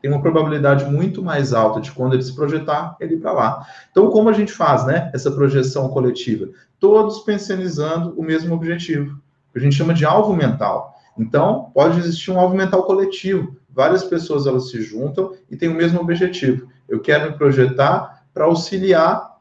tem 0.02 0.12
uma 0.12 0.22
probabilidade 0.22 0.84
muito 0.84 1.24
mais 1.24 1.54
alta 1.54 1.80
de 1.80 1.94
quando 1.94 2.14
ele 2.14 2.24
se 2.24 2.36
projetar, 2.36 2.98
ele 3.00 3.16
ir 3.16 3.20
para 3.20 3.32
lá. 3.32 3.66
Então, 3.90 4.10
como 4.10 4.28
a 4.28 4.34
gente 4.34 4.52
faz, 4.52 4.86
né, 4.86 5.10
essa 5.14 5.32
projeção 5.32 5.88
coletiva? 5.92 6.50
Todos 6.78 7.20
pensionizando 7.20 8.20
o 8.20 8.22
mesmo 8.22 8.54
objetivo, 8.54 9.18
a 9.56 9.60
gente 9.60 9.78
chama 9.78 9.94
de 9.94 10.04
alvo 10.04 10.36
mental. 10.36 10.92
Então, 11.18 11.72
pode 11.74 12.00
existir 12.00 12.32
um 12.32 12.40
alvo 12.40 12.56
mental 12.56 12.84
coletivo. 12.84 13.56
Várias 13.70 14.04
pessoas 14.04 14.48
elas 14.48 14.70
se 14.70 14.82
juntam 14.82 15.34
e 15.50 15.56
têm 15.56 15.70
o 15.70 15.76
mesmo 15.76 16.00
objetivo. 16.00 16.68
Eu 16.88 17.00
quero 17.00 17.32
me 17.32 17.38
projetar 17.38 18.24
para 18.34 18.46
auxiliar 18.46 19.32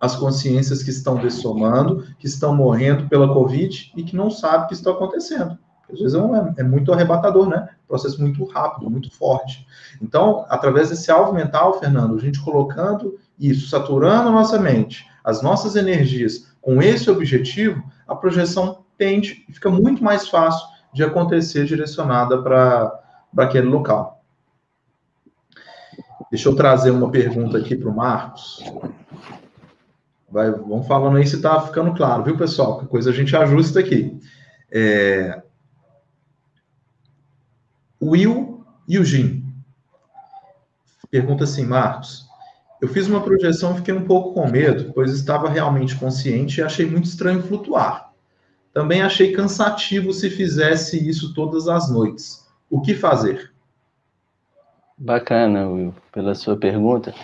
as 0.00 0.16
consciências 0.16 0.82
que 0.82 0.90
estão 0.90 1.16
dessomando, 1.16 2.04
que 2.18 2.26
estão 2.26 2.54
morrendo 2.54 3.08
pela 3.08 3.32
Covid 3.32 3.92
e 3.96 4.02
que 4.02 4.16
não 4.16 4.30
sabem 4.30 4.64
o 4.64 4.68
que 4.68 4.74
está 4.74 4.90
acontecendo. 4.90 5.56
Às 5.92 6.00
vezes 6.00 6.14
é, 6.14 6.60
é, 6.60 6.64
muito 6.64 6.92
arrebatador, 6.92 7.48
né? 7.48 7.68
Processo 7.86 8.20
muito 8.20 8.44
rápido, 8.46 8.90
muito 8.90 9.14
forte. 9.14 9.66
Então, 10.00 10.44
através 10.48 10.88
desse 10.88 11.10
alvo 11.10 11.32
mental, 11.32 11.78
Fernando, 11.78 12.16
a 12.16 12.18
gente 12.18 12.40
colocando 12.40 13.18
isso, 13.38 13.68
saturando 13.68 14.28
a 14.28 14.32
nossa 14.32 14.58
mente, 14.58 15.06
as 15.22 15.42
nossas 15.42 15.76
energias 15.76 16.52
com 16.60 16.80
esse 16.80 17.10
objetivo, 17.10 17.82
a 18.08 18.14
projeção 18.14 18.84
tende 18.96 19.44
e 19.48 19.52
fica 19.52 19.70
muito 19.70 20.02
mais 20.02 20.28
fácil 20.28 20.66
de 20.92 21.02
acontecer 21.02 21.64
direcionada 21.64 22.42
para 22.42 23.00
aquele 23.36 23.66
local. 23.66 24.22
Deixa 26.30 26.48
eu 26.48 26.56
trazer 26.56 26.90
uma 26.90 27.10
pergunta 27.10 27.58
aqui 27.58 27.76
para 27.76 27.90
o 27.90 27.94
Marcos. 27.94 28.62
Vai, 30.30 30.50
vamos 30.50 30.86
falando 30.86 31.18
aí 31.18 31.26
se 31.26 31.36
está 31.36 31.60
ficando 31.60 31.94
claro, 31.94 32.24
viu, 32.24 32.36
pessoal? 32.36 32.78
Que 32.78 32.86
coisa 32.86 33.10
a 33.10 33.12
gente 33.12 33.36
ajusta 33.36 33.80
aqui. 33.80 34.18
É... 34.70 35.42
Will 38.00 38.64
Eugene 38.88 39.42
pergunta 41.12 41.44
assim, 41.44 41.66
Marcos. 41.66 42.26
Eu 42.80 42.88
fiz 42.88 43.06
uma 43.06 43.22
projeção 43.22 43.74
e 43.74 43.76
fiquei 43.76 43.92
um 43.92 44.06
pouco 44.06 44.32
com 44.32 44.50
medo, 44.50 44.92
pois 44.94 45.12
estava 45.12 45.48
realmente 45.48 45.94
consciente 45.94 46.58
e 46.58 46.64
achei 46.64 46.86
muito 46.86 47.04
estranho 47.04 47.42
flutuar. 47.42 48.11
Também 48.72 49.02
achei 49.02 49.32
cansativo 49.32 50.12
se 50.12 50.30
fizesse 50.30 51.08
isso 51.08 51.34
todas 51.34 51.68
as 51.68 51.90
noites. 51.90 52.46
O 52.70 52.80
que 52.80 52.94
fazer? 52.94 53.52
Bacana, 54.96 55.68
Will, 55.68 55.94
pela 56.12 56.34
sua 56.34 56.56
pergunta. 56.56 57.14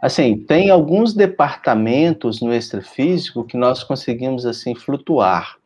Assim, 0.00 0.38
tem 0.38 0.70
alguns 0.70 1.14
departamentos 1.14 2.40
no 2.40 2.52
extrafísico 2.52 3.44
que 3.44 3.56
nós 3.56 3.82
conseguimos, 3.82 4.46
assim, 4.46 4.74
flutuar. 4.74 5.56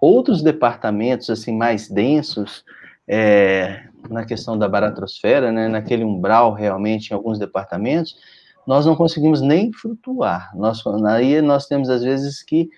Outros 0.00 0.42
departamentos, 0.42 1.28
assim, 1.30 1.56
mais 1.56 1.88
densos, 1.88 2.64
é, 3.06 3.84
na 4.08 4.24
questão 4.24 4.56
da 4.56 4.68
baratrosfera, 4.68 5.50
né, 5.52 5.68
naquele 5.68 6.04
umbral, 6.04 6.52
realmente, 6.52 7.10
em 7.10 7.14
alguns 7.14 7.38
departamentos, 7.38 8.16
nós 8.66 8.86
não 8.86 8.94
conseguimos 8.94 9.40
nem 9.40 9.72
flutuar. 9.72 10.50
Nós, 10.54 10.82
aí 11.06 11.40
nós 11.40 11.66
temos, 11.66 11.88
às 11.88 12.02
vezes, 12.02 12.42
que 12.42 12.68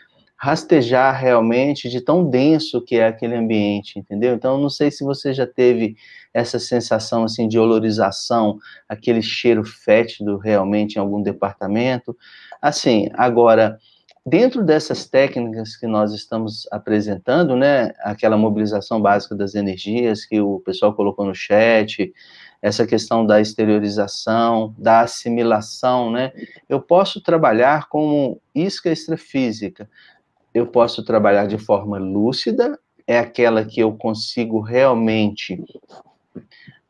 rastejar 0.41 1.21
realmente 1.21 1.91
de 1.91 2.01
tão 2.01 2.25
denso 2.25 2.81
que 2.81 2.97
é 2.97 3.07
aquele 3.07 3.35
ambiente, 3.35 3.99
entendeu? 3.99 4.35
Então, 4.35 4.57
não 4.57 4.71
sei 4.71 4.91
se 4.91 5.05
você 5.05 5.35
já 5.35 5.47
teve 5.47 5.97
essa 6.33 6.59
sensação 6.59 7.25
assim 7.25 7.47
de 7.47 7.59
olorização, 7.59 8.59
aquele 8.89 9.21
cheiro 9.21 9.63
fétido 9.63 10.39
realmente 10.39 10.95
em 10.95 10.99
algum 10.99 11.23
departamento. 11.23 12.17
Assim, 12.63 13.11
agora, 13.13 13.79
dentro 14.25 14.65
dessas 14.65 15.05
técnicas 15.05 15.77
que 15.77 15.87
nós 15.87 16.15
estamos 16.15 16.67
apresentando, 16.73 17.55
né, 17.55 17.93
aquela 18.01 18.39
mobilização 18.39 18.99
básica 18.99 19.37
das 19.37 19.55
energias 19.55 20.25
que 20.25 20.41
o 20.41 20.59
pessoal 20.61 20.95
colocou 20.95 21.27
no 21.27 21.35
chat, 21.35 22.11
essa 22.63 22.87
questão 22.87 23.27
da 23.27 23.43
exteriorização, 23.43 24.75
da 24.79 25.01
assimilação, 25.01 26.11
né? 26.11 26.33
Eu 26.69 26.81
posso 26.81 27.21
trabalhar 27.23 27.89
como 27.89 28.41
isca 28.55 28.91
extrafísica, 28.91 29.89
eu 30.53 30.67
posso 30.67 31.05
trabalhar 31.05 31.47
de 31.47 31.59
forma 31.59 31.99
lúcida, 31.99 32.79
é 33.07 33.19
aquela 33.19 33.65
que 33.65 33.81
eu 33.81 33.93
consigo 33.97 34.61
realmente 34.61 35.63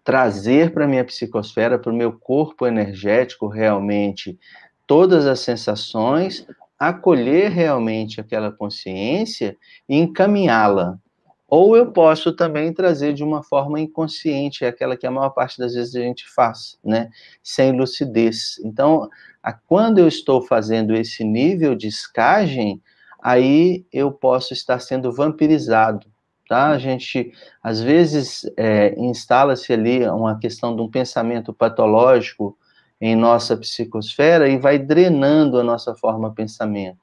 trazer 0.05 0.73
para 0.73 0.89
minha 0.89 1.05
psicosfera, 1.05 1.79
para 1.79 1.93
o 1.93 1.97
meu 1.97 2.13
corpo 2.13 2.67
energético, 2.67 3.47
realmente, 3.47 4.39
todas 4.87 5.27
as 5.27 5.41
sensações, 5.41 6.47
acolher 6.79 7.51
realmente 7.51 8.21
aquela 8.21 8.51
consciência 8.51 9.57
e 9.89 9.97
encaminhá-la. 9.97 10.99
Ou 11.47 11.77
eu 11.77 11.91
posso 11.91 12.33
também 12.33 12.73
trazer 12.73 13.13
de 13.13 13.25
uma 13.25 13.43
forma 13.43 13.81
inconsciente, 13.81 14.65
aquela 14.65 14.97
que 14.97 15.07
a 15.07 15.11
maior 15.11 15.31
parte 15.31 15.59
das 15.59 15.75
vezes 15.75 15.95
a 15.97 16.01
gente 16.01 16.29
faz, 16.29 16.79
né? 16.83 17.11
Sem 17.43 17.73
lucidez. 17.73 18.61
Então, 18.65 19.11
a, 19.43 19.53
quando 19.53 19.99
eu 19.99 20.07
estou 20.07 20.43
fazendo 20.43 20.95
esse 20.95 21.25
nível 21.25 21.75
de 21.75 21.89
escagem, 21.89 22.81
aí 23.23 23.85
eu 23.93 24.11
posso 24.11 24.53
estar 24.53 24.81
sendo 24.81 25.13
vampirizado, 25.13 26.07
tá? 26.49 26.69
A 26.71 26.79
gente, 26.79 27.33
às 27.63 27.81
vezes, 27.81 28.51
é, 28.57 28.95
instala-se 28.99 29.73
ali 29.73 30.07
uma 30.09 30.39
questão 30.39 30.75
de 30.75 30.83
um 30.83 30.91
pensamento 30.91 31.53
patológico 31.53 32.57
em 33.01 33.17
nossa 33.17 33.57
psicosfera 33.57 34.49
e 34.49 34.59
vai 34.59 34.79
drenando 34.79 35.59
a 35.59 35.65
nossa 35.65 35.95
forma 35.95 36.29
de 36.29 36.35
pensamento. 36.35 36.99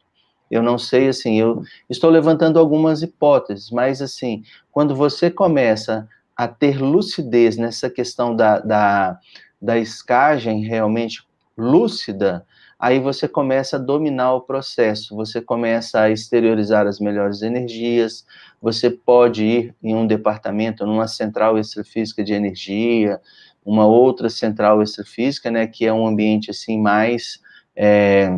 Eu 0.49 0.63
não 0.63 0.78
sei, 0.78 1.09
assim, 1.09 1.39
eu 1.39 1.61
estou 1.89 2.09
levantando 2.09 2.57
algumas 2.59 3.01
hipóteses, 3.01 3.70
mas, 3.70 4.01
assim, 4.01 4.43
quando 4.72 4.95
você 4.95 5.30
começa 5.30 6.07
a 6.36 6.47
ter 6.47 6.82
lucidez 6.82 7.57
nessa 7.57 7.89
questão 7.89 8.36
da, 8.36 8.59
da, 8.59 9.20
da 9.61 9.78
escagem 9.78 10.61
realmente 10.61 11.26
lúcida, 11.57 12.45
aí 12.80 12.99
você 12.99 13.28
começa 13.28 13.78
a 13.78 13.80
dominar 13.80 14.34
o 14.34 14.41
processo, 14.41 15.15
você 15.15 15.41
começa 15.41 16.01
a 16.01 16.09
exteriorizar 16.11 16.86
as 16.86 16.99
melhores 16.99 17.41
energias, 17.41 18.25
você 18.61 18.89
pode 18.89 19.43
ir 19.43 19.75
em 19.82 19.95
um 19.95 20.05
departamento, 20.05 20.86
numa 20.86 21.07
central 21.07 21.57
extrafísica 21.57 22.23
de 22.23 22.34
energia, 22.34 23.19
uma 23.65 23.86
outra 23.86 24.30
central 24.30 24.82
extrafísica, 24.82 25.51
né, 25.51 25.67
que 25.67 25.86
é 25.86 25.93
um 25.93 26.07
ambiente, 26.07 26.51
assim, 26.51 26.80
mais, 26.80 27.41
é, 27.75 28.30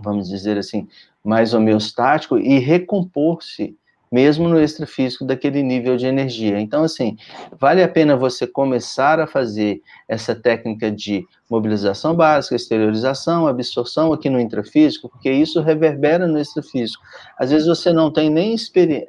vamos 0.00 0.28
dizer 0.28 0.56
assim, 0.56 0.88
mais 1.22 1.52
homeostático 1.52 2.38
e 2.38 2.58
recompor-se 2.58 3.76
mesmo 4.10 4.48
no 4.48 4.60
extrafísico 4.60 5.24
daquele 5.24 5.62
nível 5.62 5.96
de 5.96 6.06
energia. 6.06 6.60
Então, 6.60 6.82
assim, 6.82 7.16
vale 7.58 7.82
a 7.82 7.88
pena 7.88 8.16
você 8.16 8.46
começar 8.46 9.20
a 9.20 9.26
fazer 9.26 9.82
essa 10.08 10.34
técnica 10.34 10.90
de 10.90 11.26
mobilização 11.48 12.14
básica, 12.14 12.56
exteriorização, 12.56 13.46
absorção 13.46 14.12
aqui 14.12 14.28
no 14.28 14.40
intrafísico, 14.40 15.08
porque 15.08 15.30
isso 15.30 15.60
reverbera 15.60 16.26
no 16.26 16.38
extrafísico. 16.38 17.02
Às 17.38 17.50
vezes 17.50 17.66
você 17.66 17.92
não 17.92 18.12
tem 18.12 18.28
nem, 18.30 18.54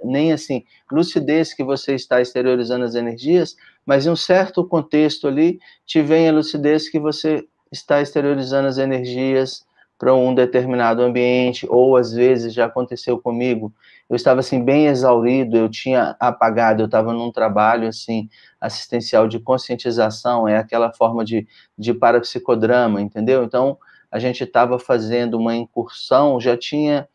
nem 0.04 0.32
assim, 0.32 0.64
lucidez 0.92 1.54
que 1.54 1.64
você 1.64 1.96
está 1.96 2.22
exteriorizando 2.22 2.86
as 2.86 2.96
energias, 2.96 3.56
mas 3.86 4.06
em 4.06 4.10
um 4.10 4.16
certo 4.16 4.66
contexto 4.66 5.28
ali, 5.28 5.60
te 5.86 6.02
vem 6.02 6.30
a 6.30 6.32
lucidez 6.32 6.90
que 6.90 7.00
você 7.00 7.44
está 7.72 8.02
exteriorizando 8.02 8.68
as 8.68 8.78
energias 8.78 9.68
para 10.00 10.16
um 10.16 10.34
determinado 10.34 11.02
ambiente, 11.02 11.68
ou 11.70 11.98
às 11.98 12.14
vezes 12.14 12.54
já 12.54 12.66
aconteceu 12.66 13.20
comigo, 13.20 13.74
eu 14.10 14.16
estava 14.16 14.40
assim 14.40 14.64
bem 14.64 14.88
exaurido, 14.88 15.58
eu 15.58 15.68
tinha 15.70 16.16
apagado, 16.20 16.82
eu 16.82 16.86
estava 16.86 17.12
num 17.12 17.32
trabalho 17.32 17.86
assim 17.86 18.30
assistencial 18.62 19.28
de 19.28 19.40
conscientização, 19.40 20.48
é 20.48 20.58
aquela 20.58 20.92
forma 20.94 21.26
de, 21.26 21.46
de 21.78 21.94
parapsicodrama, 21.94 23.02
entendeu? 23.02 23.44
Então 23.44 23.78
a 24.10 24.18
gente 24.18 24.42
estava 24.42 24.80
fazendo 24.80 25.38
uma 25.38 25.54
incursão, 25.54 26.40
já 26.40 26.56
tinha 26.56 27.08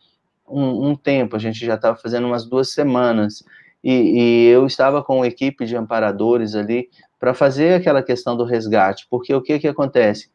um, 0.46 0.90
um 0.90 0.94
tempo, 0.94 1.36
a 1.36 1.38
gente 1.38 1.64
já 1.64 1.76
estava 1.76 1.96
fazendo 1.96 2.26
umas 2.26 2.44
duas 2.44 2.68
semanas, 2.68 3.42
e, 3.82 3.92
e 3.92 4.46
eu 4.48 4.66
estava 4.66 5.02
com 5.02 5.16
uma 5.16 5.26
equipe 5.26 5.64
de 5.64 5.74
amparadores 5.74 6.54
ali 6.54 6.88
para 7.18 7.32
fazer 7.32 7.74
aquela 7.74 8.02
questão 8.02 8.36
do 8.36 8.44
resgate, 8.44 9.06
porque 9.10 9.34
o 9.34 9.40
que 9.40 9.58
que 9.58 9.68
acontece? 9.68 10.30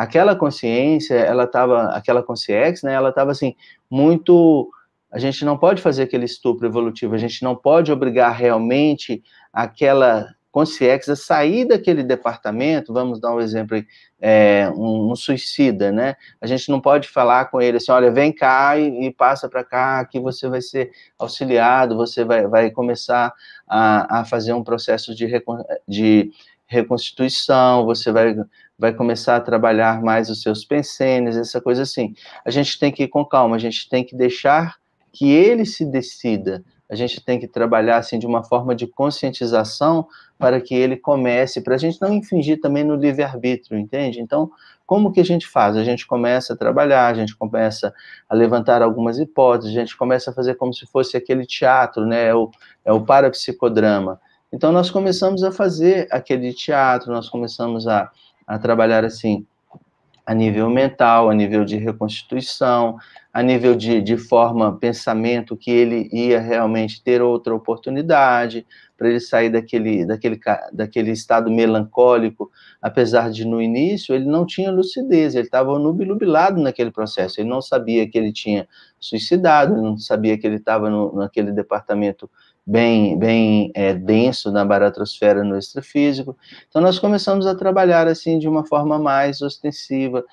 Aquela 0.00 0.34
consciência, 0.34 1.14
ela 1.14 1.44
estava, 1.44 1.90
aquela 1.90 2.22
consciência, 2.22 2.88
né, 2.88 2.94
ela 2.94 3.10
estava 3.10 3.32
assim, 3.32 3.54
muito, 3.90 4.70
a 5.12 5.18
gente 5.18 5.44
não 5.44 5.58
pode 5.58 5.82
fazer 5.82 6.04
aquele 6.04 6.24
estupro 6.24 6.66
evolutivo, 6.66 7.14
a 7.14 7.18
gente 7.18 7.42
não 7.42 7.54
pode 7.54 7.92
obrigar 7.92 8.34
realmente 8.34 9.22
aquela 9.52 10.26
consciência 10.50 11.12
a 11.12 11.16
sair 11.16 11.66
daquele 11.66 12.02
departamento, 12.02 12.94
vamos 12.94 13.20
dar 13.20 13.34
um 13.34 13.40
exemplo 13.40 13.76
aí, 13.76 13.86
é, 14.18 14.72
um, 14.74 15.12
um, 15.12 15.14
suicida, 15.14 15.92
né, 15.92 16.16
a 16.40 16.46
gente 16.46 16.70
não 16.70 16.80
pode 16.80 17.06
falar 17.06 17.50
com 17.50 17.60
ele 17.60 17.76
assim, 17.76 17.92
olha, 17.92 18.10
vem 18.10 18.32
cá 18.32 18.78
e, 18.78 19.04
e 19.04 19.12
passa 19.12 19.50
para 19.50 19.62
cá, 19.62 20.02
que 20.06 20.18
você 20.18 20.48
vai 20.48 20.62
ser 20.62 20.90
auxiliado, 21.18 21.94
você 21.94 22.24
vai, 22.24 22.46
vai 22.46 22.70
começar 22.70 23.34
a, 23.68 24.20
a 24.20 24.24
fazer 24.24 24.54
um 24.54 24.64
processo 24.64 25.14
de, 25.14 25.28
de 25.86 26.32
reconstituição, 26.66 27.84
você 27.84 28.10
vai 28.10 28.34
vai 28.80 28.94
começar 28.94 29.36
a 29.36 29.40
trabalhar 29.40 30.00
mais 30.00 30.30
os 30.30 30.40
seus 30.40 30.64
pensenes, 30.64 31.36
essa 31.36 31.60
coisa 31.60 31.82
assim. 31.82 32.14
A 32.46 32.50
gente 32.50 32.78
tem 32.78 32.90
que 32.90 33.02
ir 33.02 33.08
com 33.08 33.22
calma, 33.22 33.54
a 33.54 33.58
gente 33.58 33.86
tem 33.90 34.02
que 34.02 34.16
deixar 34.16 34.76
que 35.12 35.30
ele 35.30 35.66
se 35.66 35.84
decida. 35.84 36.64
A 36.88 36.94
gente 36.94 37.22
tem 37.22 37.38
que 37.38 37.46
trabalhar 37.46 37.98
assim 37.98 38.18
de 38.18 38.26
uma 38.26 38.42
forma 38.42 38.74
de 38.74 38.86
conscientização 38.86 40.08
para 40.38 40.60
que 40.62 40.74
ele 40.74 40.96
comece, 40.96 41.60
para 41.60 41.74
a 41.74 41.78
gente 41.78 42.00
não 42.00 42.14
infringir 42.14 42.58
também 42.58 42.82
no 42.82 42.96
livre-arbítrio, 42.96 43.78
entende? 43.78 44.18
Então, 44.18 44.50
como 44.86 45.12
que 45.12 45.20
a 45.20 45.24
gente 45.24 45.46
faz? 45.46 45.76
A 45.76 45.84
gente 45.84 46.06
começa 46.06 46.54
a 46.54 46.56
trabalhar, 46.56 47.06
a 47.08 47.14
gente 47.14 47.36
começa 47.36 47.92
a 48.28 48.34
levantar 48.34 48.80
algumas 48.80 49.18
hipóteses, 49.18 49.76
a 49.76 49.78
gente 49.78 49.96
começa 49.96 50.30
a 50.30 50.34
fazer 50.34 50.54
como 50.54 50.72
se 50.72 50.86
fosse 50.86 51.18
aquele 51.18 51.44
teatro, 51.44 52.06
né? 52.06 52.28
É 52.28 52.34
o, 52.34 52.50
é 52.84 52.92
o 52.92 53.04
parapsicodrama. 53.04 54.18
Então, 54.50 54.72
nós 54.72 54.90
começamos 54.90 55.44
a 55.44 55.52
fazer 55.52 56.08
aquele 56.10 56.52
teatro, 56.52 57.12
nós 57.12 57.28
começamos 57.28 57.86
a 57.86 58.10
a 58.50 58.58
trabalhar 58.58 59.04
assim 59.04 59.46
a 60.26 60.34
nível 60.34 60.68
mental, 60.68 61.30
a 61.30 61.34
nível 61.34 61.64
de 61.64 61.76
reconstituição, 61.76 62.96
a 63.32 63.42
nível 63.42 63.76
de, 63.76 64.00
de 64.02 64.16
forma, 64.16 64.76
pensamento, 64.76 65.56
que 65.56 65.70
ele 65.70 66.08
ia 66.12 66.40
realmente 66.40 67.02
ter 67.02 67.22
outra 67.22 67.54
oportunidade, 67.54 68.66
para 68.96 69.08
ele 69.08 69.20
sair 69.20 69.50
daquele, 69.50 70.04
daquele, 70.04 70.38
daquele 70.72 71.10
estado 71.12 71.50
melancólico, 71.50 72.50
apesar 72.82 73.30
de 73.30 73.46
no 73.46 73.62
início 73.62 74.14
ele 74.14 74.26
não 74.26 74.44
tinha 74.44 74.70
lucidez, 74.70 75.34
ele 75.34 75.46
estava 75.46 75.78
nubilado 75.78 76.60
naquele 76.60 76.90
processo, 76.90 77.40
ele 77.40 77.48
não 77.48 77.62
sabia 77.62 78.06
que 78.06 78.18
ele 78.18 78.32
tinha 78.32 78.68
suicidado, 78.98 79.74
ele 79.74 79.82
não 79.82 79.96
sabia 79.96 80.36
que 80.36 80.46
ele 80.46 80.56
estava 80.56 80.90
naquele 81.14 81.50
departamento 81.50 82.28
bem, 82.70 83.18
bem 83.18 83.72
é, 83.74 83.92
denso 83.92 84.52
na 84.52 84.64
baratrosfera 84.64 85.42
no 85.42 85.58
extrafísico. 85.58 86.36
Então, 86.68 86.80
nós 86.80 87.00
começamos 87.00 87.44
a 87.44 87.54
trabalhar 87.54 88.06
assim 88.06 88.38
de 88.38 88.48
uma 88.48 88.64
forma 88.64 88.96
mais 88.96 89.42
ostensiva. 89.42 90.24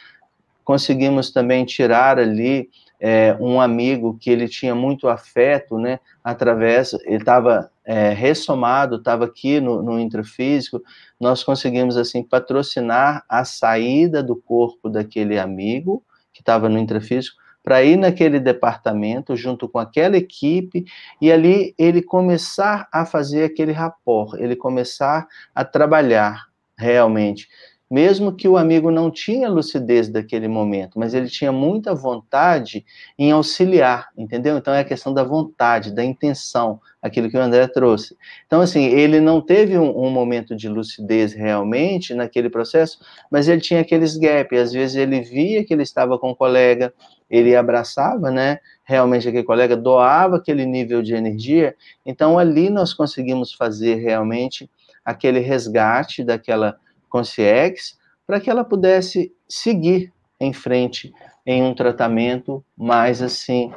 Conseguimos 0.63 1.31
também 1.31 1.65
tirar 1.65 2.19
ali 2.19 2.69
é, 2.99 3.35
um 3.39 3.59
amigo 3.59 4.19
que 4.19 4.29
ele 4.29 4.47
tinha 4.47 4.75
muito 4.75 5.07
afeto, 5.07 5.79
né? 5.79 5.99
Através, 6.23 6.93
ele 7.05 7.17
estava 7.17 7.71
é, 7.83 8.09
ressomado, 8.09 8.97
estava 8.97 9.25
aqui 9.25 9.59
no, 9.59 9.81
no 9.81 9.99
intrafísico. 9.99 10.79
Nós 11.19 11.43
conseguimos 11.43 11.97
assim 11.97 12.21
patrocinar 12.21 13.23
a 13.27 13.43
saída 13.45 14.21
do 14.21 14.35
corpo 14.35 14.89
daquele 14.89 15.39
amigo 15.39 16.03
que 16.31 16.41
estava 16.41 16.69
no 16.69 16.77
intrafísico 16.77 17.47
para 17.68 17.84
ir 17.84 17.97
naquele 17.97 18.39
departamento 18.39 19.36
junto 19.36 19.68
com 19.68 19.78
aquela 19.78 20.15
equipe 20.15 20.86
e 21.22 21.30
ali 21.30 21.76
ele 21.78 22.01
começar 22.01 22.88
a 22.89 23.05
fazer 23.05 23.43
aquele 23.43 23.74
rapport, 23.74 24.39
ele 24.39 24.55
começar 24.55 25.28
a 25.53 25.65
trabalhar 25.65 26.45
realmente 26.78 27.49
mesmo 27.89 28.36
que 28.36 28.47
o 28.47 28.57
amigo 28.57 28.91
não 28.91 29.09
tinha 29.09 29.49
lucidez 29.49 30.09
daquele 30.09 30.47
momento, 30.47 30.99
mas 30.99 31.13
ele 31.13 31.30
tinha 31.30 31.51
muita 31.51 31.95
vontade 31.95 32.86
em 33.18 33.32
auxiliar, 33.32 34.09
entendeu? 34.18 34.57
Então 34.57 34.74
é 34.74 34.82
a 34.82 34.86
questão 34.86 35.13
da 35.13 35.24
vontade, 35.24 35.93
da 35.93 36.03
intenção, 36.03 36.82
aquilo 37.01 37.30
que 37.30 37.38
o 37.38 37.41
André 37.41 37.65
trouxe. 37.68 38.18
Então, 38.45 38.59
assim, 38.59 38.86
ele 38.86 39.22
não 39.22 39.39
teve 39.39 39.78
um, 39.78 40.05
um 40.05 40.09
momento 40.09 40.55
de 40.55 40.68
lucidez 40.68 41.34
realmente 41.34 42.13
naquele 42.13 42.49
processo, 42.49 42.99
mas 43.32 43.47
ele 43.47 43.61
tinha 43.61 43.80
aqueles 43.80 44.18
gaps, 44.18 44.59
às 44.59 44.74
vezes 44.74 44.97
ele 44.97 45.22
via 45.22 45.63
que 45.63 45.74
ele 45.74 45.84
estava 45.84 46.20
com 46.20 46.32
um 46.32 46.36
colega, 46.36 46.93
ele 47.30 47.55
abraçava, 47.55 48.32
né, 48.32 48.59
realmente 48.84 49.28
aquele 49.28 49.43
colega, 49.43 49.75
doava 49.75 50.38
aquele 50.38 50.65
nível 50.65 51.01
de 51.01 51.13
energia, 51.13 51.75
então 52.05 52.39
ali 52.39 52.69
nós 52.69 52.93
conseguimos 52.93 53.53
fazer 53.53 53.95
realmente 53.95 54.69
aquele 55.03 55.39
resgate 55.39 56.23
daquela 56.23 56.78
consciência 57.09 57.95
para 58.25 58.39
que 58.39 58.49
ela 58.49 58.63
pudesse 58.63 59.34
seguir 59.47 60.11
em 60.39 60.51
frente 60.53 61.13
em 61.45 61.63
um 61.63 61.73
tratamento 61.73 62.63
mais 62.78 63.21
assim 63.21 63.71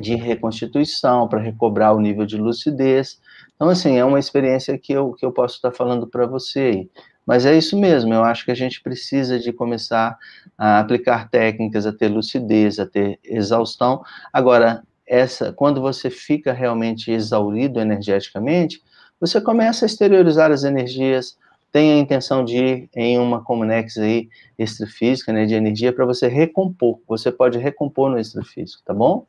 de 0.00 0.14
reconstituição 0.14 1.26
para 1.26 1.40
recobrar 1.40 1.94
o 1.94 2.00
nível 2.00 2.26
de 2.26 2.36
lucidez. 2.36 3.20
Então 3.56 3.68
assim, 3.68 3.96
é 3.96 4.04
uma 4.04 4.18
experiência 4.18 4.78
que 4.78 4.92
eu 4.92 5.12
que 5.12 5.24
eu 5.24 5.32
posso 5.32 5.56
estar 5.56 5.72
falando 5.72 6.06
para 6.06 6.26
você 6.26 6.60
aí. 6.60 6.90
Mas 7.26 7.46
é 7.46 7.56
isso 7.56 7.78
mesmo, 7.78 8.12
eu 8.12 8.22
acho 8.22 8.44
que 8.44 8.50
a 8.50 8.54
gente 8.54 8.82
precisa 8.82 9.38
de 9.38 9.50
começar 9.50 10.18
a 10.56 10.80
aplicar 10.80 11.28
técnicas, 11.28 11.86
a 11.86 11.92
ter 11.92 12.08
lucidez, 12.08 12.78
a 12.78 12.86
ter 12.86 13.18
exaustão. 13.24 14.02
Agora, 14.32 14.82
essa, 15.06 15.52
quando 15.52 15.80
você 15.80 16.10
fica 16.10 16.52
realmente 16.52 17.10
exaurido 17.10 17.80
energeticamente, 17.80 18.82
você 19.20 19.40
começa 19.40 19.84
a 19.84 19.86
exteriorizar 19.86 20.50
as 20.50 20.64
energias, 20.64 21.36
tem 21.72 21.92
a 21.92 21.98
intenção 21.98 22.44
de 22.44 22.56
ir 22.56 22.88
em 22.94 23.18
uma 23.18 23.42
Comunex 23.42 23.98
aí 23.98 24.28
extrafísica, 24.58 25.32
né, 25.32 25.44
de 25.44 25.54
energia, 25.54 25.92
para 25.92 26.06
você 26.06 26.28
recompor. 26.28 27.00
Você 27.08 27.32
pode 27.32 27.58
recompor 27.58 28.10
no 28.10 28.18
extrafísico, 28.18 28.82
tá 28.84 28.94
bom? 28.94 29.26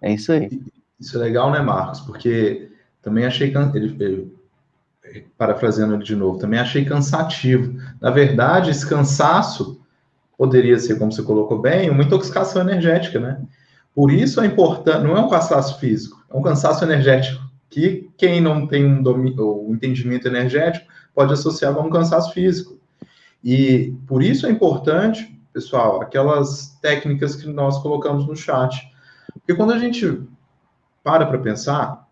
É 0.00 0.12
isso 0.12 0.32
aí. 0.32 0.48
Isso 0.98 1.16
é 1.16 1.20
legal, 1.20 1.50
né, 1.50 1.60
Marcos? 1.60 2.00
Porque 2.00 2.70
também 3.02 3.24
achei 3.24 3.52
ele, 3.74 3.96
ele, 3.98 5.26
parafraseando 5.36 5.94
ele 5.94 6.04
de 6.04 6.14
novo, 6.14 6.38
também 6.38 6.60
achei 6.60 6.84
cansativo. 6.84 7.76
Na 8.00 8.10
verdade, 8.10 8.70
esse 8.70 8.88
cansaço 8.88 9.79
poderia 10.40 10.78
ser, 10.78 10.98
como 10.98 11.12
você 11.12 11.22
colocou 11.22 11.60
bem, 11.60 11.90
uma 11.90 12.02
intoxicação 12.02 12.62
energética, 12.62 13.20
né? 13.20 13.42
Por 13.94 14.10
isso 14.10 14.40
é 14.40 14.46
importante, 14.46 15.04
não 15.04 15.14
é 15.14 15.20
um 15.20 15.28
cansaço 15.28 15.78
físico, 15.78 16.24
é 16.30 16.34
um 16.34 16.40
cansaço 16.40 16.82
energético, 16.82 17.44
que 17.68 18.08
quem 18.16 18.40
não 18.40 18.66
tem 18.66 18.86
um, 18.86 19.02
domínio, 19.02 19.68
um 19.68 19.74
entendimento 19.74 20.26
energético 20.26 20.86
pode 21.14 21.34
associar 21.34 21.74
com 21.74 21.82
um 21.82 21.90
cansaço 21.90 22.32
físico. 22.32 22.78
E 23.44 23.94
por 24.06 24.22
isso 24.22 24.46
é 24.46 24.50
importante, 24.50 25.38
pessoal, 25.52 26.00
aquelas 26.00 26.78
técnicas 26.80 27.36
que 27.36 27.46
nós 27.46 27.78
colocamos 27.82 28.26
no 28.26 28.34
chat. 28.34 28.90
Porque 29.34 29.54
quando 29.54 29.74
a 29.74 29.78
gente 29.78 30.22
para 31.04 31.26
para 31.26 31.38
pensar, 31.38 32.08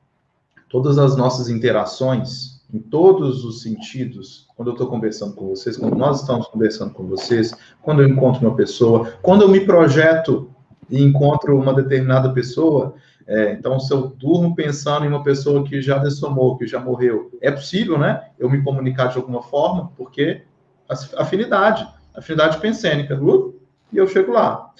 todas 0.68 0.98
as 0.98 1.16
nossas 1.16 1.48
interações, 1.48 2.57
em 2.72 2.78
todos 2.78 3.44
os 3.44 3.62
sentidos, 3.62 4.46
quando 4.54 4.68
eu 4.68 4.72
estou 4.72 4.88
conversando 4.88 5.34
com 5.34 5.48
vocês, 5.48 5.76
quando 5.76 5.96
nós 5.96 6.20
estamos 6.20 6.46
conversando 6.48 6.92
com 6.92 7.06
vocês, 7.06 7.54
quando 7.80 8.02
eu 8.02 8.08
encontro 8.08 8.46
uma 8.46 8.54
pessoa, 8.54 9.12
quando 9.22 9.42
eu 9.42 9.48
me 9.48 9.60
projeto 9.60 10.50
e 10.90 11.02
encontro 11.02 11.58
uma 11.58 11.72
determinada 11.72 12.32
pessoa, 12.32 12.94
é, 13.26 13.52
então, 13.52 13.78
se 13.78 13.92
eu 13.92 14.08
durmo 14.08 14.54
pensando 14.54 15.04
em 15.04 15.08
uma 15.08 15.22
pessoa 15.22 15.62
que 15.62 15.82
já 15.82 15.98
dessomou, 15.98 16.56
que 16.56 16.66
já 16.66 16.80
morreu, 16.80 17.30
é 17.42 17.50
possível, 17.50 17.98
né? 17.98 18.30
Eu 18.38 18.48
me 18.48 18.62
comunicar 18.62 19.08
de 19.08 19.18
alguma 19.18 19.42
forma, 19.42 19.92
porque 19.98 20.44
afinidade, 20.88 21.86
afinidade 22.14 22.58
pensênica, 22.58 23.22
uh, 23.22 23.54
e 23.92 23.98
eu 23.98 24.08
chego 24.08 24.32
lá. 24.32 24.70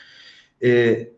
É, 0.60 1.10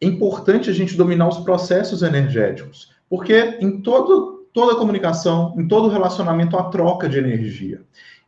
é 0.00 0.06
importante 0.06 0.68
a 0.68 0.72
gente 0.74 0.98
dominar 0.98 1.28
os 1.28 1.38
processos 1.38 2.02
energéticos, 2.02 2.92
porque 3.08 3.56
em 3.60 3.80
todo, 3.80 4.33
toda 4.54 4.76
comunicação, 4.76 5.52
em 5.58 5.66
todo 5.66 5.88
relacionamento, 5.88 6.56
há 6.56 6.62
troca 6.70 7.08
de 7.08 7.18
energia. 7.18 7.82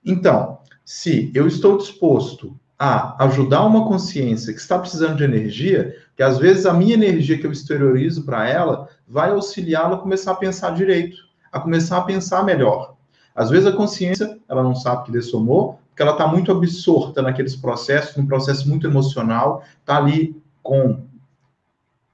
Então, 0.04 0.58
se 0.84 1.30
eu 1.32 1.46
estou 1.46 1.78
disposto 1.78 2.58
a 2.78 3.24
ajudar 3.24 3.64
uma 3.64 3.86
consciência 3.86 4.52
que 4.52 4.60
está 4.60 4.78
precisando 4.78 5.16
de 5.16 5.24
energia, 5.24 5.96
que 6.16 6.22
às 6.22 6.36
vezes 6.36 6.66
a 6.66 6.74
minha 6.74 6.94
energia 6.94 7.38
que 7.38 7.46
eu 7.46 7.52
exteriorizo 7.52 8.24
para 8.24 8.46
ela 8.46 8.88
vai 9.06 9.30
auxiliá-la 9.30 9.94
a 9.94 10.00
começar 10.00 10.32
a 10.32 10.36
pensar 10.36 10.74
direito, 10.74 11.16
a 11.50 11.60
começar 11.60 11.98
a 11.98 12.02
pensar 12.02 12.44
melhor. 12.44 12.96
Às 13.34 13.48
vezes 13.48 13.66
a 13.66 13.72
consciência, 13.72 14.38
ela 14.48 14.64
não 14.64 14.74
sabe 14.74 15.04
que 15.04 15.12
dessomou, 15.12 15.78
porque 15.88 16.02
ela 16.02 16.12
está 16.12 16.26
muito 16.26 16.50
absorta 16.50 17.22
naqueles 17.22 17.54
processos, 17.54 18.16
num 18.16 18.26
processo 18.26 18.68
muito 18.68 18.86
emocional, 18.86 19.62
está 19.80 19.96
ali 19.96 20.36
com 20.62 21.04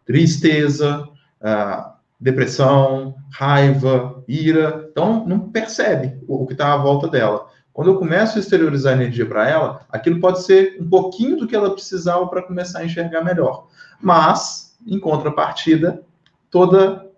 tristeza, 0.05 1.09
uh, 1.41 1.92
depressão, 2.23 3.17
raiva, 3.33 4.23
ira, 4.29 4.89
então 4.89 5.27
não 5.27 5.51
percebe 5.51 6.23
o, 6.29 6.47
que 6.47 6.53
está 6.53 6.73
à 6.73 6.77
volta 6.77 7.09
dela. 7.09 7.49
Quando 7.73 7.91
eu 7.91 7.99
começo 7.99 8.39
a 8.39 8.41
exteriorizar 8.41 8.93
energia 8.93 9.27
para 9.27 9.49
ela, 9.49 9.85
aquilo 9.91 10.21
pode 10.21 10.45
ser 10.45 10.79
um 10.81 10.89
pouquinho 10.89 11.37
do 11.37 11.49
que 11.49 11.57
ela 11.57 11.73
precisava 11.75 12.25
para 12.29 12.43
começar 12.43 12.79
a 12.79 12.85
enxergar 12.85 13.25
melhor. 13.25 13.67
Mas, 14.01 14.79
em 14.87 15.01
contrapartida, 15.01 16.03
toda 16.49 17.11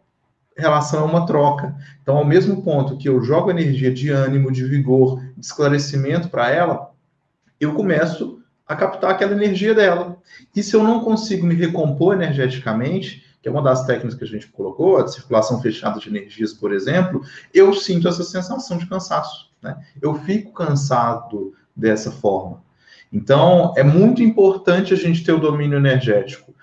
relação 0.56 1.00
é 1.00 1.04
uma 1.04 1.26
troca. 1.26 1.76
Então, 2.00 2.16
ao 2.16 2.24
mesmo 2.24 2.62
ponto 2.62 2.96
que 2.96 3.08
eu 3.08 3.22
jogo 3.22 3.50
energia 3.50 3.92
de 3.92 4.08
ânimo, 4.08 4.50
de 4.50 4.64
vigor, 4.64 5.20
de 5.36 5.44
esclarecimento 5.44 6.30
para 6.30 6.48
ela, 6.48 6.92
eu 7.60 7.74
começo 7.74 8.40
a 8.66 8.74
captar 8.74 9.10
aquela 9.10 9.32
energia 9.32 9.74
dela. 9.74 10.16
E 10.56 10.62
se 10.62 10.74
eu 10.74 10.82
não 10.82 11.00
consigo 11.00 11.46
me 11.46 11.54
recompor 11.54 12.14
energeticamente, 12.14 13.23
que 13.44 13.48
é 13.48 13.50
uma 13.50 13.60
das 13.60 13.84
técnicas 13.84 14.14
que 14.14 14.24
a 14.24 14.26
gente 14.26 14.48
colocou, 14.48 14.96
a 14.96 15.06
circulação 15.06 15.60
fechada 15.60 16.00
de 16.00 16.08
energias, 16.08 16.54
por 16.54 16.72
exemplo, 16.72 17.20
eu 17.52 17.74
sinto 17.74 18.08
essa 18.08 18.24
sensação 18.24 18.78
de 18.78 18.86
cansaço. 18.86 19.50
Né? 19.62 19.76
Eu 20.00 20.14
fico 20.14 20.50
cansado 20.54 21.52
dessa 21.76 22.10
forma. 22.10 22.62
Então, 23.12 23.74
é 23.76 23.82
muito 23.82 24.22
importante 24.22 24.94
a 24.94 24.96
gente 24.96 25.22
ter 25.22 25.32
o 25.32 25.38
domínio 25.38 25.76
energético. 25.76 26.54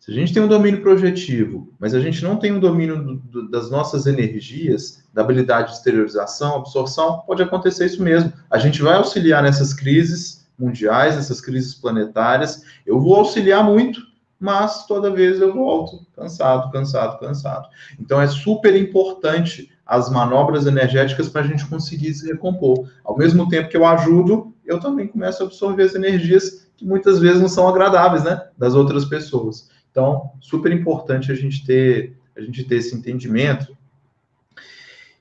Se 0.00 0.10
a 0.10 0.14
gente 0.14 0.34
tem 0.34 0.42
um 0.42 0.48
domínio 0.48 0.82
projetivo, 0.82 1.72
mas 1.78 1.94
a 1.94 2.00
gente 2.00 2.20
não 2.24 2.36
tem 2.36 2.50
um 2.50 2.58
domínio 2.58 3.00
do, 3.00 3.14
do, 3.14 3.48
das 3.48 3.70
nossas 3.70 4.04
energias, 4.04 5.04
da 5.14 5.22
habilidade 5.22 5.68
de 5.68 5.74
exteriorização, 5.74 6.56
absorção, 6.56 7.20
pode 7.20 7.44
acontecer 7.44 7.86
isso 7.86 8.02
mesmo. 8.02 8.32
A 8.50 8.58
gente 8.58 8.82
vai 8.82 8.96
auxiliar 8.96 9.40
nessas 9.40 9.72
crises 9.72 10.48
mundiais, 10.58 11.14
nessas 11.14 11.40
crises 11.40 11.76
planetárias. 11.76 12.64
Eu 12.84 12.98
vou 12.98 13.14
auxiliar 13.14 13.62
muito, 13.62 14.00
mas 14.38 14.86
toda 14.86 15.10
vez 15.10 15.40
eu 15.40 15.54
volto 15.54 16.06
cansado, 16.14 16.70
cansado, 16.70 17.18
cansado. 17.18 17.68
Então 17.98 18.20
é 18.20 18.26
super 18.26 18.74
importante 18.76 19.70
as 19.86 20.10
manobras 20.10 20.66
energéticas 20.66 21.28
para 21.28 21.42
a 21.42 21.46
gente 21.46 21.66
conseguir 21.66 22.14
se 22.14 22.26
recompor. 22.26 22.88
Ao 23.04 23.16
mesmo 23.16 23.48
tempo 23.48 23.68
que 23.68 23.76
eu 23.76 23.86
ajudo, 23.86 24.54
eu 24.64 24.80
também 24.80 25.06
começo 25.06 25.42
a 25.42 25.46
absorver 25.46 25.82
as 25.82 25.94
energias 25.94 26.68
que 26.76 26.84
muitas 26.84 27.20
vezes 27.20 27.40
não 27.40 27.48
são 27.48 27.68
agradáveis, 27.68 28.24
né, 28.24 28.48
das 28.56 28.74
outras 28.74 29.04
pessoas. 29.04 29.70
Então, 29.90 30.32
super 30.40 30.72
importante 30.72 31.30
a 31.30 31.34
gente 31.34 31.64
ter 31.64 32.16
a 32.36 32.40
gente 32.40 32.64
ter 32.64 32.76
esse 32.76 32.94
entendimento. 32.96 33.76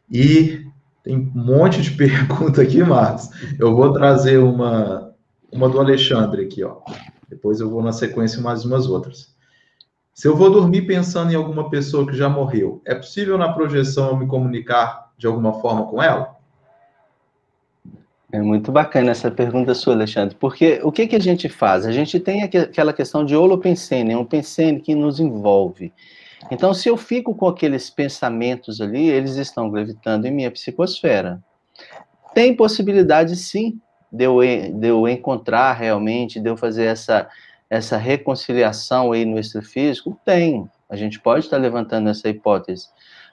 E 0.10 0.66
tem 1.04 1.16
um 1.16 1.32
monte 1.34 1.82
de 1.82 1.92
pergunta 1.96 2.62
aqui, 2.62 2.84
Marcos. 2.84 3.30
Eu 3.60 3.76
vou 3.76 3.94
trazer 3.94 4.40
uma 4.40 5.14
uma 5.52 5.70
do 5.70 5.80
Alexandre 5.80 6.46
aqui, 6.46 6.64
ó. 6.64 6.78
Depois 7.34 7.60
eu 7.60 7.70
vou 7.70 7.82
na 7.82 7.92
sequência 7.92 8.40
mais 8.40 8.64
umas 8.64 8.88
outras. 8.88 9.36
Se 10.14 10.28
eu 10.28 10.36
vou 10.36 10.52
dormir 10.52 10.84
pensando 10.84 11.32
em 11.32 11.36
alguma 11.36 11.68
pessoa 11.68 12.06
que 12.06 12.16
já 12.16 12.30
morreu, 12.30 12.80
é 12.86 12.94
possível 12.94 13.40
na 13.40 13.52
projeção 13.52 14.10
eu 14.10 14.18
me 14.18 14.28
comunicar 14.28 15.12
de 15.18 15.26
alguma 15.26 15.60
forma 15.60 15.88
com 15.88 16.02
ela? 16.02 16.38
É 18.32 18.40
muito 18.40 18.72
bacana 18.72 19.10
essa 19.10 19.32
pergunta 19.32 19.74
sua, 19.74 19.94
Alexandre, 19.94 20.36
porque 20.40 20.80
o 20.84 20.92
que, 20.92 21.08
que 21.08 21.16
a 21.16 21.20
gente 21.20 21.50
faz? 21.50 21.88
A 21.88 21.92
gente 21.92 22.20
tem 22.20 22.44
aquela 22.44 22.94
questão 22.94 23.26
de 23.26 23.36
holopensene, 23.36 24.14
é 24.14 24.18
um 24.18 24.26
pensene 24.26 24.80
que 24.80 24.94
nos 24.94 25.20
envolve. 25.20 25.92
Então, 26.52 26.72
se 26.74 26.88
eu 26.88 26.98
fico 26.98 27.34
com 27.34 27.48
aqueles 27.48 27.90
pensamentos 27.90 28.80
ali, 28.80 29.10
eles 29.10 29.38
estão 29.38 29.72
gravitando 29.72 30.28
em 30.28 30.32
minha 30.32 30.52
psicosfera. 30.52 31.44
Tem 32.34 32.56
possibilidade, 32.56 33.36
sim, 33.36 33.80
de 34.14 34.26
eu, 34.26 34.38
de 34.40 34.88
eu 34.88 35.08
encontrar 35.08 35.74
realmente, 35.74 36.40
de 36.40 36.48
eu 36.48 36.56
fazer 36.56 36.86
essa, 36.86 37.28
essa 37.68 37.98
reconciliação 37.98 39.12
aí 39.12 39.26
no 39.26 39.40
extrafísico? 39.40 40.20
Tem. 40.24 40.70
A 40.88 40.96
gente 40.96 41.20
pode 41.20 41.46
estar 41.46 41.58
levantando 41.58 42.10
essa 42.10 42.30
hipótese. 42.30 42.90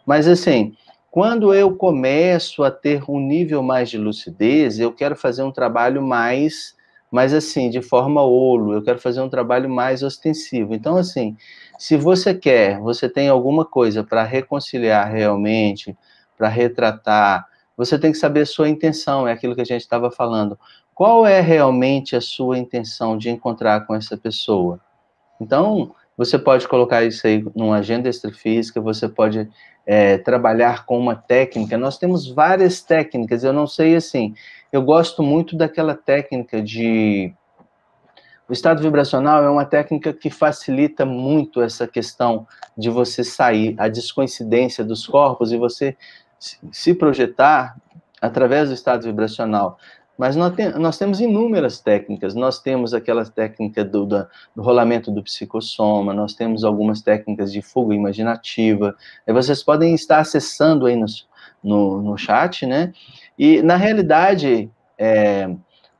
Mas, 0.06 0.26
assim, 0.26 0.74
quando 1.10 1.52
eu 1.52 1.76
começo 1.76 2.64
a 2.64 2.70
ter 2.70 3.02
um 3.06 3.20
nível 3.20 3.62
mais 3.62 3.90
de 3.90 3.98
lucidez, 3.98 4.80
eu 4.80 4.90
quero 4.90 5.14
fazer 5.14 5.42
um 5.42 5.52
trabalho 5.52 6.00
mais, 6.00 6.74
mais 7.10 7.34
assim, 7.34 7.68
de 7.68 7.82
forma 7.82 8.22
olo, 8.22 8.72
eu 8.72 8.82
quero 8.82 8.98
fazer 8.98 9.20
um 9.20 9.28
trabalho 9.28 9.68
mais 9.68 10.02
ostensivo. 10.02 10.72
Então, 10.72 10.96
assim, 10.96 11.36
se 11.78 11.96
você 11.98 12.32
quer, 12.32 12.80
você 12.80 13.06
tem 13.06 13.28
alguma 13.28 13.66
coisa 13.66 14.02
para 14.02 14.22
reconciliar 14.22 15.12
realmente, 15.12 15.94
para 16.38 16.48
retratar, 16.48 17.49
você 17.80 17.98
tem 17.98 18.12
que 18.12 18.18
saber 18.18 18.42
a 18.42 18.46
sua 18.46 18.68
intenção, 18.68 19.26
é 19.26 19.32
aquilo 19.32 19.54
que 19.54 19.62
a 19.62 19.64
gente 19.64 19.80
estava 19.80 20.10
falando. 20.10 20.58
Qual 20.94 21.26
é 21.26 21.40
realmente 21.40 22.14
a 22.14 22.20
sua 22.20 22.58
intenção 22.58 23.16
de 23.16 23.30
encontrar 23.30 23.86
com 23.86 23.94
essa 23.94 24.18
pessoa? 24.18 24.78
Então, 25.40 25.94
você 26.14 26.38
pode 26.38 26.68
colocar 26.68 27.02
isso 27.04 27.26
aí 27.26 27.42
numa 27.56 27.78
agenda 27.78 28.06
extrafísica, 28.06 28.82
você 28.82 29.08
pode 29.08 29.48
é, 29.86 30.18
trabalhar 30.18 30.84
com 30.84 30.98
uma 30.98 31.16
técnica. 31.16 31.78
Nós 31.78 31.96
temos 31.96 32.28
várias 32.28 32.82
técnicas, 32.82 33.44
eu 33.44 33.52
não 33.54 33.66
sei 33.66 33.96
assim, 33.96 34.34
eu 34.70 34.82
gosto 34.82 35.22
muito 35.22 35.56
daquela 35.56 35.94
técnica 35.94 36.60
de. 36.60 37.32
O 38.46 38.52
estado 38.52 38.82
vibracional 38.82 39.42
é 39.42 39.48
uma 39.48 39.64
técnica 39.64 40.12
que 40.12 40.28
facilita 40.28 41.06
muito 41.06 41.62
essa 41.62 41.88
questão 41.88 42.46
de 42.76 42.90
você 42.90 43.24
sair, 43.24 43.74
a 43.78 43.88
descoincidência 43.88 44.84
dos 44.84 45.06
corpos 45.06 45.50
e 45.50 45.56
você 45.56 45.96
se 46.72 46.94
projetar 46.94 47.76
através 48.20 48.68
do 48.68 48.74
estado 48.74 49.04
vibracional. 49.04 49.78
Mas 50.18 50.36
nós, 50.36 50.54
tem, 50.54 50.70
nós 50.72 50.98
temos 50.98 51.18
inúmeras 51.18 51.80
técnicas. 51.80 52.34
Nós 52.34 52.60
temos 52.60 52.92
aquela 52.92 53.24
técnica 53.24 53.82
do, 53.82 54.04
do, 54.04 54.26
do, 54.54 54.62
rolamento 54.62 55.10
do 55.10 55.22
psicossoma, 55.22 56.12
nós 56.12 56.34
temos 56.34 56.62
algumas 56.62 57.00
técnicas 57.00 57.50
de 57.50 57.62
fuga 57.62 57.94
imaginativa. 57.94 58.94
Vocês 59.26 59.62
podem 59.62 59.94
estar 59.94 60.18
acessando 60.18 60.84
aí 60.84 60.94
no, 60.94 61.06
no, 61.64 62.02
no 62.02 62.18
chat, 62.18 62.66
né? 62.66 62.92
E, 63.38 63.62
na 63.62 63.76
realidade, 63.76 64.70
é, 64.98 65.46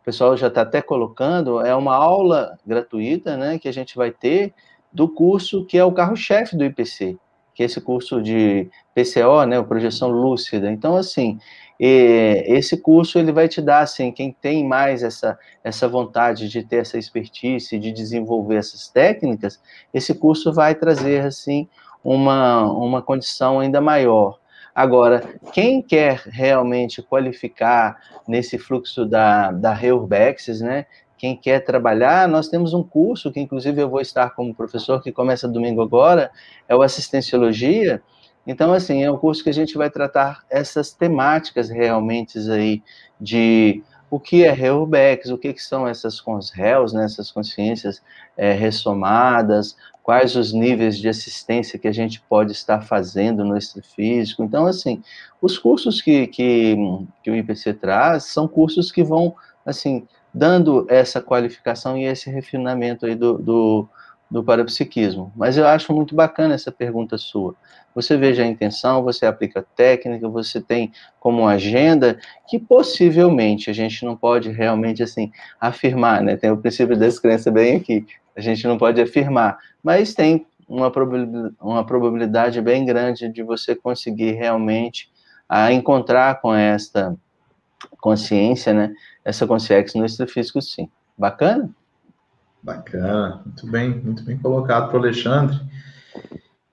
o 0.00 0.04
pessoal 0.04 0.36
já 0.36 0.48
está 0.48 0.62
até 0.62 0.82
colocando, 0.82 1.60
é 1.60 1.74
uma 1.74 1.94
aula 1.94 2.58
gratuita, 2.66 3.38
né, 3.38 3.58
que 3.58 3.68
a 3.68 3.72
gente 3.72 3.96
vai 3.96 4.10
ter 4.10 4.52
do 4.92 5.08
curso 5.08 5.64
que 5.64 5.78
é 5.78 5.84
o 5.84 5.92
carro-chefe 5.92 6.56
do 6.56 6.64
IPC, 6.64 7.16
que 7.54 7.62
é 7.62 7.66
esse 7.66 7.80
curso 7.80 8.20
de 8.20 8.70
PCO, 8.94 9.44
né, 9.46 9.62
projeção 9.62 10.08
lúcida. 10.10 10.70
Então, 10.70 10.96
assim, 10.96 11.38
e 11.78 12.44
esse 12.46 12.76
curso 12.76 13.18
ele 13.18 13.32
vai 13.32 13.48
te 13.48 13.62
dar 13.62 13.80
assim, 13.80 14.12
quem 14.12 14.32
tem 14.32 14.66
mais 14.66 15.02
essa 15.02 15.38
essa 15.64 15.88
vontade 15.88 16.48
de 16.48 16.62
ter 16.62 16.76
essa 16.76 16.98
expertise, 16.98 17.78
de 17.78 17.92
desenvolver 17.92 18.56
essas 18.56 18.88
técnicas, 18.88 19.60
esse 19.94 20.14
curso 20.14 20.52
vai 20.52 20.74
trazer 20.74 21.24
assim 21.24 21.68
uma 22.04 22.70
uma 22.70 23.02
condição 23.02 23.60
ainda 23.60 23.80
maior. 23.80 24.38
Agora, 24.74 25.22
quem 25.52 25.82
quer 25.82 26.22
realmente 26.26 27.02
qualificar 27.02 27.98
nesse 28.26 28.56
fluxo 28.58 29.04
da, 29.04 29.50
da 29.50 29.74
Reurbexes, 29.74 30.60
né? 30.60 30.86
Quem 31.18 31.36
quer 31.36 31.60
trabalhar, 31.60 32.26
nós 32.28 32.48
temos 32.48 32.72
um 32.72 32.82
curso 32.82 33.30
que, 33.30 33.40
inclusive, 33.40 33.82
eu 33.82 33.90
vou 33.90 34.00
estar 34.00 34.30
como 34.30 34.54
professor, 34.54 35.02
que 35.02 35.12
começa 35.12 35.46
domingo 35.48 35.82
agora, 35.82 36.30
é 36.68 36.74
o 36.74 36.82
Assistenciologia. 36.82 38.02
Então, 38.46 38.72
assim, 38.72 39.02
é 39.02 39.10
um 39.10 39.18
curso 39.18 39.42
que 39.44 39.50
a 39.50 39.54
gente 39.54 39.76
vai 39.76 39.90
tratar 39.90 40.44
essas 40.48 40.92
temáticas 40.92 41.68
realmente 41.68 42.38
aí 42.50 42.82
de 43.20 43.82
o 44.10 44.18
que 44.18 44.44
é 44.44 44.50
Reubex, 44.50 45.30
o 45.30 45.38
que, 45.38 45.52
que 45.52 45.62
são 45.62 45.86
essas 45.86 46.20
réus, 46.52 46.92
né, 46.92 47.04
essas 47.04 47.30
consciências 47.30 48.02
é, 48.36 48.52
ressomadas, 48.52 49.76
quais 50.02 50.34
os 50.34 50.52
níveis 50.52 50.98
de 50.98 51.08
assistência 51.08 51.78
que 51.78 51.86
a 51.86 51.92
gente 51.92 52.20
pode 52.22 52.50
estar 52.50 52.80
fazendo 52.80 53.44
no 53.44 53.56
extrafísico. 53.56 54.42
Então, 54.42 54.66
assim, 54.66 55.02
os 55.40 55.56
cursos 55.56 56.02
que, 56.02 56.26
que, 56.26 56.76
que 57.22 57.30
o 57.30 57.36
IPC 57.36 57.74
traz 57.74 58.24
são 58.24 58.48
cursos 58.48 58.90
que 58.90 59.04
vão, 59.04 59.34
assim, 59.64 60.08
dando 60.34 60.86
essa 60.88 61.20
qualificação 61.20 61.96
e 61.96 62.04
esse 62.04 62.30
refinamento 62.30 63.06
aí 63.06 63.14
do, 63.14 63.38
do, 63.38 63.88
do 64.30 64.44
parapsiquismo. 64.44 65.32
Mas 65.34 65.56
eu 65.56 65.66
acho 65.66 65.92
muito 65.92 66.14
bacana 66.14 66.54
essa 66.54 66.70
pergunta 66.70 67.18
sua. 67.18 67.54
Você 67.94 68.16
veja 68.16 68.44
a 68.44 68.46
intenção, 68.46 69.02
você 69.02 69.26
aplica 69.26 69.66
técnica, 69.74 70.28
você 70.28 70.60
tem 70.60 70.92
como 71.18 71.48
agenda 71.48 72.18
que 72.46 72.58
possivelmente 72.58 73.68
a 73.68 73.72
gente 73.72 74.04
não 74.04 74.16
pode 74.16 74.50
realmente 74.50 75.02
assim 75.02 75.32
afirmar, 75.60 76.22
né? 76.22 76.36
Tem 76.36 76.50
o 76.50 76.56
princípio 76.56 76.96
da 76.96 77.06
descrença 77.06 77.50
bem 77.50 77.76
aqui. 77.76 78.06
A 78.36 78.40
gente 78.40 78.66
não 78.66 78.78
pode 78.78 79.00
afirmar, 79.00 79.58
mas 79.82 80.14
tem 80.14 80.46
uma 80.68 80.90
probabilidade, 80.90 81.54
uma 81.60 81.84
probabilidade 81.84 82.60
bem 82.60 82.84
grande 82.84 83.28
de 83.28 83.42
você 83.42 83.74
conseguir 83.74 84.32
realmente 84.32 85.10
a 85.48 85.72
encontrar 85.72 86.40
com 86.40 86.54
esta 86.54 87.16
consciência, 88.00 88.72
né? 88.72 88.94
Essa 89.24 89.48
consciência 89.48 89.98
no 89.98 90.06
extrafísico, 90.06 90.62
sim. 90.62 90.88
Bacana? 91.18 91.68
Bacana, 92.62 93.42
muito 93.44 93.66
bem, 93.66 93.90
muito 93.90 94.22
bem 94.22 94.36
colocado 94.36 94.88
para 94.88 94.98
o 94.98 95.00
Alexandre. 95.00 95.58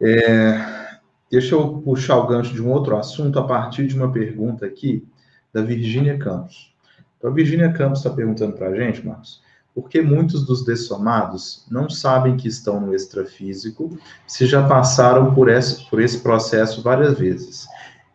É, 0.02 1.00
deixa 1.32 1.56
eu 1.56 1.82
puxar 1.82 2.18
o 2.18 2.28
gancho 2.28 2.54
de 2.54 2.62
um 2.62 2.70
outro 2.70 2.98
assunto 2.98 3.40
a 3.40 3.48
partir 3.48 3.88
de 3.88 3.96
uma 3.96 4.12
pergunta 4.12 4.66
aqui 4.66 5.08
da 5.54 5.62
Virgínia 5.62 6.18
Campos. 6.18 6.74
Então, 7.18 7.32
a 7.32 7.34
Virgínia 7.34 7.72
Campos 7.72 8.00
está 8.00 8.10
perguntando 8.10 8.54
para 8.54 8.68
a 8.68 8.76
gente, 8.76 9.06
Marcos, 9.06 9.42
por 9.74 9.90
que 9.90 10.02
muitos 10.02 10.46
dos 10.46 10.66
dessomados 10.66 11.66
não 11.70 11.90
sabem 11.90 12.36
que 12.36 12.48
estão 12.48 12.82
no 12.82 12.94
extrafísico 12.94 13.98
se 14.26 14.46
já 14.46 14.68
passaram 14.68 15.34
por 15.34 15.50
esse, 15.50 15.88
por 15.90 16.02
esse 16.02 16.20
processo 16.20 16.82
várias 16.82 17.18
vezes? 17.18 17.68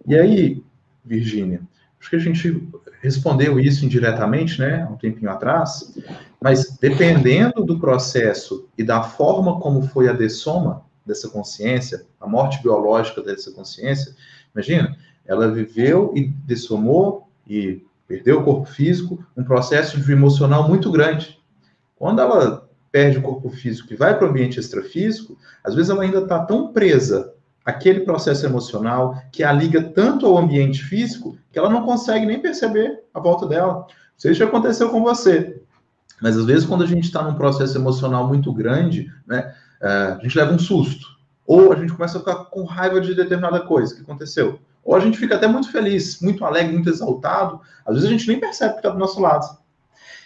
E 0.06 0.14
aí, 0.14 0.62
Virgínia, 1.04 1.62
acho 2.00 2.10
que 2.10 2.16
a 2.16 2.18
gente 2.18 2.68
respondeu 3.03 3.59
isso 3.59 3.84
indiretamente, 3.84 4.61
né, 4.61 4.88
um 4.90 4.96
tempinho 4.96 5.30
atrás, 5.30 5.92
mas 6.40 6.78
dependendo 6.80 7.64
do 7.64 7.80
processo 7.80 8.68
e 8.78 8.84
da 8.84 9.03
forma 9.03 9.59
como 9.59 9.82
foi 9.82 10.09
a 10.09 10.12
dessoma 10.12 10.84
dessa 11.05 11.28
consciência, 11.28 12.07
a 12.20 12.28
morte 12.28 12.62
biológica 12.62 13.20
dessa 13.20 13.50
consciência, 13.50 14.14
imagina, 14.55 14.96
ela 15.26 15.50
viveu 15.50 16.12
e 16.14 16.28
dessomou 16.28 17.28
e 17.46 17.84
perdeu 18.07 18.40
o 18.40 18.44
corpo 18.44 18.66
físico, 18.66 19.24
um 19.36 19.42
processo 19.42 20.00
de 20.00 20.12
emocional 20.12 20.68
muito 20.68 20.90
grande. 20.92 21.40
Quando 21.96 22.20
ela 22.20 22.68
perde 22.92 23.18
o 23.18 23.22
corpo 23.22 23.50
físico 23.50 23.92
e 23.92 23.96
vai 23.96 24.16
para 24.16 24.28
o 24.28 24.30
ambiente 24.30 24.61
extrafísico, 24.61 25.36
às 25.64 25.74
vezes 25.74 25.90
ela 25.90 26.03
ainda 26.03 26.18
está 26.18 26.44
tão 26.44 26.72
presa 26.72 27.31
aquele 27.64 28.00
processo 28.00 28.44
emocional 28.44 29.16
que 29.30 29.44
a 29.44 29.52
liga 29.52 29.82
tanto 29.82 30.26
ao 30.26 30.38
ambiente 30.38 30.82
físico 30.82 31.36
que 31.52 31.58
ela 31.58 31.70
não 31.70 31.84
consegue 31.84 32.26
nem 32.26 32.40
perceber 32.40 33.00
a 33.14 33.20
volta 33.20 33.46
dela. 33.46 33.74
Não 33.74 33.86
sei 34.16 34.34
se 34.34 34.42
aconteceu 34.42 34.90
com 34.90 35.02
você, 35.02 35.62
mas 36.20 36.36
às 36.36 36.44
vezes 36.44 36.64
quando 36.64 36.84
a 36.84 36.86
gente 36.86 37.04
está 37.04 37.22
num 37.22 37.34
processo 37.34 37.76
emocional 37.76 38.26
muito 38.26 38.52
grande, 38.52 39.12
né, 39.26 39.54
é, 39.80 39.88
a 39.88 40.18
gente 40.22 40.36
leva 40.36 40.52
um 40.52 40.58
susto, 40.58 41.06
ou 41.46 41.72
a 41.72 41.76
gente 41.76 41.92
começa 41.92 42.16
a 42.16 42.20
ficar 42.20 42.36
com 42.46 42.64
raiva 42.64 43.00
de 43.00 43.14
determinada 43.14 43.60
coisa 43.60 43.94
que 43.94 44.02
aconteceu, 44.02 44.60
ou 44.84 44.94
a 44.96 45.00
gente 45.00 45.18
fica 45.18 45.36
até 45.36 45.46
muito 45.46 45.70
feliz, 45.70 46.20
muito 46.20 46.44
alegre, 46.44 46.72
muito 46.72 46.88
exaltado, 46.88 47.60
às 47.84 47.94
vezes 47.94 48.08
a 48.08 48.12
gente 48.12 48.26
nem 48.28 48.40
percebe 48.40 48.74
que 48.74 48.78
está 48.80 48.90
do 48.90 48.98
nosso 48.98 49.20
lado. 49.20 49.61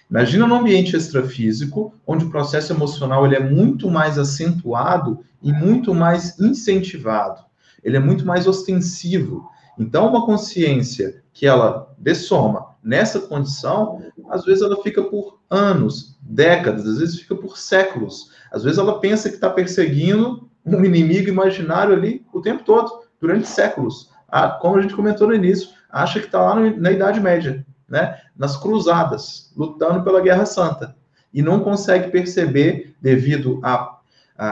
Imagina 0.09 0.47
num 0.47 0.57
ambiente 0.57 0.97
extrafísico, 0.97 1.93
onde 2.07 2.25
o 2.25 2.31
processo 2.31 2.73
emocional 2.73 3.27
ele 3.27 3.35
é 3.35 3.41
muito 3.41 3.91
mais 3.91 4.19
acentuado 4.19 5.21
e 5.43 5.53
muito 5.53 5.93
mais 5.93 6.39
incentivado. 6.39 7.45
Ele 7.83 7.97
é 7.97 8.01
muito 8.01 8.25
mais 8.25 8.47
ostensivo. 8.47 9.51
Então, 9.79 10.09
uma 10.09 10.25
consciência 10.25 11.23
que 11.33 11.47
ela 11.47 11.93
dessoma 11.99 12.77
nessa 12.83 13.21
condição, 13.21 14.01
às 14.31 14.45
vezes 14.45 14.63
ela 14.63 14.81
fica 14.83 15.03
por 15.03 15.41
anos, 15.51 16.17
décadas, 16.23 16.87
às 16.87 16.99
vezes 16.99 17.21
fica 17.21 17.35
por 17.35 17.59
séculos. 17.59 18.31
Às 18.53 18.63
vezes 18.63 18.79
ela 18.79 19.01
pensa 19.01 19.29
que 19.29 19.35
está 19.35 19.51
perseguindo 19.51 20.49
um 20.65 20.85
inimigo 20.85 21.29
imaginário 21.29 21.95
ali 21.95 22.25
o 22.33 22.41
tempo 22.41 22.63
todo, 22.63 22.91
durante 23.21 23.49
séculos. 23.49 24.11
Ah, 24.29 24.51
como 24.51 24.77
a 24.77 24.83
gente 24.83 24.95
comentou 24.95 25.27
no 25.27 25.35
início, 25.35 25.71
acha 25.91 26.21
que 26.21 26.27
está 26.27 26.41
lá 26.41 26.55
na 26.55 26.93
Idade 26.93 27.21
Média 27.21 27.66
né, 27.89 28.21
nas 28.37 28.57
cruzadas, 28.57 29.53
lutando 29.57 30.03
pela 30.03 30.21
Guerra 30.21 30.47
Santa. 30.47 30.97
E 31.33 31.43
não 31.43 31.61
consegue 31.61 32.11
perceber, 32.11 32.95
devido 33.01 33.61
à, 33.63 34.01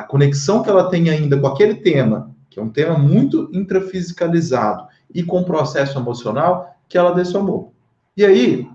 conexão 0.08 0.62
que 0.62 0.70
ela 0.70 0.88
tem 0.88 1.10
ainda 1.10 1.38
com 1.38 1.46
aquele 1.46 1.76
tema, 1.76 2.30
que 2.48 2.58
é 2.58 2.62
um 2.62 2.70
tema 2.70 2.96
muito 2.98 3.50
intrafisicalizado, 3.52 4.86
e 5.12 5.22
com 5.22 5.44
processo 5.44 5.98
emocional, 5.98 6.74
que 6.88 6.98
ela 6.98 7.12
dessomou. 7.12 7.72
E 8.16 8.24
aí, 8.24 8.68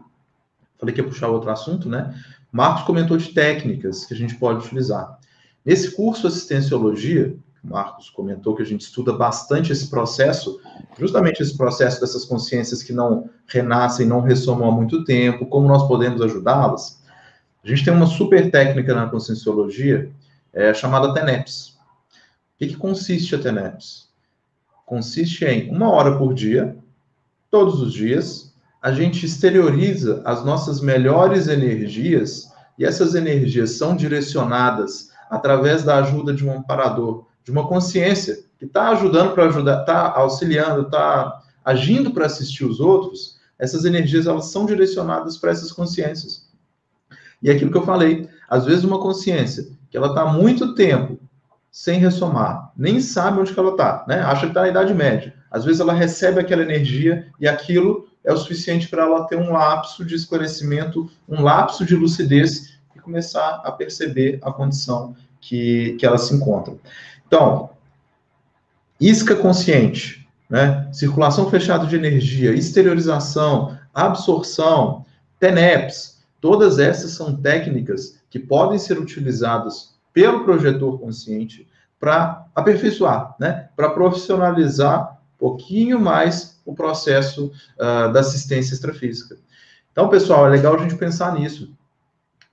falei 0.78 0.94
que 0.94 1.02
ia 1.02 1.08
puxar 1.08 1.28
outro 1.28 1.50
assunto, 1.50 1.90
né? 1.90 2.14
Marcos 2.52 2.84
comentou 2.84 3.18
de 3.18 3.30
técnicas 3.30 4.06
que 4.06 4.14
a 4.14 4.18
gente 4.18 4.36
pode 4.36 4.66
utilizar. 4.66 5.20
Nesse 5.66 5.96
curso 5.96 6.28
Assistenciologia, 6.28 7.36
Marcos 7.64 8.10
comentou 8.10 8.56
que 8.56 8.62
a 8.62 8.66
gente 8.66 8.82
estuda 8.82 9.14
bastante 9.14 9.72
esse 9.72 9.90
processo, 9.90 10.60
justamente 10.98 11.42
esse 11.42 11.56
processo 11.58 12.00
dessas 12.00 12.26
consciências 12.26 12.82
que 12.82 12.94
não 12.94 13.30
renascem, 13.48 14.06
não 14.08 14.22
ressomam 14.22 14.70
há 14.70 14.72
muito 14.72 15.04
tempo, 15.04 15.46
como 15.46 15.68
nós 15.68 15.88
podemos 15.88 16.22
ajudá-las. 16.22 17.02
A 17.64 17.68
gente 17.68 17.84
tem 17.84 17.94
uma 17.94 18.08
super 18.08 18.50
técnica 18.50 18.96
na 18.96 19.10
conscienciologia 19.10 20.12
é, 20.54 20.74
chamada 20.74 21.14
TENEPS. 21.14 21.70
O 21.70 21.78
que, 22.60 22.68
que 22.68 22.78
consiste 22.78 23.36
a 23.36 23.40
TENEPS? 23.40 24.10
Consiste 24.86 25.46
em 25.46 25.70
uma 25.70 25.90
hora 25.92 26.18
por 26.18 26.34
dia, 26.34 26.78
todos 27.52 27.82
os 27.82 27.94
dias, 27.94 28.54
a 28.82 28.92
gente 28.92 29.26
exterioriza 29.26 30.22
as 30.24 30.44
nossas 30.46 30.80
melhores 30.80 31.48
energias 31.48 32.52
e 32.78 32.86
essas 32.86 33.14
energias 33.14 33.72
são 33.72 33.96
direcionadas 33.96 35.10
através 35.30 35.84
da 35.84 35.98
ajuda 35.98 36.34
de 36.34 36.48
um 36.48 36.58
amparador 36.58 37.29
de 37.44 37.52
uma 37.52 37.68
consciência 37.68 38.40
que 38.58 38.66
está 38.66 38.90
ajudando 38.90 39.34
para 39.34 39.46
ajudar, 39.46 39.82
está 39.82 40.12
auxiliando, 40.14 40.84
está 40.84 41.42
agindo 41.64 42.12
para 42.12 42.26
assistir 42.26 42.66
os 42.66 42.80
outros, 42.80 43.38
essas 43.58 43.86
energias 43.86 44.28
elas 44.28 44.46
são 44.52 44.66
direcionadas 44.66 45.38
para 45.38 45.52
essas 45.52 45.72
consciências. 45.72 46.48
E 47.42 47.50
é 47.50 47.54
aquilo 47.54 47.72
que 47.72 47.78
eu 47.78 47.86
falei, 47.86 48.28
às 48.50 48.66
vezes 48.66 48.84
uma 48.84 49.00
consciência 49.00 49.68
que 49.90 49.98
ela 49.98 50.08
está 50.08 50.26
muito 50.26 50.76
tempo 50.76 51.20
sem 51.72 52.00
ressomar, 52.00 52.72
nem 52.76 53.00
sabe 53.00 53.40
onde 53.40 53.54
que 53.54 53.60
ela 53.60 53.72
está, 53.72 54.04
né? 54.08 54.22
Acha 54.22 54.42
que 54.42 54.48
está 54.48 54.62
na 54.62 54.70
Idade 54.70 54.94
Média. 54.94 55.34
Às 55.52 55.66
vezes 55.66 55.80
ela 55.80 55.94
recebe 55.94 56.40
aquela 56.40 56.62
energia 56.62 57.28
e 57.40 57.48
aquilo 57.48 58.08
é 58.24 58.34
o 58.34 58.38
suficiente 58.38 58.88
para 58.88 59.04
ela 59.04 59.26
ter 59.26 59.38
um 59.38 59.52
lapso 59.52 60.04
de 60.04 60.16
esclarecimento, 60.16 61.10
um 61.28 61.42
lapso 61.42 61.86
de 61.86 61.96
lucidez 61.96 62.80
e 62.96 63.00
começar 63.00 63.62
a 63.64 63.72
perceber 63.72 64.40
a 64.42 64.52
condição 64.52 65.16
que, 65.40 65.96
que 66.00 66.06
ela 66.06 66.18
se 66.18 66.34
encontra. 66.34 66.76
Então, 67.30 67.70
isca 69.00 69.36
consciente, 69.36 70.28
né? 70.50 70.90
circulação 70.92 71.48
fechada 71.48 71.86
de 71.86 71.96
energia, 71.96 72.56
exteriorização, 72.56 73.78
absorção, 73.94 75.06
TENEPS, 75.40 76.26
todas 76.42 76.80
essas 76.80 77.12
são 77.12 77.36
técnicas 77.36 78.20
que 78.32 78.40
podem 78.40 78.80
ser 78.80 78.98
utilizadas 78.98 79.94
pelo 80.12 80.44
projetor 80.44 81.00
consciente 81.00 81.68
para 82.00 82.48
aperfeiçoar, 82.56 83.36
né? 83.40 83.70
para 83.76 83.92
profissionalizar 83.92 85.20
um 85.36 85.38
pouquinho 85.38 86.00
mais 86.00 86.60
o 86.66 86.74
processo 86.74 87.52
uh, 87.76 88.12
da 88.12 88.22
assistência 88.22 88.74
extrafísica. 88.74 89.38
Então, 89.92 90.10
pessoal, 90.10 90.48
é 90.48 90.50
legal 90.50 90.74
a 90.74 90.80
gente 90.80 90.96
pensar 90.96 91.36
nisso. 91.36 91.72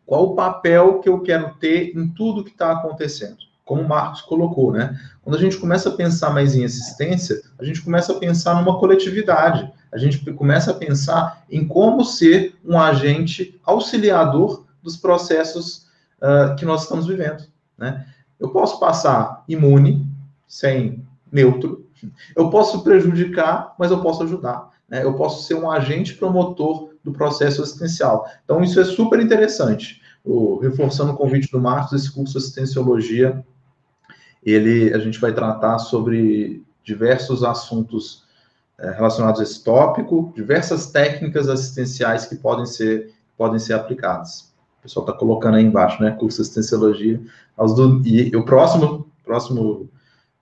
Qual 0.04 0.24
o 0.24 0.34
papel 0.34 1.00
que 1.00 1.08
eu 1.08 1.18
quero 1.22 1.54
ter 1.54 1.96
em 1.96 2.08
tudo 2.08 2.44
que 2.44 2.50
está 2.50 2.72
acontecendo? 2.72 3.45
Como 3.66 3.82
o 3.82 3.88
Marcos 3.88 4.22
colocou, 4.22 4.72
né? 4.72 4.98
Quando 5.20 5.36
a 5.36 5.40
gente 5.40 5.58
começa 5.58 5.90
a 5.90 5.92
pensar 5.92 6.30
mais 6.30 6.54
em 6.54 6.64
assistência, 6.64 7.42
a 7.58 7.64
gente 7.64 7.82
começa 7.82 8.12
a 8.12 8.18
pensar 8.18 8.54
numa 8.54 8.78
coletividade, 8.78 9.70
a 9.92 9.98
gente 9.98 10.18
começa 10.32 10.70
a 10.70 10.74
pensar 10.74 11.44
em 11.50 11.66
como 11.66 12.04
ser 12.04 12.56
um 12.64 12.78
agente 12.78 13.60
auxiliador 13.64 14.64
dos 14.82 14.96
processos 14.96 15.88
uh, 16.22 16.54
que 16.56 16.64
nós 16.64 16.84
estamos 16.84 17.06
vivendo, 17.06 17.44
né? 17.76 18.06
Eu 18.38 18.50
posso 18.50 18.78
passar 18.78 19.42
imune, 19.48 20.06
sem 20.46 21.04
neutro, 21.30 21.84
Eu 22.36 22.50
posso 22.50 22.84
prejudicar, 22.84 23.74
mas 23.78 23.90
eu 23.90 24.00
posso 24.00 24.22
ajudar. 24.22 24.70
Né? 24.88 25.02
Eu 25.02 25.14
posso 25.14 25.44
ser 25.44 25.54
um 25.54 25.70
agente 25.70 26.14
promotor 26.14 26.90
do 27.02 27.10
processo 27.10 27.62
assistencial. 27.62 28.26
Então, 28.44 28.62
isso 28.62 28.78
é 28.78 28.84
super 28.84 29.18
interessante. 29.18 30.02
O, 30.22 30.58
reforçando 30.58 31.12
o 31.12 31.16
convite 31.16 31.50
do 31.50 31.60
Marcos, 31.60 31.94
esse 31.94 32.12
curso 32.12 32.32
de 32.32 32.38
assistenciologia, 32.38 33.44
ele, 34.52 34.94
a 34.94 34.98
gente 34.98 35.20
vai 35.20 35.32
tratar 35.32 35.78
sobre 35.78 36.64
diversos 36.84 37.42
assuntos 37.42 38.24
é, 38.78 38.90
relacionados 38.90 39.40
a 39.40 39.42
esse 39.42 39.64
tópico, 39.64 40.32
diversas 40.36 40.90
técnicas 40.90 41.48
assistenciais 41.48 42.26
que 42.26 42.36
podem 42.36 42.64
ser, 42.64 43.12
podem 43.36 43.58
ser 43.58 43.72
aplicadas. 43.72 44.54
O 44.78 44.82
pessoal 44.82 45.06
está 45.06 45.18
colocando 45.18 45.56
aí 45.56 45.64
embaixo, 45.64 46.00
né? 46.00 46.12
Curso 46.12 46.36
de 46.36 46.42
assistenciologia. 46.42 47.20
Aos 47.56 47.74
do, 47.74 48.06
e 48.06 48.34
o 48.36 48.44
próximo, 48.44 49.10
próximo, 49.24 49.90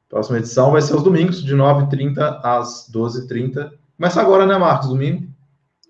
próxima 0.09 0.39
edição 0.39 0.73
vai 0.73 0.83
ser 0.83 0.93
aos 0.93 1.03
domingos, 1.03 1.43
de 1.43 1.55
9h30 1.55 2.41
às 2.43 2.91
12h30. 2.93 3.71
Começa 3.97 4.21
agora, 4.21 4.45
né, 4.45 4.59
Marcos? 4.59 4.89
Domingo? 4.89 5.27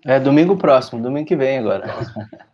É, 0.05 0.19
domingo 0.19 0.55
próximo, 0.55 1.01
domingo 1.01 1.27
que 1.27 1.35
vem 1.35 1.57
agora. 1.57 1.85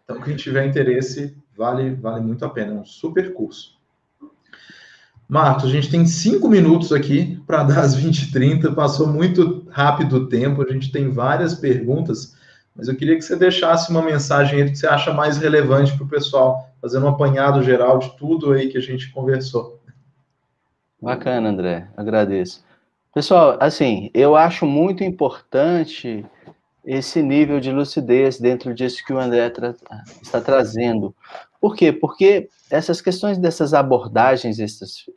Então, 0.04 0.22
quem 0.22 0.36
tiver 0.36 0.66
interesse, 0.66 1.38
vale, 1.56 1.94
vale 1.96 2.22
muito 2.22 2.44
a 2.44 2.50
pena. 2.50 2.72
É 2.72 2.76
um 2.76 2.86
super 2.86 3.34
curso. 3.34 3.81
Marcos, 5.32 5.64
a 5.64 5.70
gente 5.70 5.90
tem 5.90 6.06
cinco 6.06 6.50
minutos 6.50 6.92
aqui 6.92 7.42
para 7.48 7.64
dar 7.64 7.80
as 7.80 7.98
20h30. 7.98 8.76
Passou 8.76 9.08
muito 9.08 9.66
rápido 9.70 10.18
o 10.18 10.28
tempo, 10.28 10.62
a 10.62 10.70
gente 10.70 10.92
tem 10.92 11.10
várias 11.10 11.54
perguntas, 11.54 12.36
mas 12.76 12.90
eu 12.90 12.98
queria 12.98 13.16
que 13.16 13.22
você 13.22 13.38
deixasse 13.38 13.90
uma 13.90 14.02
mensagem 14.02 14.62
aí 14.62 14.70
que 14.70 14.76
você 14.76 14.86
acha 14.86 15.14
mais 15.14 15.38
relevante 15.38 15.96
para 15.96 16.04
o 16.04 16.10
pessoal, 16.10 16.70
fazendo 16.82 17.06
um 17.06 17.10
apanhado 17.10 17.64
geral 17.64 17.98
de 17.98 18.14
tudo 18.18 18.52
aí 18.52 18.68
que 18.68 18.78
a 18.78 18.82
gente 18.82 19.10
conversou. 19.14 19.80
Bacana, 21.02 21.48
André, 21.48 21.88
agradeço. 21.96 22.62
Pessoal, 23.16 23.56
assim, 23.62 24.12
eu 24.14 24.36
acho 24.36 24.66
muito 24.66 25.02
importante 25.02 26.26
esse 26.86 27.22
nível 27.22 27.62
de 27.62 27.72
lucidez 27.72 28.38
dentro 28.38 28.74
disso 28.74 29.02
que 29.06 29.14
o 29.14 29.20
André 29.20 29.50
tra 29.50 29.74
está 30.22 30.42
trazendo. 30.42 31.16
Por 31.62 31.76
quê? 31.76 31.94
Porque 31.94 32.50
essas 32.72 33.00
questões 33.00 33.38
dessas 33.38 33.72
abordagens 33.72 34.58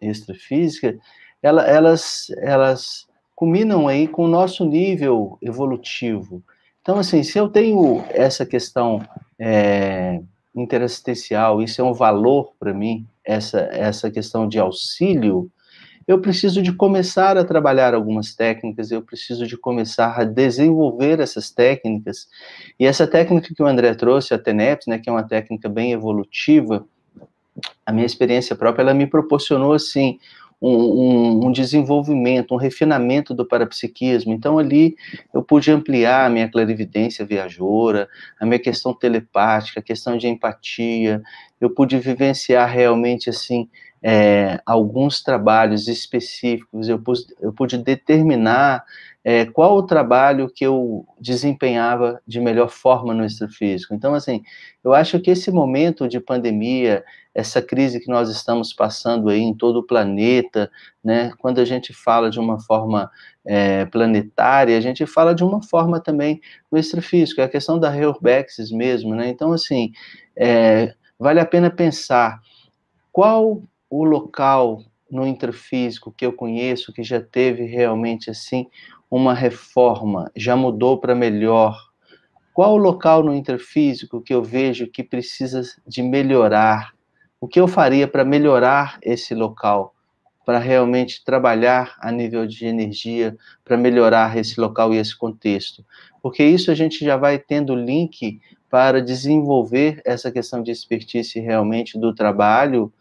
extrafísicas, 0.00 0.96
ela, 1.42 1.62
elas, 1.62 2.26
elas 2.36 3.06
culminam 3.34 3.88
aí 3.88 4.06
com 4.06 4.26
o 4.26 4.28
nosso 4.28 4.66
nível 4.66 5.38
evolutivo. 5.40 6.44
Então, 6.82 6.98
assim, 6.98 7.22
se 7.22 7.38
eu 7.38 7.48
tenho 7.48 8.04
essa 8.10 8.44
questão 8.44 9.00
é, 9.38 10.20
interassistencial, 10.54 11.62
isso 11.62 11.80
é 11.80 11.84
um 11.84 11.94
valor 11.94 12.52
para 12.60 12.74
mim, 12.74 13.06
essa, 13.24 13.60
essa 13.72 14.10
questão 14.10 14.46
de 14.46 14.58
auxílio, 14.58 15.50
eu 16.06 16.20
preciso 16.20 16.62
de 16.62 16.72
começar 16.72 17.36
a 17.36 17.44
trabalhar 17.44 17.94
algumas 17.94 18.34
técnicas, 18.34 18.90
eu 18.90 19.02
preciso 19.02 19.46
de 19.46 19.56
começar 19.56 20.20
a 20.20 20.24
desenvolver 20.24 21.20
essas 21.20 21.50
técnicas. 21.50 22.28
E 22.78 22.86
essa 22.86 23.06
técnica 23.06 23.54
que 23.54 23.62
o 23.62 23.66
André 23.66 23.94
trouxe, 23.94 24.34
a 24.34 24.38
TENEPS, 24.38 24.86
né, 24.86 24.98
que 24.98 25.08
é 25.08 25.12
uma 25.12 25.22
técnica 25.22 25.68
bem 25.68 25.92
evolutiva, 25.92 26.86
a 27.86 27.92
minha 27.92 28.06
experiência 28.06 28.56
própria, 28.56 28.82
ela 28.82 28.94
me 28.94 29.06
proporcionou, 29.06 29.72
assim, 29.72 30.18
um, 30.60 30.70
um, 30.70 31.46
um, 31.46 31.52
desenvolvimento, 31.52 32.54
um 32.54 32.56
refinamento 32.56 33.34
do 33.34 33.46
parapsiquismo. 33.46 34.32
Então, 34.32 34.58
ali, 34.58 34.96
eu 35.32 35.42
pude 35.42 35.70
ampliar 35.70 36.26
a 36.26 36.30
minha 36.30 36.48
clarividência 36.48 37.24
viajora, 37.24 38.08
a 38.40 38.46
minha 38.46 38.58
questão 38.58 38.94
telepática, 38.94 39.80
a 39.80 39.82
questão 39.82 40.16
de 40.16 40.26
empatia, 40.26 41.22
eu 41.60 41.70
pude 41.70 41.98
vivenciar 41.98 42.68
realmente, 42.68 43.28
assim, 43.28 43.68
é, 44.06 44.60
alguns 44.66 45.22
trabalhos 45.22 45.88
específicos, 45.88 46.90
eu, 46.90 46.98
pus, 46.98 47.26
eu 47.40 47.54
pude 47.54 47.78
determinar 47.78 48.84
é, 49.24 49.46
qual 49.46 49.78
o 49.78 49.82
trabalho 49.82 50.50
que 50.54 50.66
eu 50.66 51.06
desempenhava 51.18 52.20
de 52.26 52.38
melhor 52.38 52.68
forma 52.68 53.14
no 53.14 53.24
extrafísico. 53.24 53.94
Então, 53.94 54.12
assim, 54.12 54.42
eu 54.84 54.92
acho 54.92 55.18
que 55.18 55.30
esse 55.30 55.50
momento 55.50 56.06
de 56.06 56.20
pandemia, 56.20 57.02
essa 57.34 57.62
crise 57.62 57.98
que 57.98 58.10
nós 58.10 58.28
estamos 58.28 58.74
passando 58.74 59.30
aí 59.30 59.40
em 59.40 59.54
todo 59.54 59.78
o 59.78 59.86
planeta, 59.86 60.70
né, 61.02 61.32
quando 61.38 61.58
a 61.58 61.64
gente 61.64 61.94
fala 61.94 62.28
de 62.28 62.38
uma 62.38 62.60
forma 62.60 63.10
é, 63.46 63.86
planetária, 63.86 64.76
a 64.76 64.82
gente 64.82 65.06
fala 65.06 65.34
de 65.34 65.42
uma 65.42 65.62
forma 65.62 65.98
também 65.98 66.42
no 66.70 66.76
extrafísico, 66.76 67.40
é 67.40 67.44
a 67.44 67.48
questão 67.48 67.80
da 67.80 67.88
Reurbexis 67.88 68.70
mesmo, 68.70 69.14
né, 69.14 69.28
então, 69.30 69.50
assim, 69.50 69.92
é, 70.36 70.92
vale 71.18 71.40
a 71.40 71.46
pena 71.46 71.70
pensar 71.70 72.38
qual 73.10 73.62
o 73.88 74.04
local 74.04 74.82
no 75.10 75.26
intrafísico 75.26 76.12
que 76.12 76.26
eu 76.26 76.32
conheço 76.32 76.92
que 76.92 77.02
já 77.02 77.20
teve 77.20 77.64
realmente 77.64 78.30
assim 78.30 78.66
uma 79.10 79.32
reforma, 79.32 80.30
já 80.34 80.56
mudou 80.56 80.98
para 80.98 81.14
melhor? 81.14 81.78
Qual 82.52 82.74
o 82.74 82.76
local 82.76 83.22
no 83.22 83.34
intrafísico 83.34 84.20
que 84.20 84.32
eu 84.32 84.42
vejo 84.42 84.86
que 84.86 85.02
precisa 85.02 85.62
de 85.86 86.02
melhorar? 86.02 86.92
O 87.40 87.48
que 87.48 87.60
eu 87.60 87.68
faria 87.68 88.08
para 88.08 88.24
melhorar 88.24 88.98
esse 89.02 89.34
local? 89.34 89.94
Para 90.46 90.58
realmente 90.58 91.24
trabalhar 91.24 91.96
a 92.00 92.12
nível 92.12 92.46
de 92.46 92.66
energia, 92.66 93.36
para 93.64 93.76
melhorar 93.76 94.36
esse 94.36 94.60
local 94.60 94.94
e 94.94 94.98
esse 94.98 95.16
contexto. 95.16 95.84
Porque 96.22 96.44
isso 96.44 96.70
a 96.70 96.74
gente 96.74 97.04
já 97.04 97.16
vai 97.16 97.38
tendo 97.38 97.74
link 97.74 98.40
para 98.70 99.02
desenvolver 99.02 100.00
essa 100.04 100.30
questão 100.30 100.62
de 100.62 100.70
expertise 100.70 101.38
realmente 101.38 101.98
do 101.98 102.14
trabalho, 102.14 102.92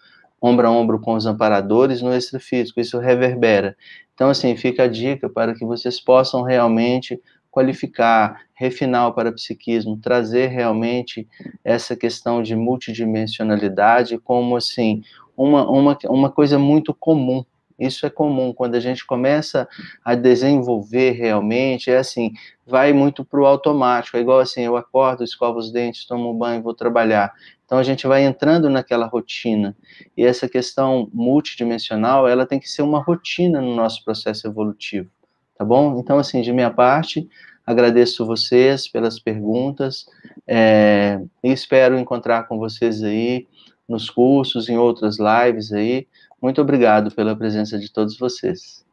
ombro 0.44 0.68
a 0.68 0.72
ombro 0.72 1.00
com 1.00 1.14
os 1.14 1.26
amparadores 1.26 2.02
no 2.02 2.14
extrafísico, 2.14 2.82
isso 2.82 3.00
reverbera. 3.00 3.78
Então, 4.14 4.30
assim, 4.30 4.56
fica 4.58 4.84
a 4.84 4.88
dica 4.88 5.30
para 5.30 5.56
que 5.56 5.66
vocês 5.66 6.00
possam 6.00 6.44
realmente 6.44 7.20
qualificar, 7.50 8.42
refinar 8.54 9.08
o 9.08 9.14
parapsiquismo, 9.14 9.98
trazer 9.98 10.48
realmente 10.48 11.28
essa 11.64 11.96
questão 11.96 12.44
de 12.44 12.56
multidimensionalidade 12.56 14.18
como, 14.18 14.58
assim, 14.58 15.02
uma, 15.38 15.70
uma, 15.70 15.98
uma 16.10 16.30
coisa 16.30 16.60
muito 16.60 16.94
comum 16.94 17.46
isso 17.78 18.06
é 18.06 18.10
comum 18.10 18.54
quando 18.54 18.76
a 18.76 18.80
gente 18.80 19.06
começa 19.06 19.68
a 20.04 20.16
desenvolver 20.16 21.12
realmente, 21.12 21.90
é 21.90 21.98
assim, 21.98 22.32
vai 22.66 22.94
muito 22.94 23.26
para 23.26 23.42
o 23.42 23.46
automático, 23.46 24.18
é 24.18 24.22
igual 24.22 24.40
assim, 24.40 24.62
eu 24.62 24.78
acordo, 24.78 25.24
escovo 25.24 25.60
os 25.60 25.72
dentes, 25.72 26.06
tomo 26.06 26.32
um 26.32 26.38
banho, 26.38 26.62
vou 26.62 26.74
trabalhar. 26.74 27.34
Então 27.66 27.78
a 27.78 27.84
gente 27.84 28.06
vai 28.06 28.24
entrando 28.24 28.70
naquela 28.70 29.08
rotina. 29.08 29.76
E 30.16 30.24
essa 30.24 30.48
questão 30.48 31.10
multidimensional, 31.14 32.28
ela 32.28 32.46
tem 32.46 32.60
que 32.60 32.70
ser 32.70 32.84
uma 32.84 33.02
rotina 33.02 33.62
no 33.62 33.76
nosso 33.76 34.04
processo 34.04 34.48
evolutivo, 34.48 35.10
tá 35.58 35.66
bom? 35.66 36.00
Então 36.00 36.20
assim, 36.20 36.42
de 36.42 36.54
minha 36.54 36.70
parte, 36.70 37.28
agradeço 37.66 38.26
vocês 38.26 38.88
pelas 38.88 39.20
perguntas 39.20 40.06
é, 40.48 41.20
e 41.44 41.52
espero 41.52 41.98
encontrar 41.98 42.44
com 42.44 42.58
vocês 42.58 43.02
aí 43.02 43.48
nos 43.88 44.10
cursos, 44.10 44.70
em 44.70 44.78
outras 44.78 45.18
lives 45.20 45.72
aí. 45.72 46.08
Muito 46.44 46.62
obrigado 46.62 47.10
pela 47.10 47.38
presença 47.38 47.80
de 47.80 47.90
todos 47.90 48.18
vocês. 48.18 48.86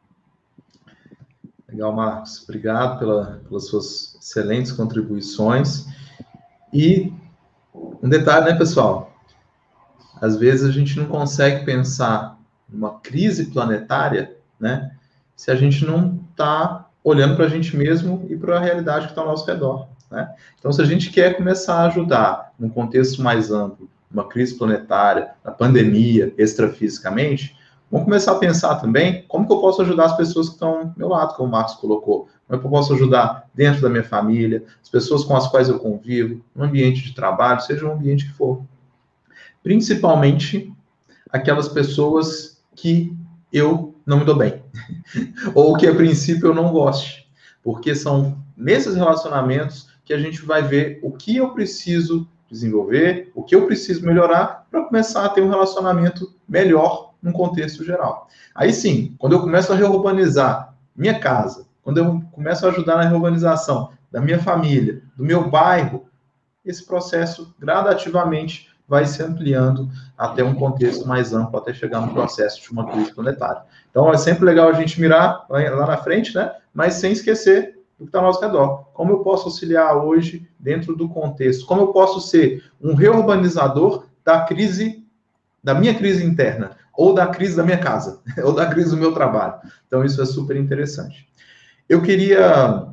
Legal, 1.67 1.91
Marcos. 1.91 2.41
Obrigado 2.43 2.97
pela, 2.97 3.41
pelas 3.45 3.67
suas 3.67 4.15
excelentes 4.21 4.71
contribuições. 4.71 5.85
E 6.71 7.11
um 8.01 8.07
detalhe, 8.07 8.45
né, 8.45 8.57
pessoal? 8.57 9.13
Às 10.21 10.37
vezes 10.37 10.65
a 10.65 10.71
gente 10.71 10.97
não 10.97 11.07
consegue 11.07 11.65
pensar 11.65 12.39
numa 12.69 13.01
crise 13.01 13.47
planetária, 13.47 14.33
né? 14.57 14.95
Se 15.35 15.51
a 15.51 15.55
gente 15.55 15.85
não 15.85 16.21
está 16.31 16.87
olhando 17.03 17.35
para 17.35 17.47
a 17.47 17.49
gente 17.49 17.75
mesmo 17.75 18.25
e 18.29 18.37
para 18.37 18.59
a 18.59 18.61
realidade 18.61 19.07
que 19.07 19.11
está 19.11 19.23
ao 19.23 19.27
nosso 19.27 19.45
redor. 19.45 19.89
Né? 20.09 20.33
Então, 20.57 20.71
se 20.71 20.81
a 20.81 20.85
gente 20.85 21.09
quer 21.09 21.35
começar 21.35 21.81
a 21.81 21.87
ajudar 21.87 22.53
num 22.57 22.69
contexto 22.69 23.21
mais 23.21 23.51
amplo, 23.51 23.89
uma 24.13 24.27
crise 24.27 24.57
planetária, 24.57 25.31
na 25.43 25.51
pandemia, 25.51 26.33
extrafisicamente, 26.37 27.55
vamos 27.89 28.05
começar 28.05 28.33
a 28.33 28.39
pensar 28.39 28.75
também 28.75 29.25
como 29.27 29.45
que 29.45 29.53
eu 29.53 29.59
posso 29.59 29.81
ajudar 29.81 30.05
as 30.05 30.17
pessoas 30.17 30.47
que 30.47 30.53
estão 30.55 30.69
ao 30.69 30.93
meu 30.95 31.09
lado, 31.09 31.35
como 31.35 31.49
o 31.49 31.51
Marcos 31.51 31.75
colocou. 31.75 32.27
Como 32.47 32.57
é 32.57 32.59
que 32.59 32.65
eu 32.65 32.69
posso 32.69 32.93
ajudar 32.93 33.49
dentro 33.53 33.81
da 33.81 33.89
minha 33.89 34.03
família, 34.03 34.63
as 34.81 34.89
pessoas 34.89 35.23
com 35.23 35.35
as 35.35 35.47
quais 35.47 35.69
eu 35.69 35.79
convivo, 35.79 36.43
no 36.53 36.63
ambiente 36.63 37.01
de 37.01 37.13
trabalho, 37.13 37.61
seja 37.61 37.87
o 37.87 37.91
ambiente 37.91 38.25
que 38.25 38.33
for. 38.33 38.61
Principalmente 39.63 40.71
aquelas 41.31 41.69
pessoas 41.69 42.61
que 42.75 43.15
eu 43.53 43.95
não 44.05 44.19
me 44.19 44.25
dou 44.25 44.35
bem, 44.35 44.61
ou 45.55 45.77
que 45.77 45.87
a 45.87 45.95
princípio 45.95 46.47
eu 46.47 46.55
não 46.55 46.71
goste, 46.71 47.29
porque 47.63 47.95
são 47.95 48.41
nesses 48.57 48.95
relacionamentos 48.95 49.89
que 50.03 50.13
a 50.13 50.19
gente 50.19 50.41
vai 50.41 50.61
ver 50.61 50.99
o 51.01 51.11
que 51.11 51.37
eu 51.37 51.53
preciso 51.53 52.27
desenvolver, 52.51 53.31
o 53.33 53.43
que 53.43 53.55
eu 53.55 53.65
preciso 53.65 54.05
melhorar 54.05 54.67
para 54.69 54.83
começar 54.83 55.25
a 55.25 55.29
ter 55.29 55.41
um 55.41 55.49
relacionamento 55.49 56.33
melhor 56.47 57.13
num 57.21 57.31
contexto 57.31 57.83
geral. 57.83 58.27
Aí 58.53 58.73
sim, 58.73 59.15
quando 59.17 59.33
eu 59.33 59.41
começo 59.41 59.71
a 59.71 59.75
reurbanizar 59.75 60.75
minha 60.95 61.17
casa, 61.19 61.65
quando 61.81 61.97
eu 61.97 62.21
começo 62.31 62.65
a 62.65 62.69
ajudar 62.69 62.97
na 62.97 63.03
reurbanização 63.03 63.91
da 64.11 64.19
minha 64.19 64.39
família, 64.39 65.01
do 65.15 65.23
meu 65.23 65.49
bairro, 65.49 66.05
esse 66.65 66.85
processo 66.85 67.55
gradativamente 67.59 68.69
vai 68.87 69.05
se 69.05 69.23
ampliando 69.23 69.89
até 70.17 70.43
um 70.43 70.53
contexto 70.53 71.07
mais 71.07 71.33
amplo, 71.33 71.57
até 71.57 71.73
chegar 71.73 72.01
no 72.01 72.13
processo 72.13 72.61
de 72.61 72.69
uma 72.71 72.85
crise 72.91 73.13
planetária. 73.13 73.61
Então, 73.89 74.11
é 74.11 74.17
sempre 74.17 74.43
legal 74.43 74.67
a 74.67 74.73
gente 74.73 74.99
mirar 74.99 75.45
lá 75.49 75.87
na 75.87 75.97
frente, 75.97 76.35
né? 76.35 76.53
Mas 76.73 76.95
sem 76.95 77.13
esquecer 77.13 77.79
do 78.01 78.05
que 78.05 78.09
está 78.09 78.17
ao 78.17 78.25
nosso 78.25 78.41
redor. 78.41 78.89
Como 78.93 79.11
eu 79.11 79.19
posso 79.19 79.45
auxiliar 79.45 79.95
hoje 79.95 80.49
dentro 80.59 80.95
do 80.95 81.07
contexto? 81.07 81.67
Como 81.67 81.81
eu 81.81 81.87
posso 81.89 82.19
ser 82.19 82.63
um 82.81 82.95
reurbanizador 82.95 84.05
da 84.25 84.41
crise, 84.41 85.05
da 85.63 85.75
minha 85.75 85.93
crise 85.93 86.25
interna, 86.25 86.71
ou 86.97 87.13
da 87.13 87.27
crise 87.27 87.55
da 87.55 87.63
minha 87.63 87.77
casa, 87.77 88.19
ou 88.43 88.53
da 88.53 88.65
crise 88.65 88.89
do 88.89 88.97
meu 88.97 89.13
trabalho? 89.13 89.53
Então, 89.85 90.03
isso 90.03 90.19
é 90.19 90.25
super 90.25 90.55
interessante. 90.57 91.29
Eu 91.87 92.01
queria 92.01 92.87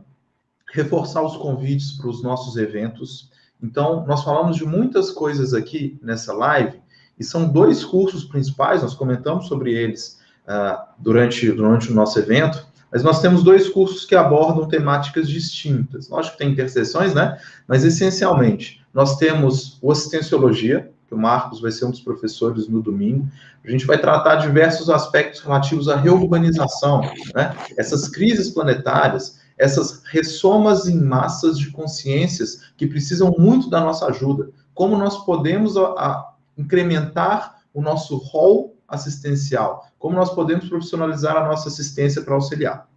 reforçar 0.74 1.22
os 1.22 1.38
convites 1.38 1.92
para 1.92 2.08
os 2.10 2.22
nossos 2.22 2.58
eventos. 2.58 3.30
Então, 3.62 4.04
nós 4.06 4.22
falamos 4.22 4.58
de 4.58 4.66
muitas 4.66 5.10
coisas 5.10 5.54
aqui 5.54 5.98
nessa 6.02 6.34
live, 6.34 6.82
e 7.18 7.24
são 7.24 7.48
dois 7.48 7.82
cursos 7.82 8.24
principais, 8.24 8.82
nós 8.82 8.94
comentamos 8.94 9.48
sobre 9.48 9.72
eles 9.72 10.20
uh, 10.44 10.78
durante, 10.98 11.50
durante 11.50 11.90
o 11.90 11.94
nosso 11.94 12.18
evento, 12.18 12.64
mas 12.90 13.02
nós 13.02 13.20
temos 13.20 13.42
dois 13.42 13.68
cursos 13.68 14.04
que 14.04 14.14
abordam 14.14 14.66
temáticas 14.66 15.28
distintas. 15.28 16.08
Lógico 16.08 16.36
que 16.36 16.42
tem 16.42 16.52
interseções, 16.52 17.14
né? 17.14 17.38
Mas, 17.66 17.84
essencialmente, 17.84 18.84
nós 18.92 19.16
temos 19.16 19.78
o 19.82 19.92
Assistenciologia, 19.92 20.90
que 21.06 21.14
o 21.14 21.18
Marcos 21.18 21.60
vai 21.60 21.70
ser 21.70 21.84
um 21.84 21.90
dos 21.90 22.00
professores 22.00 22.68
no 22.68 22.82
domingo. 22.82 23.28
A 23.64 23.70
gente 23.70 23.86
vai 23.86 23.98
tratar 23.98 24.36
diversos 24.36 24.88
aspectos 24.90 25.40
relativos 25.40 25.88
à 25.88 25.96
reurbanização, 25.96 27.02
né? 27.34 27.54
Essas 27.76 28.08
crises 28.08 28.50
planetárias, 28.50 29.38
essas 29.58 30.02
ressomas 30.04 30.86
em 30.86 30.98
massas 30.98 31.58
de 31.58 31.70
consciências 31.70 32.62
que 32.76 32.86
precisam 32.86 33.34
muito 33.38 33.68
da 33.68 33.80
nossa 33.80 34.06
ajuda. 34.06 34.50
Como 34.74 34.96
nós 34.96 35.24
podemos 35.24 35.76
a, 35.76 35.82
a, 35.82 36.32
incrementar 36.56 37.58
o 37.74 37.82
nosso 37.82 38.16
rol 38.16 38.77
assistencial? 38.88 39.86
Como 39.98 40.16
nós 40.16 40.34
podemos 40.34 40.68
profissionalizar 40.68 41.36
a 41.36 41.46
nossa 41.46 41.68
assistência 41.68 42.22
para 42.22 42.34
auxiliar? 42.34 42.88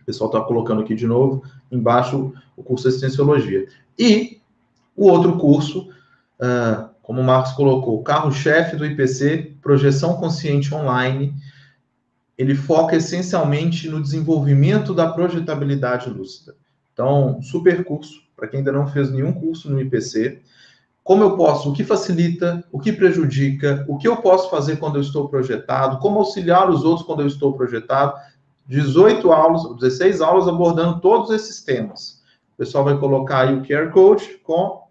O 0.00 0.04
pessoal 0.04 0.28
está 0.28 0.40
colocando 0.42 0.82
aqui 0.82 0.94
de 0.94 1.06
novo, 1.06 1.42
embaixo, 1.72 2.32
o 2.56 2.62
curso 2.62 2.82
de 2.82 2.88
Assistenciologia. 2.90 3.66
E 3.98 4.40
o 4.94 5.08
outro 5.08 5.38
curso, 5.38 5.88
uh, 6.38 6.90
como 7.02 7.20
o 7.20 7.24
Marcos 7.24 7.52
colocou, 7.52 8.02
carro-chefe 8.02 8.76
do 8.76 8.84
IPC, 8.84 9.56
Projeção 9.62 10.16
Consciente 10.16 10.74
Online, 10.74 11.34
ele 12.36 12.54
foca 12.54 12.96
essencialmente 12.96 13.88
no 13.88 14.02
desenvolvimento 14.02 14.92
da 14.94 15.10
projetabilidade 15.10 16.10
lúcida. 16.10 16.54
Então, 16.92 17.40
super 17.40 17.82
curso, 17.84 18.22
para 18.36 18.46
quem 18.46 18.58
ainda 18.58 18.72
não 18.72 18.86
fez 18.86 19.10
nenhum 19.10 19.32
curso 19.32 19.70
no 19.70 19.80
IPC, 19.80 20.42
como 21.04 21.22
eu 21.22 21.36
posso, 21.36 21.70
o 21.70 21.72
que 21.72 21.84
facilita, 21.84 22.64
o 22.72 22.80
que 22.80 22.92
prejudica, 22.92 23.84
o 23.86 23.96
que 23.96 24.08
eu 24.08 24.16
posso 24.16 24.50
fazer 24.50 24.78
quando 24.78 24.96
eu 24.96 25.02
estou 25.02 25.28
projetado, 25.28 25.98
como 25.98 26.18
auxiliar 26.18 26.68
os 26.68 26.82
outros 26.82 27.06
quando 27.06 27.20
eu 27.20 27.26
estou 27.26 27.52
projetado. 27.52 28.14
18 28.66 29.30
aulas, 29.30 29.62
16 29.76 30.22
aulas 30.22 30.48
abordando 30.48 31.00
todos 31.00 31.30
esses 31.30 31.62
temas. 31.62 32.22
O 32.54 32.56
pessoal 32.56 32.82
vai 32.82 32.98
colocar 32.98 33.40
aí 33.40 33.54
o 33.54 33.62
QR 33.62 33.92
Code 33.92 34.40
com 34.42 34.82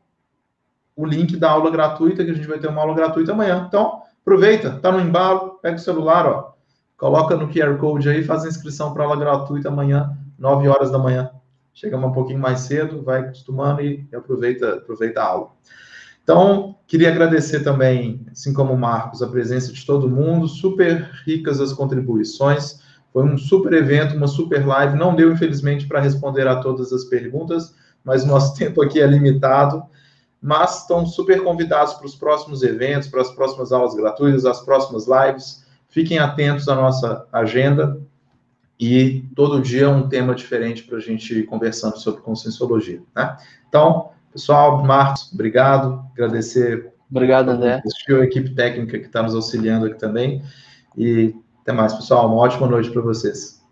o 0.95 1.05
link 1.05 1.35
da 1.35 1.49
aula 1.49 1.71
gratuita, 1.71 2.23
que 2.23 2.29
a 2.29 2.35
gente 2.35 2.47
vai 2.47 2.59
ter 2.59 2.67
uma 2.69 2.81
aula 2.81 2.93
gratuita 2.93 3.31
amanhã. 3.31 3.65
Então, 3.67 4.03
aproveita, 4.21 4.79
tá 4.79 4.91
no 4.91 5.01
embalo, 5.01 5.57
pega 5.61 5.77
o 5.77 5.79
celular, 5.79 6.27
ó, 6.27 6.53
Coloca 7.03 7.35
no 7.35 7.49
QR 7.49 7.77
Code 7.79 8.07
aí, 8.07 8.23
faz 8.23 8.45
a 8.45 8.47
inscrição 8.47 8.93
para 8.93 9.03
aula 9.03 9.17
gratuita 9.17 9.67
amanhã, 9.67 10.17
9 10.39 10.69
horas 10.69 10.89
da 10.89 10.97
manhã. 10.97 11.31
Chegamos 11.73 12.09
um 12.09 12.13
pouquinho 12.13 12.39
mais 12.39 12.61
cedo, 12.61 13.03
vai 13.03 13.19
acostumando 13.19 13.81
e 13.81 14.07
aproveita, 14.15 14.75
aproveita 14.75 15.21
a 15.21 15.25
aula. 15.25 15.51
Então, 16.23 16.75
queria 16.87 17.09
agradecer 17.09 17.61
também, 17.61 18.25
assim 18.31 18.53
como 18.53 18.73
o 18.73 18.77
Marcos, 18.77 19.21
a 19.21 19.27
presença 19.27 19.73
de 19.73 19.85
todo 19.85 20.09
mundo, 20.09 20.47
super 20.47 21.09
ricas 21.25 21.59
as 21.59 21.73
contribuições. 21.73 22.81
Foi 23.11 23.23
um 23.23 23.37
super 23.37 23.73
evento, 23.73 24.15
uma 24.15 24.27
super 24.27 24.65
live. 24.65 24.97
Não 24.97 25.15
deu, 25.15 25.31
infelizmente, 25.31 25.85
para 25.85 25.99
responder 25.99 26.47
a 26.47 26.55
todas 26.55 26.93
as 26.93 27.03
perguntas, 27.03 27.75
mas 28.03 28.25
nosso 28.25 28.55
tempo 28.57 28.81
aqui 28.81 29.01
é 29.01 29.05
limitado. 29.05 29.83
Mas 30.41 30.81
estão 30.81 31.05
super 31.05 31.41
convidados 31.43 31.93
para 31.93 32.05
os 32.05 32.15
próximos 32.15 32.63
eventos, 32.63 33.07
para 33.07 33.21
as 33.21 33.31
próximas 33.31 33.71
aulas 33.71 33.95
gratuitas, 33.95 34.45
as 34.45 34.61
próximas 34.61 35.07
lives. 35.07 35.65
Fiquem 35.89 36.19
atentos 36.19 36.67
à 36.67 36.75
nossa 36.75 37.25
agenda 37.31 38.01
e 38.79 39.23
todo 39.35 39.61
dia 39.61 39.89
um 39.89 40.09
tema 40.09 40.35
diferente 40.35 40.83
para 40.83 40.97
a 40.97 41.01
gente 41.01 41.33
ir 41.39 41.43
conversando 41.43 41.97
sobre 41.97 42.21
conscienciologia. 42.21 43.01
Né? 43.15 43.37
Então, 43.69 44.09
pessoal, 44.33 44.83
Marcos, 44.83 45.31
obrigado. 45.33 46.03
Agradecer. 46.13 46.91
Obrigado, 47.09 47.49
André. 47.49 47.81
A 48.09 48.23
equipe 48.23 48.55
técnica 48.55 48.99
que 48.99 49.05
está 49.05 49.23
nos 49.23 49.35
auxiliando 49.35 49.85
aqui 49.85 49.99
também. 49.99 50.41
E 50.97 51.33
até 51.61 51.71
mais, 51.71 51.93
pessoal. 51.93 52.27
Uma 52.27 52.37
ótima 52.37 52.67
noite 52.67 52.89
para 52.89 53.01
vocês. 53.01 53.62